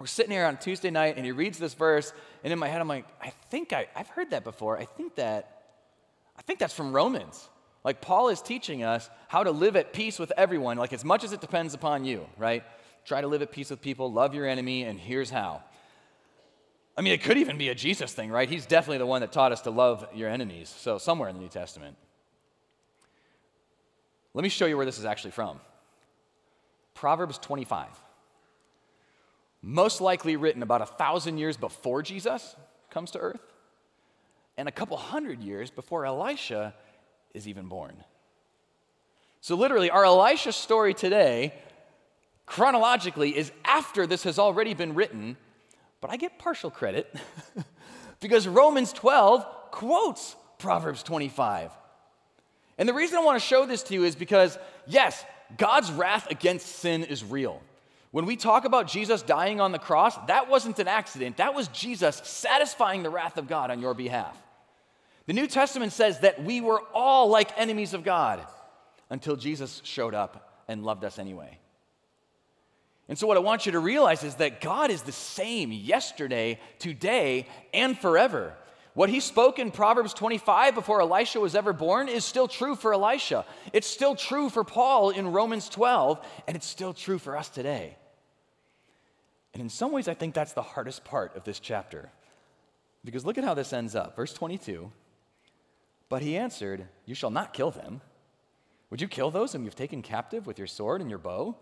We're 0.00 0.06
sitting 0.06 0.32
here 0.32 0.46
on 0.46 0.56
Tuesday 0.56 0.90
night, 0.90 1.16
and 1.16 1.26
he 1.26 1.32
reads 1.32 1.58
this 1.58 1.74
verse, 1.74 2.14
and 2.42 2.52
in 2.52 2.58
my 2.58 2.68
head, 2.68 2.80
I'm 2.80 2.88
like, 2.88 3.04
I 3.20 3.30
think 3.50 3.74
I, 3.74 3.86
I've 3.94 4.08
heard 4.08 4.30
that 4.30 4.44
before. 4.44 4.78
I 4.78 4.86
think 4.86 5.16
that, 5.16 5.62
I 6.38 6.42
think 6.42 6.58
that's 6.58 6.72
from 6.72 6.94
Romans. 6.94 7.50
Like, 7.84 8.00
Paul 8.00 8.30
is 8.30 8.40
teaching 8.40 8.82
us 8.82 9.10
how 9.28 9.44
to 9.44 9.50
live 9.50 9.76
at 9.76 9.92
peace 9.92 10.18
with 10.18 10.32
everyone, 10.38 10.78
like, 10.78 10.94
as 10.94 11.04
much 11.04 11.22
as 11.22 11.32
it 11.34 11.42
depends 11.42 11.74
upon 11.74 12.06
you, 12.06 12.26
right? 12.38 12.64
Try 13.04 13.20
to 13.20 13.26
live 13.26 13.42
at 13.42 13.52
peace 13.52 13.68
with 13.68 13.82
people, 13.82 14.10
love 14.10 14.34
your 14.34 14.46
enemy, 14.46 14.84
and 14.84 14.98
here's 14.98 15.28
how. 15.28 15.62
I 16.96 17.02
mean, 17.02 17.12
it 17.12 17.22
could 17.22 17.36
even 17.36 17.58
be 17.58 17.68
a 17.68 17.74
Jesus 17.74 18.12
thing, 18.12 18.30
right? 18.30 18.48
He's 18.48 18.64
definitely 18.64 18.98
the 18.98 19.06
one 19.06 19.20
that 19.20 19.32
taught 19.32 19.52
us 19.52 19.60
to 19.62 19.70
love 19.70 20.06
your 20.14 20.30
enemies. 20.30 20.74
So, 20.78 20.96
somewhere 20.96 21.28
in 21.28 21.36
the 21.36 21.42
New 21.42 21.48
Testament. 21.48 21.96
Let 24.32 24.42
me 24.42 24.48
show 24.48 24.64
you 24.64 24.78
where 24.78 24.86
this 24.86 24.98
is 24.98 25.04
actually 25.04 25.32
from 25.32 25.60
Proverbs 27.00 27.38
25. 27.38 27.88
Most 29.62 30.00
likely 30.00 30.36
written 30.36 30.62
about 30.62 30.82
a 30.82 30.86
thousand 30.86 31.38
years 31.38 31.56
before 31.56 32.02
Jesus 32.02 32.54
comes 32.90 33.10
to 33.12 33.18
earth, 33.18 33.42
and 34.56 34.68
a 34.68 34.72
couple 34.72 34.96
hundred 34.96 35.42
years 35.42 35.70
before 35.70 36.06
Elisha 36.06 36.74
is 37.34 37.48
even 37.48 37.66
born. 37.66 38.04
So, 39.40 39.54
literally, 39.54 39.90
our 39.90 40.04
Elisha 40.04 40.52
story 40.52 40.94
today, 40.94 41.54
chronologically, 42.46 43.36
is 43.36 43.50
after 43.64 44.06
this 44.06 44.24
has 44.24 44.38
already 44.38 44.74
been 44.74 44.94
written 44.94 45.36
but 46.00 46.10
I 46.10 46.16
get 46.16 46.38
partial 46.38 46.70
credit 46.70 47.14
because 48.20 48.48
Romans 48.48 48.92
12 48.92 49.44
quotes 49.70 50.34
Proverbs 50.58 51.02
25. 51.02 51.70
And 52.80 52.88
the 52.88 52.94
reason 52.94 53.18
I 53.18 53.22
want 53.22 53.38
to 53.38 53.46
show 53.46 53.66
this 53.66 53.82
to 53.84 53.94
you 53.94 54.04
is 54.04 54.16
because, 54.16 54.58
yes, 54.86 55.22
God's 55.58 55.92
wrath 55.92 56.30
against 56.30 56.66
sin 56.66 57.04
is 57.04 57.22
real. 57.22 57.60
When 58.10 58.24
we 58.24 58.36
talk 58.36 58.64
about 58.64 58.88
Jesus 58.88 59.20
dying 59.20 59.60
on 59.60 59.70
the 59.70 59.78
cross, 59.78 60.16
that 60.28 60.48
wasn't 60.48 60.78
an 60.78 60.88
accident. 60.88 61.36
That 61.36 61.54
was 61.54 61.68
Jesus 61.68 62.16
satisfying 62.24 63.02
the 63.02 63.10
wrath 63.10 63.36
of 63.36 63.48
God 63.48 63.70
on 63.70 63.80
your 63.80 63.92
behalf. 63.92 64.34
The 65.26 65.34
New 65.34 65.46
Testament 65.46 65.92
says 65.92 66.20
that 66.20 66.42
we 66.42 66.62
were 66.62 66.80
all 66.94 67.28
like 67.28 67.56
enemies 67.58 67.92
of 67.92 68.02
God 68.02 68.40
until 69.10 69.36
Jesus 69.36 69.82
showed 69.84 70.14
up 70.14 70.64
and 70.66 70.82
loved 70.82 71.04
us 71.04 71.18
anyway. 71.18 71.58
And 73.10 73.18
so, 73.18 73.26
what 73.26 73.36
I 73.36 73.40
want 73.40 73.66
you 73.66 73.72
to 73.72 73.78
realize 73.78 74.24
is 74.24 74.36
that 74.36 74.62
God 74.62 74.90
is 74.90 75.02
the 75.02 75.12
same 75.12 75.70
yesterday, 75.70 76.58
today, 76.78 77.46
and 77.74 77.98
forever. 77.98 78.54
What 78.94 79.08
he 79.08 79.20
spoke 79.20 79.58
in 79.58 79.70
Proverbs 79.70 80.14
25 80.14 80.74
before 80.74 81.00
Elisha 81.00 81.38
was 81.38 81.54
ever 81.54 81.72
born 81.72 82.08
is 82.08 82.24
still 82.24 82.48
true 82.48 82.74
for 82.74 82.92
Elisha. 82.92 83.44
It's 83.72 83.86
still 83.86 84.16
true 84.16 84.48
for 84.48 84.64
Paul 84.64 85.10
in 85.10 85.32
Romans 85.32 85.68
12, 85.68 86.24
and 86.48 86.56
it's 86.56 86.66
still 86.66 86.92
true 86.92 87.18
for 87.18 87.36
us 87.36 87.48
today. 87.48 87.96
And 89.54 89.60
in 89.60 89.68
some 89.68 89.92
ways, 89.92 90.08
I 90.08 90.14
think 90.14 90.34
that's 90.34 90.52
the 90.52 90.62
hardest 90.62 91.04
part 91.04 91.36
of 91.36 91.44
this 91.44 91.60
chapter. 91.60 92.10
Because 93.04 93.24
look 93.24 93.38
at 93.38 93.44
how 93.44 93.54
this 93.54 93.72
ends 93.72 93.94
up. 93.94 94.16
Verse 94.16 94.32
22 94.32 94.90
But 96.08 96.22
he 96.22 96.36
answered, 96.36 96.86
You 97.06 97.14
shall 97.14 97.30
not 97.30 97.52
kill 97.52 97.70
them. 97.70 98.00
Would 98.90 99.00
you 99.00 99.08
kill 99.08 99.30
those 99.30 99.52
whom 99.52 99.64
you've 99.64 99.76
taken 99.76 100.02
captive 100.02 100.46
with 100.46 100.58
your 100.58 100.66
sword 100.66 101.00
and 101.00 101.08
your 101.08 101.20
bow? 101.20 101.56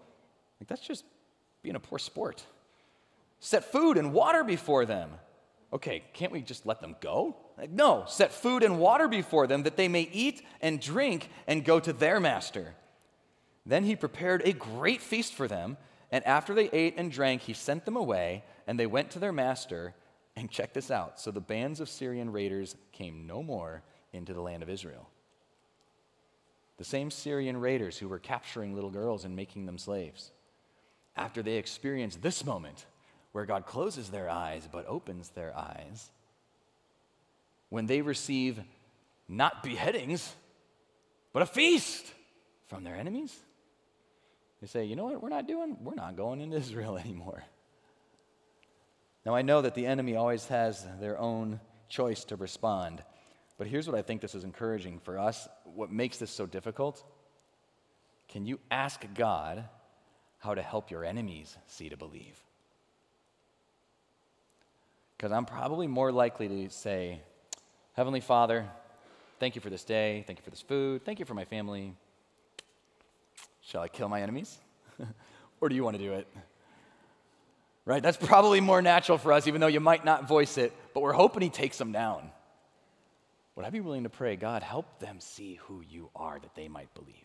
Like, 0.61 0.69
that's 0.69 0.87
just 0.87 1.05
being 1.63 1.77
a 1.77 1.81
poor 1.81 1.99
sport. 1.99 2.45
Set 3.39 3.71
food 3.71 3.99
and 3.99 4.13
water 4.13 4.43
before 4.43 4.87
them. 4.87 5.11
Okay, 5.73 6.03
can't 6.15 6.33
we 6.33 6.41
just 6.41 6.65
let 6.65 6.81
them 6.81 6.97
go? 7.01 7.37
No, 7.71 8.05
set 8.07 8.33
food 8.33 8.63
and 8.63 8.79
water 8.79 9.09
before 9.09 9.47
them 9.47 9.65
that 9.65 9.77
they 9.77 9.89
may 9.89 10.09
eat 10.13 10.43
and 10.63 10.81
drink 10.81 11.29
and 11.47 11.65
go 11.65 11.79
to 11.79 11.93
their 11.93 12.21
master. 12.21 12.75
Then 13.67 13.85
he 13.85 13.97
prepared 13.97 14.43
a 14.45 14.53
great 14.53 15.03
feast 15.03 15.35
for 15.35 15.47
them, 15.47 15.77
and 16.11 16.25
after 16.25 16.55
they 16.55 16.71
ate 16.71 16.95
and 16.97 17.13
drank, 17.13 17.43
he 17.43 17.53
sent 17.53 17.85
them 17.85 17.97
away, 17.97 18.45
and 18.67 18.81
they 18.81 18.87
went 18.87 19.11
to 19.11 19.19
their 19.19 19.33
master. 19.33 19.95
And 20.37 20.51
check 20.51 20.73
this 20.73 20.91
out. 20.91 21.21
So 21.21 21.31
the 21.33 21.41
bands 21.41 21.81
of 21.81 21.89
Syrian 21.89 22.31
raiders 22.31 22.77
came 22.93 23.27
no 23.27 23.43
more 23.43 23.83
into 24.13 24.33
the 24.33 24.41
land 24.41 24.63
of 24.63 24.71
Israel. 24.71 25.11
The 26.79 26.85
same 26.85 27.11
Syrian 27.11 27.57
raiders 27.57 27.99
who 27.99 28.09
were 28.09 28.21
capturing 28.21 28.75
little 28.75 28.91
girls 28.91 29.25
and 29.25 29.35
making 29.35 29.67
them 29.67 29.79
slaves 29.79 30.31
after 31.17 31.43
they 31.43 31.57
experienced 31.57 32.23
this 32.23 32.45
moment 32.45 32.87
where 33.39 33.47
God 33.47 33.67
closes 33.67 34.09
their 34.09 34.29
eyes 34.29 34.69
but 34.71 34.85
opens 34.89 35.29
their 35.29 35.57
eyes, 35.57 36.11
when 37.69 37.87
they 37.87 38.03
receive 38.03 38.61
not 39.29 39.63
beheadings, 39.63 40.35
but 41.33 41.45
a 41.45 41.47
feast 41.47 42.05
from 42.67 42.83
their 42.83 42.97
enemies, 42.97 43.33
they 44.61 44.67
say, 44.67 44.87
you 44.87 44.97
know 44.97 45.05
what 45.05 45.23
we're 45.23 45.29
not 45.29 45.47
doing? 45.47 45.77
We're 45.81 45.95
not 45.95 46.17
going 46.17 46.41
into 46.41 46.57
Israel 46.65 46.99
anymore. 46.99 47.45
Now, 49.25 49.37
I 49.37 49.43
know 49.43 49.63
that 49.63 49.77
the 49.77 49.87
enemy 49.87 50.17
always 50.17 50.49
has 50.49 50.85
their 50.99 51.17
own 51.17 51.61
choice 51.89 52.25
to 52.25 52.35
respond, 52.35 53.05
but 53.57 53.69
here's 53.69 53.87
what 53.87 53.97
I 53.97 54.03
think 54.03 54.21
this 54.21 54.35
is 54.35 54.43
encouraging 54.43 54.99
for 54.99 55.17
us. 55.17 55.47
What 55.63 55.93
makes 55.93 56.19
this 56.19 56.33
so 56.33 56.45
difficult? 56.45 57.05
Can 58.27 58.47
you 58.47 58.59
ask 58.69 59.05
God 59.15 59.65
how 60.39 60.55
to 60.55 60.63
help 60.63 60.91
your 60.91 61.05
enemies 61.05 61.57
see 61.67 61.89
to 61.89 61.97
believe. 61.97 62.43
Because 65.19 65.33
I'm 65.33 65.47
probably 65.47 65.89
more 65.89 66.13
likely 66.13 66.47
to 66.47 66.71
say, 66.71 67.21
Heavenly 67.95 68.21
Father, 68.21 68.67
thank 69.41 69.57
you 69.57 69.61
for 69.61 69.69
this 69.69 69.83
day. 69.83 70.23
Thank 70.29 70.39
you 70.39 70.45
for 70.45 70.51
this 70.51 70.61
food. 70.61 71.05
Thank 71.05 71.19
you 71.19 71.25
for 71.25 71.35
my 71.35 71.45
family. 71.45 71.97
Shall 73.63 73.83
I 73.83 73.89
kill 73.89 74.09
my 74.09 74.23
enemies? 74.23 74.57
or 75.61 75.69
do 75.69 75.75
you 75.75 75.83
want 75.83 75.97
to 75.97 76.03
do 76.03 76.13
it? 76.13 76.29
Right? 77.85 78.01
That's 78.01 78.17
probably 78.17 78.61
more 78.61 78.81
natural 78.81 79.19
for 79.19 79.33
us, 79.33 79.49
even 79.49 79.61
though 79.61 79.67
you 79.67 79.81
might 79.81 80.05
not 80.05 80.29
voice 80.29 80.57
it, 80.57 80.73
but 80.95 81.01
we're 81.03 81.13
hoping 81.13 81.43
He 81.43 81.51
takes 81.51 81.79
them 81.79 81.91
down. 81.91 82.31
Would 83.57 83.67
I 83.67 83.71
be 83.71 83.81
willing 83.81 84.05
to 84.05 84.11
pray, 84.11 84.37
God, 84.37 84.63
help 84.63 85.01
them 85.01 85.19
see 85.19 85.55
who 85.65 85.83
you 85.91 86.11
are 86.15 86.39
that 86.39 86.55
they 86.55 86.69
might 86.69 86.95
believe? 86.95 87.17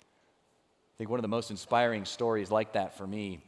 I 0.00 0.98
think 0.98 1.10
one 1.10 1.20
of 1.20 1.22
the 1.22 1.28
most 1.28 1.52
inspiring 1.52 2.06
stories 2.06 2.50
like 2.50 2.72
that 2.72 2.98
for 2.98 3.06
me, 3.06 3.40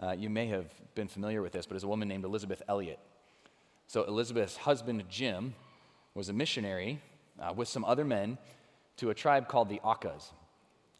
uh, 0.00 0.12
you 0.12 0.30
may 0.30 0.46
have 0.46 0.66
been 0.94 1.08
familiar 1.08 1.42
with 1.42 1.52
this, 1.52 1.66
but 1.66 1.74
it's 1.74 1.84
a 1.84 1.88
woman 1.88 2.08
named 2.08 2.24
Elisabeth 2.24 2.62
Elliot. 2.68 2.98
So, 3.86 4.04
Elisabeth's 4.04 4.56
husband, 4.56 5.04
Jim, 5.08 5.54
was 6.14 6.28
a 6.28 6.32
missionary 6.32 7.00
uh, 7.40 7.52
with 7.54 7.68
some 7.68 7.84
other 7.84 8.04
men 8.04 8.38
to 8.98 9.10
a 9.10 9.14
tribe 9.14 9.48
called 9.48 9.68
the 9.68 9.80
Aucas, 9.84 10.32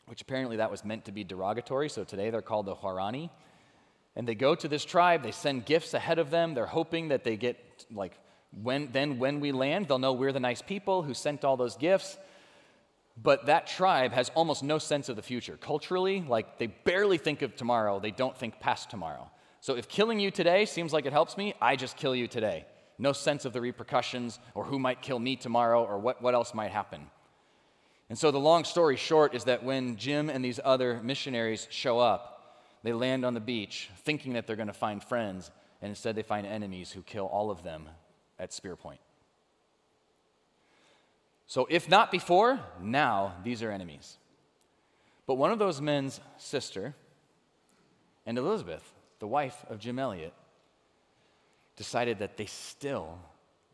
which 0.07 0.23
apparently 0.23 0.57
that 0.57 0.71
was 0.71 0.85
meant 0.85 1.05
to 1.07 1.13
be 1.13 1.25
derogatory. 1.25 1.89
So, 1.89 2.05
today 2.05 2.31
they're 2.31 2.43
called 2.43 2.67
the 2.67 2.75
Huaorani. 2.75 3.31
And 4.15 4.29
they 4.29 4.35
go 4.35 4.55
to 4.55 4.69
this 4.69 4.85
tribe, 4.85 5.23
they 5.23 5.31
send 5.33 5.65
gifts 5.65 5.95
ahead 5.95 6.19
of 6.19 6.31
them. 6.31 6.55
They're 6.55 6.67
hoping 6.67 7.09
that 7.09 7.25
they 7.25 7.37
get, 7.37 7.87
like, 7.91 8.19
when, 8.63 8.93
then 8.93 9.19
when 9.19 9.41
we 9.41 9.53
land, 9.53 9.89
they'll 9.89 9.99
know 9.99 10.13
we're 10.13 10.33
the 10.33 10.41
nice 10.41 10.61
people 10.61 11.03
who 11.03 11.15
sent 11.15 11.45
all 11.45 11.57
those 11.57 11.77
gifts. 11.77 12.19
But 13.21 13.47
that 13.47 13.67
tribe 13.67 14.13
has 14.13 14.31
almost 14.35 14.63
no 14.63 14.79
sense 14.79 15.09
of 15.09 15.17
the 15.17 15.23
future. 15.23 15.57
Culturally, 15.57 16.25
like 16.27 16.59
they 16.59 16.69
barely 16.69 17.19
think 17.19 17.43
of 17.43 17.55
tomorrow, 17.57 18.01
they 18.01 18.11
don't 18.11 18.37
think 18.37 18.59
past 18.59 18.91
tomorrow. 18.91 19.31
So 19.61 19.77
if 19.77 19.89
killing 19.89 20.19
you 20.19 20.31
today 20.31 20.65
seems 20.65 20.93
like 20.93 21.07
it 21.07 21.13
helps 21.13 21.37
me, 21.37 21.55
I 21.61 21.77
just 21.77 21.97
kill 21.97 22.17
you 22.17 22.27
today. 22.27 22.67
No 22.99 23.13
sense 23.13 23.45
of 23.45 23.53
the 23.53 23.61
repercussions 23.61 24.39
or 24.55 24.65
who 24.65 24.79
might 24.79 25.03
kill 25.03 25.19
me 25.19 25.37
tomorrow 25.37 25.85
or 25.85 25.99
what, 25.99 26.23
what 26.23 26.35
else 26.35 26.55
might 26.55 26.71
happen. 26.71 27.11
And 28.09 28.19
so 28.19 28.31
the 28.31 28.39
long 28.39 28.65
story 28.65 28.97
short 28.97 29.35
is 29.35 29.45
that 29.45 29.65
when 29.65 29.97
Jim 29.97 30.29
and 30.29 30.45
these 30.45 30.61
other 30.63 31.01
missionaries 31.03 31.67
show 31.71 31.99
up, 31.99 32.29
they 32.83 32.93
land 32.93 33.25
on 33.25 33.35
the 33.35 33.41
beach 33.41 33.89
thinking 34.05 34.35
that 34.35 34.47
they're 34.47 34.57
going 34.57 34.67
to 34.67 34.73
find 34.73 35.03
friends, 35.03 35.51
and 35.81 35.91
instead 35.91 36.17
they 36.17 36.23
find 36.23 36.47
enemies 36.47 36.91
who 36.91 37.03
kill 37.03 37.27
all 37.27 37.51
of 37.51 37.63
them 37.63 37.89
at 38.39 38.53
spear 38.53 38.77
point. 38.77 39.01
So, 41.53 41.67
if 41.69 41.87
not 41.87 42.11
before, 42.11 42.59
now 42.81 43.35
these 43.45 43.63
are 43.63 43.71
enemies. 43.71 44.17
But 45.27 45.35
one 45.35 45.53
of 45.53 45.59
those 45.59 45.83
men's 45.83 46.19
sister 46.39 46.95
and 48.25 48.39
Elisabeth, 48.39 48.83
the 49.19 49.27
wife 49.27 49.63
of 49.69 49.79
Jim 49.79 49.99
Elliot, 49.99 50.33
decided 51.77 52.21
that 52.21 52.39
they 52.39 52.47
still 52.47 53.19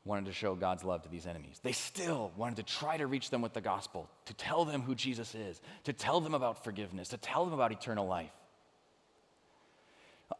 wanted 0.04 0.24
to 0.24 0.32
show 0.32 0.56
God's 0.56 0.82
love 0.82 1.02
to 1.02 1.08
these 1.08 1.24
enemies. 1.24 1.60
They 1.62 1.70
still 1.70 2.32
wanted 2.36 2.56
to 2.56 2.64
try 2.64 2.96
to 2.96 3.06
reach 3.06 3.30
them 3.30 3.42
with 3.42 3.52
the 3.52 3.60
gospel, 3.60 4.10
to 4.24 4.34
tell 4.34 4.64
them 4.64 4.82
who 4.82 4.96
Jesus 4.96 5.36
is, 5.36 5.60
to 5.84 5.92
tell 5.92 6.20
them 6.20 6.34
about 6.34 6.64
forgiveness, 6.64 7.10
to 7.10 7.16
tell 7.16 7.44
them 7.44 7.54
about 7.54 7.70
eternal 7.70 8.08
life. 8.08 8.32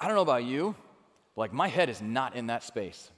I 0.00 0.06
don't 0.06 0.16
know 0.16 0.22
about 0.22 0.42
you, 0.42 0.74
but 1.36 1.42
like 1.42 1.52
my 1.52 1.68
head 1.68 1.88
is 1.88 2.02
not 2.02 2.34
in 2.34 2.48
that 2.48 2.64
space. 2.64 3.12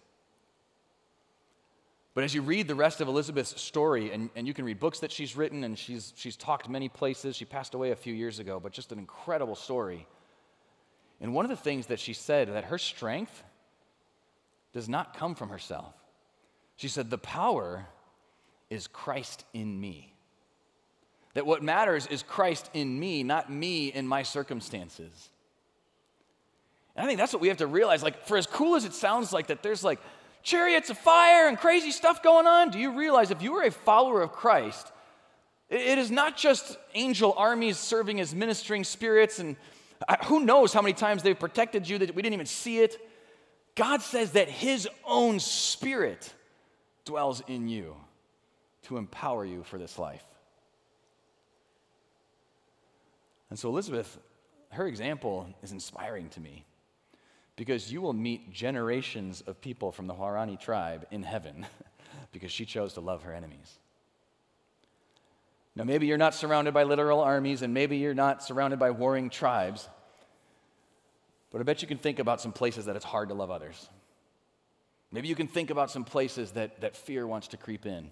But 2.15 2.25
as 2.25 2.35
you 2.35 2.43
read 2.43 2.67
the 2.67 2.75
rest 2.75 3.01
of 3.01 3.09
Elisabeth's 3.09 3.61
story, 3.61 4.13
and, 4.13 4.31
and 4.35 4.47
you 4.47 4.53
can 4.53 4.65
read 4.65 4.81
books 4.81 5.01
that 5.01 5.13
she's 5.13 5.37
written, 5.37 5.63
and 5.63 5.79
she's, 5.79 6.13
she's 6.17 6.37
talked 6.37 6.69
many 6.69 6.89
places, 6.89 7.37
she 7.37 7.45
passed 7.45 7.75
away 7.75 7.93
a 7.93 7.97
few 7.97 8.13
years 8.13 8.41
ago, 8.41 8.59
but 8.59 8.73
just 8.73 8.91
an 8.91 8.99
incredible 8.99 9.55
story. 9.55 10.07
And 11.21 11.35
one 11.35 11.45
of 11.45 11.51
the 11.51 11.57
things 11.57 11.87
that 11.87 12.01
she 12.01 12.13
said 12.13 12.53
that 12.53 12.65
her 12.65 12.79
strength 12.79 13.45
does 14.73 14.89
not 14.89 15.17
come 15.17 15.35
from 15.35 15.51
herself. 15.51 15.95
She 16.77 16.89
said, 16.89 17.11
The 17.11 17.19
power 17.19 17.87
is 18.71 18.87
Christ 18.87 19.45
in 19.53 19.81
me. 19.81 20.15
That 21.35 21.47
what 21.47 21.63
matters 21.63 22.07
is 22.07 22.23
Christ 22.23 22.71
in 22.75 22.99
me, 22.99 23.23
not 23.23 23.53
me 23.53 23.89
in 23.89 24.07
my 24.07 24.25
circumstances. 24.25 25.31
And 26.97 27.05
I 27.05 27.09
think 27.09 27.19
that's 27.19 27.33
what 27.33 27.43
we 27.43 27.49
have 27.49 27.59
to 27.59 27.67
realize. 27.67 28.03
Like, 28.03 28.27
for 28.27 28.37
as 28.37 28.47
cool 28.47 28.75
as 28.75 28.85
it 28.85 28.95
sounds 28.95 29.33
like 29.33 29.47
that 29.49 29.63
there's 29.63 29.85
like 29.85 30.01
chariots 30.43 30.91
of 30.91 30.99
fire 30.99 31.49
and 31.49 31.59
crazy 31.59 31.91
stuff 31.91 32.23
going 32.23 32.47
on, 32.47 32.71
do 32.71 32.79
you 32.79 32.93
realize 32.93 33.31
if 33.31 33.43
you 33.43 33.55
are 33.57 33.65
a 33.65 33.71
follower 33.71 34.23
of 34.23 34.33
Christ, 34.33 34.91
it 35.69 35.99
is 35.99 36.11
not 36.11 36.37
just 36.37 36.77
angel 36.95 37.35
armies 37.37 37.79
serving 37.79 38.21
as 38.21 38.35
ministering 38.35 38.85
spirits, 38.85 39.39
and 39.39 39.57
who 40.25 40.41
knows 40.41 40.73
how 40.73 40.83
many 40.83 40.95
times 40.95 41.23
they've 41.23 41.39
protected 41.39 41.89
you 41.89 41.99
that 41.99 42.15
we 42.15 42.23
didn't 42.23 42.35
even 42.35 42.47
see 42.47 42.81
it. 42.81 42.99
God 43.77 44.03
says 44.03 44.33
that 44.33 44.49
His 44.49 44.89
own 45.05 45.39
Spirit 45.39 46.33
dwells 47.05 47.43
in 47.47 47.69
you 47.69 47.95
to 48.85 48.97
empower 48.97 49.45
you 49.45 49.63
for 49.63 49.79
this 49.79 49.99
life. 49.99 50.25
And 53.49 53.59
so, 53.59 53.69
Elisabeth, 53.69 54.19
her 54.71 54.87
example 54.87 55.49
is 55.63 55.73
inspiring 55.73 56.29
to 56.31 56.41
me 56.41 56.65
because 57.61 57.93
you 57.93 58.01
will 58.01 58.15
meet 58.15 58.55
generations 58.55 59.43
of 59.43 59.61
people 59.61 59.93
from 59.93 60.07
the 60.07 60.15
Huaorani 60.15 60.59
tribe 60.59 61.07
in 61.11 61.23
heaven 61.23 61.67
because 62.33 62.51
she 62.51 62.65
chose 62.65 62.95
to 62.95 63.03
love 63.03 63.25
her 63.25 63.35
enemies. 63.35 63.79
Now, 65.77 65.85
maybe 65.85 66.07
you're 66.07 66.17
not 66.17 66.35
surrounded 66.35 66.73
by 66.73 66.85
literal 66.85 67.21
armies, 67.21 67.61
and 67.61 67.75
maybe 67.75 67.99
you're 67.99 68.15
not 68.15 68.43
surrounded 68.43 68.79
by 68.79 68.93
warring 68.93 69.29
tribes, 69.29 69.91
but 71.51 71.61
I 71.61 71.65
bet 71.65 71.83
you 71.83 71.87
can 71.87 71.99
think 71.99 72.19
about 72.19 72.41
some 72.41 72.51
places 72.51 72.87
that 72.87 72.97
it's 72.97 73.05
hard 73.05 73.29
to 73.29 73.35
love 73.35 73.51
others. 73.51 73.91
Maybe 75.13 75.29
you 75.29 75.35
can 75.35 75.47
think 75.47 75.69
about 75.69 75.91
some 75.91 76.05
places 76.05 76.53
that, 76.53 76.81
that 76.81 76.97
fear 76.97 77.27
wants 77.27 77.49
to 77.49 77.59
creep 77.59 77.85
in. 77.85 78.11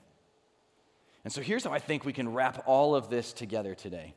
And 1.25 1.33
so 1.33 1.41
here's 1.41 1.65
how 1.65 1.73
I 1.73 1.79
think 1.79 2.05
we 2.05 2.13
can 2.13 2.35
wrap 2.35 2.65
all 2.67 2.95
of 2.95 3.09
this 3.09 3.33
together 3.33 3.75
today. 3.75 4.15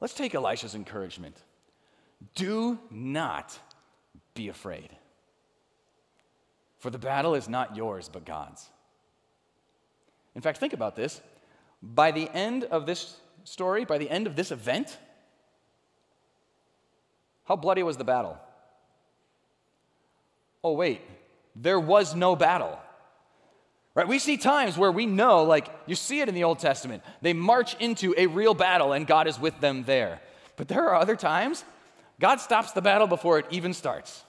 Let's 0.00 0.14
take 0.14 0.34
Elisha's 0.34 0.74
encouragement. 0.74 1.36
Do 2.34 2.78
not 2.90 3.58
be 4.34 4.48
afraid. 4.48 4.90
For 6.78 6.90
the 6.90 6.98
battle 6.98 7.34
is 7.34 7.48
not 7.48 7.76
yours, 7.76 8.10
but 8.12 8.24
God's. 8.24 8.68
In 10.34 10.40
fact, 10.40 10.58
think 10.58 10.72
about 10.72 10.96
this. 10.96 11.20
By 11.82 12.10
the 12.10 12.28
end 12.30 12.64
of 12.64 12.86
this 12.86 13.16
story, 13.44 13.84
by 13.84 13.98
the 13.98 14.10
end 14.10 14.26
of 14.26 14.36
this 14.36 14.50
event, 14.50 14.98
how 17.44 17.56
bloody 17.56 17.82
was 17.82 17.96
the 17.96 18.04
battle? 18.04 18.38
Oh, 20.64 20.72
wait, 20.72 21.02
there 21.56 21.80
was 21.80 22.14
no 22.14 22.36
battle. 22.36 22.78
Right? 23.94 24.08
We 24.08 24.18
see 24.18 24.38
times 24.38 24.78
where 24.78 24.92
we 24.92 25.04
know, 25.04 25.44
like 25.44 25.68
you 25.86 25.94
see 25.94 26.20
it 26.20 26.28
in 26.28 26.34
the 26.34 26.44
Old 26.44 26.60
Testament, 26.60 27.02
they 27.20 27.34
march 27.34 27.76
into 27.78 28.14
a 28.16 28.26
real 28.26 28.54
battle 28.54 28.92
and 28.92 29.06
God 29.06 29.26
is 29.26 29.38
with 29.38 29.60
them 29.60 29.84
there. 29.84 30.20
But 30.56 30.68
there 30.68 30.88
are 30.88 30.94
other 30.94 31.16
times 31.16 31.64
God 32.22 32.40
stops 32.40 32.70
the 32.70 32.80
battle 32.80 33.08
before 33.08 33.40
it 33.40 33.46
even 33.50 33.74
starts. 33.74 34.22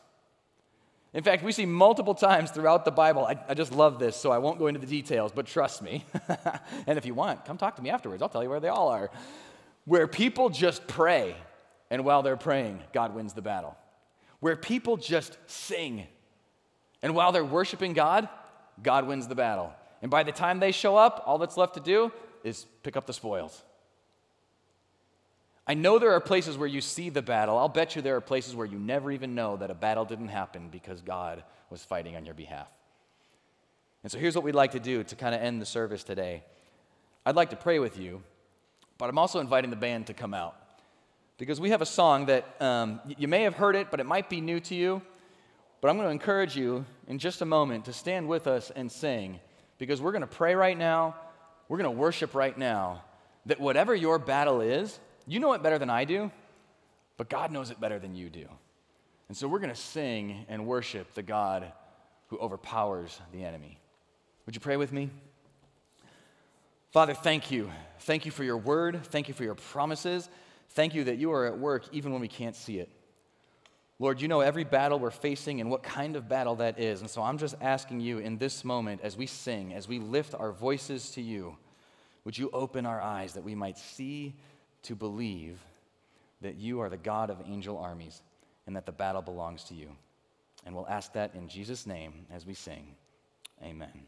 In 1.13 1.23
fact, 1.23 1.43
we 1.43 1.51
see 1.51 1.67
multiple 1.67 2.15
times 2.15 2.49
throughout 2.49 2.85
the 2.85 2.91
Bible. 2.91 3.23
I, 3.23 3.37
I, 3.47 3.53
just 3.53 3.71
love 3.71 3.99
this, 3.99 4.15
so 4.15 4.31
I 4.31 4.39
won't 4.39 4.57
go 4.57 4.65
into 4.65 4.79
the 4.79 4.87
details, 4.87 5.31
but 5.31 5.45
trust 5.45 5.83
me. 5.83 6.03
and 6.87 6.97
if 6.97 7.05
you 7.05 7.13
want, 7.13 7.45
come 7.45 7.55
talk 7.55 7.75
to 7.75 7.83
me 7.83 7.91
afterwards. 7.91 8.23
I'll 8.23 8.29
tell 8.29 8.41
you 8.41 8.49
where 8.49 8.59
they 8.59 8.67
all 8.67 8.89
are. 8.89 9.11
Where 9.85 10.07
people 10.07 10.49
just 10.49 10.87
pray, 10.87 11.35
and 11.91 12.03
while 12.03 12.23
they're 12.23 12.35
praying, 12.35 12.81
God 12.93 13.13
wins 13.13 13.33
the 13.33 13.43
battle. 13.43 13.77
Where 14.39 14.55
people 14.55 14.97
just 14.97 15.37
sing, 15.45 16.07
and 17.03 17.13
while 17.13 17.31
they're 17.31 17.45
worshiping 17.45 17.93
God, 17.93 18.27
God 18.81 19.05
wins 19.05 19.27
the 19.27 19.35
battle. 19.35 19.71
And 20.01 20.09
by 20.09 20.23
the 20.23 20.31
time 20.31 20.59
they 20.59 20.71
show 20.71 20.97
up, 20.97 21.21
all 21.27 21.37
that's 21.37 21.57
left 21.57 21.75
to 21.75 21.79
do 21.79 22.11
is 22.43 22.65
pick 22.81 22.97
up 22.97 23.05
the 23.05 23.13
spoils. 23.13 23.61
I 25.65 25.75
know 25.75 25.97
there 25.97 26.11
are 26.11 26.19
places 26.19 26.57
where 26.57 26.67
you 26.67 26.81
see 26.81 27.09
the 27.09 27.21
battle. 27.21 27.57
I'll 27.57 27.69
bet 27.69 27.95
you 27.95 28.01
there 28.01 28.17
are 28.17 28.21
places 28.21 28.55
where 28.55 28.67
you 28.67 28.77
never 28.77 29.11
even 29.11 29.33
know 29.33 29.55
that 29.57 29.71
a 29.71 29.73
battle 29.73 30.03
didn't 30.03 30.27
happen 30.27 30.67
because 30.69 31.01
God 31.01 31.43
was 31.69 31.83
fighting 31.83 32.15
on 32.15 32.25
your 32.25 32.33
behalf. 32.33 32.67
And 34.03 34.11
so 34.11 34.17
here's 34.17 34.35
what 34.35 34.43
we'd 34.43 34.55
like 34.55 34.71
to 34.71 34.79
do 34.79 35.03
to 35.03 35.15
kind 35.15 35.33
of 35.33 35.41
end 35.41 35.61
the 35.61 35.65
service 35.65 36.03
today. 36.03 36.43
I'd 37.25 37.37
like 37.37 37.51
to 37.51 37.55
pray 37.55 37.79
with 37.79 37.97
you, 37.97 38.21
but 38.97 39.09
I'm 39.09 39.17
also 39.17 39.39
inviting 39.39 39.69
the 39.69 39.77
band 39.77 40.07
to 40.07 40.13
come 40.13 40.33
out 40.33 40.57
because 41.37 41.61
we 41.61 41.69
have 41.69 41.81
a 41.81 41.85
song 41.85 42.25
that 42.25 42.61
um, 42.61 42.99
you 43.17 43.29
may 43.29 43.43
have 43.43 43.55
heard 43.55 43.77
it, 43.77 43.89
but 43.89 44.01
it 44.01 44.05
might 44.05 44.29
be 44.29 44.41
new 44.41 44.59
to 44.59 44.75
you. 44.75 45.01
But 45.79 45.89
I'm 45.89 45.97
going 45.97 46.07
to 46.07 46.11
encourage 46.11 46.55
you 46.55 46.85
in 47.07 47.19
just 47.19 47.41
a 47.41 47.45
moment 47.45 47.85
to 47.85 47.93
stand 47.93 48.27
with 48.27 48.47
us 48.47 48.71
and 48.73 48.91
sing 48.91 49.39
because 49.77 50.01
we're 50.01 50.11
going 50.11 50.21
to 50.21 50.27
pray 50.27 50.55
right 50.55 50.77
now, 50.77 51.15
we're 51.67 51.77
going 51.77 51.93
to 51.93 51.99
worship 51.99 52.35
right 52.35 52.57
now, 52.57 53.03
that 53.45 53.59
whatever 53.59 53.93
your 53.93 54.19
battle 54.19 54.61
is, 54.61 54.99
you 55.27 55.39
know 55.39 55.53
it 55.53 55.63
better 55.63 55.79
than 55.79 55.89
I 55.89 56.05
do, 56.05 56.31
but 57.17 57.29
God 57.29 57.51
knows 57.51 57.69
it 57.71 57.79
better 57.79 57.99
than 57.99 58.15
you 58.15 58.29
do. 58.29 58.47
And 59.27 59.37
so 59.37 59.47
we're 59.47 59.59
going 59.59 59.73
to 59.73 59.75
sing 59.75 60.45
and 60.49 60.67
worship 60.67 61.13
the 61.13 61.23
God 61.23 61.71
who 62.27 62.37
overpowers 62.37 63.19
the 63.31 63.43
enemy. 63.43 63.79
Would 64.45 64.55
you 64.55 64.61
pray 64.61 64.77
with 64.77 64.91
me? 64.91 65.09
Father, 66.91 67.13
thank 67.13 67.49
you. 67.49 67.71
Thank 68.01 68.25
you 68.25 68.31
for 68.31 68.43
your 68.43 68.57
word. 68.57 68.99
Thank 69.05 69.27
you 69.27 69.33
for 69.33 69.43
your 69.43 69.55
promises. 69.55 70.29
Thank 70.71 70.93
you 70.93 71.05
that 71.05 71.17
you 71.17 71.31
are 71.31 71.47
at 71.47 71.57
work 71.57 71.85
even 71.91 72.11
when 72.11 72.21
we 72.21 72.27
can't 72.27 72.55
see 72.55 72.79
it. 72.79 72.89
Lord, 73.99 74.19
you 74.21 74.27
know 74.27 74.41
every 74.41 74.63
battle 74.63 74.99
we're 74.99 75.11
facing 75.11 75.61
and 75.61 75.69
what 75.69 75.81
kind 75.81 76.15
of 76.15 76.27
battle 76.27 76.55
that 76.55 76.79
is. 76.79 77.01
And 77.01 77.09
so 77.09 77.21
I'm 77.21 77.37
just 77.37 77.55
asking 77.61 78.01
you 78.01 78.17
in 78.17 78.37
this 78.37 78.65
moment 78.65 79.01
as 79.03 79.15
we 79.15 79.27
sing, 79.27 79.73
as 79.73 79.87
we 79.87 79.99
lift 79.99 80.35
our 80.35 80.51
voices 80.51 81.11
to 81.11 81.21
you, 81.21 81.55
would 82.25 82.37
you 82.37 82.49
open 82.51 82.85
our 82.85 83.01
eyes 83.01 83.33
that 83.33 83.43
we 83.43 83.55
might 83.55 83.77
see 83.77 84.35
to 84.83 84.95
believe 84.95 85.59
that 86.41 86.55
you 86.55 86.81
are 86.81 86.89
the 86.89 86.97
God 86.97 87.29
of 87.29 87.37
angel 87.45 87.77
armies 87.77 88.21
and 88.67 88.75
that 88.75 88.85
the 88.85 88.91
battle 88.91 89.21
belongs 89.21 89.63
to 89.65 89.73
you. 89.73 89.89
And 90.65 90.75
we'll 90.75 90.87
ask 90.87 91.13
that 91.13 91.35
in 91.35 91.47
Jesus' 91.47 91.85
name 91.85 92.25
as 92.31 92.45
we 92.45 92.53
sing. 92.53 92.95
Amen. 93.61 94.05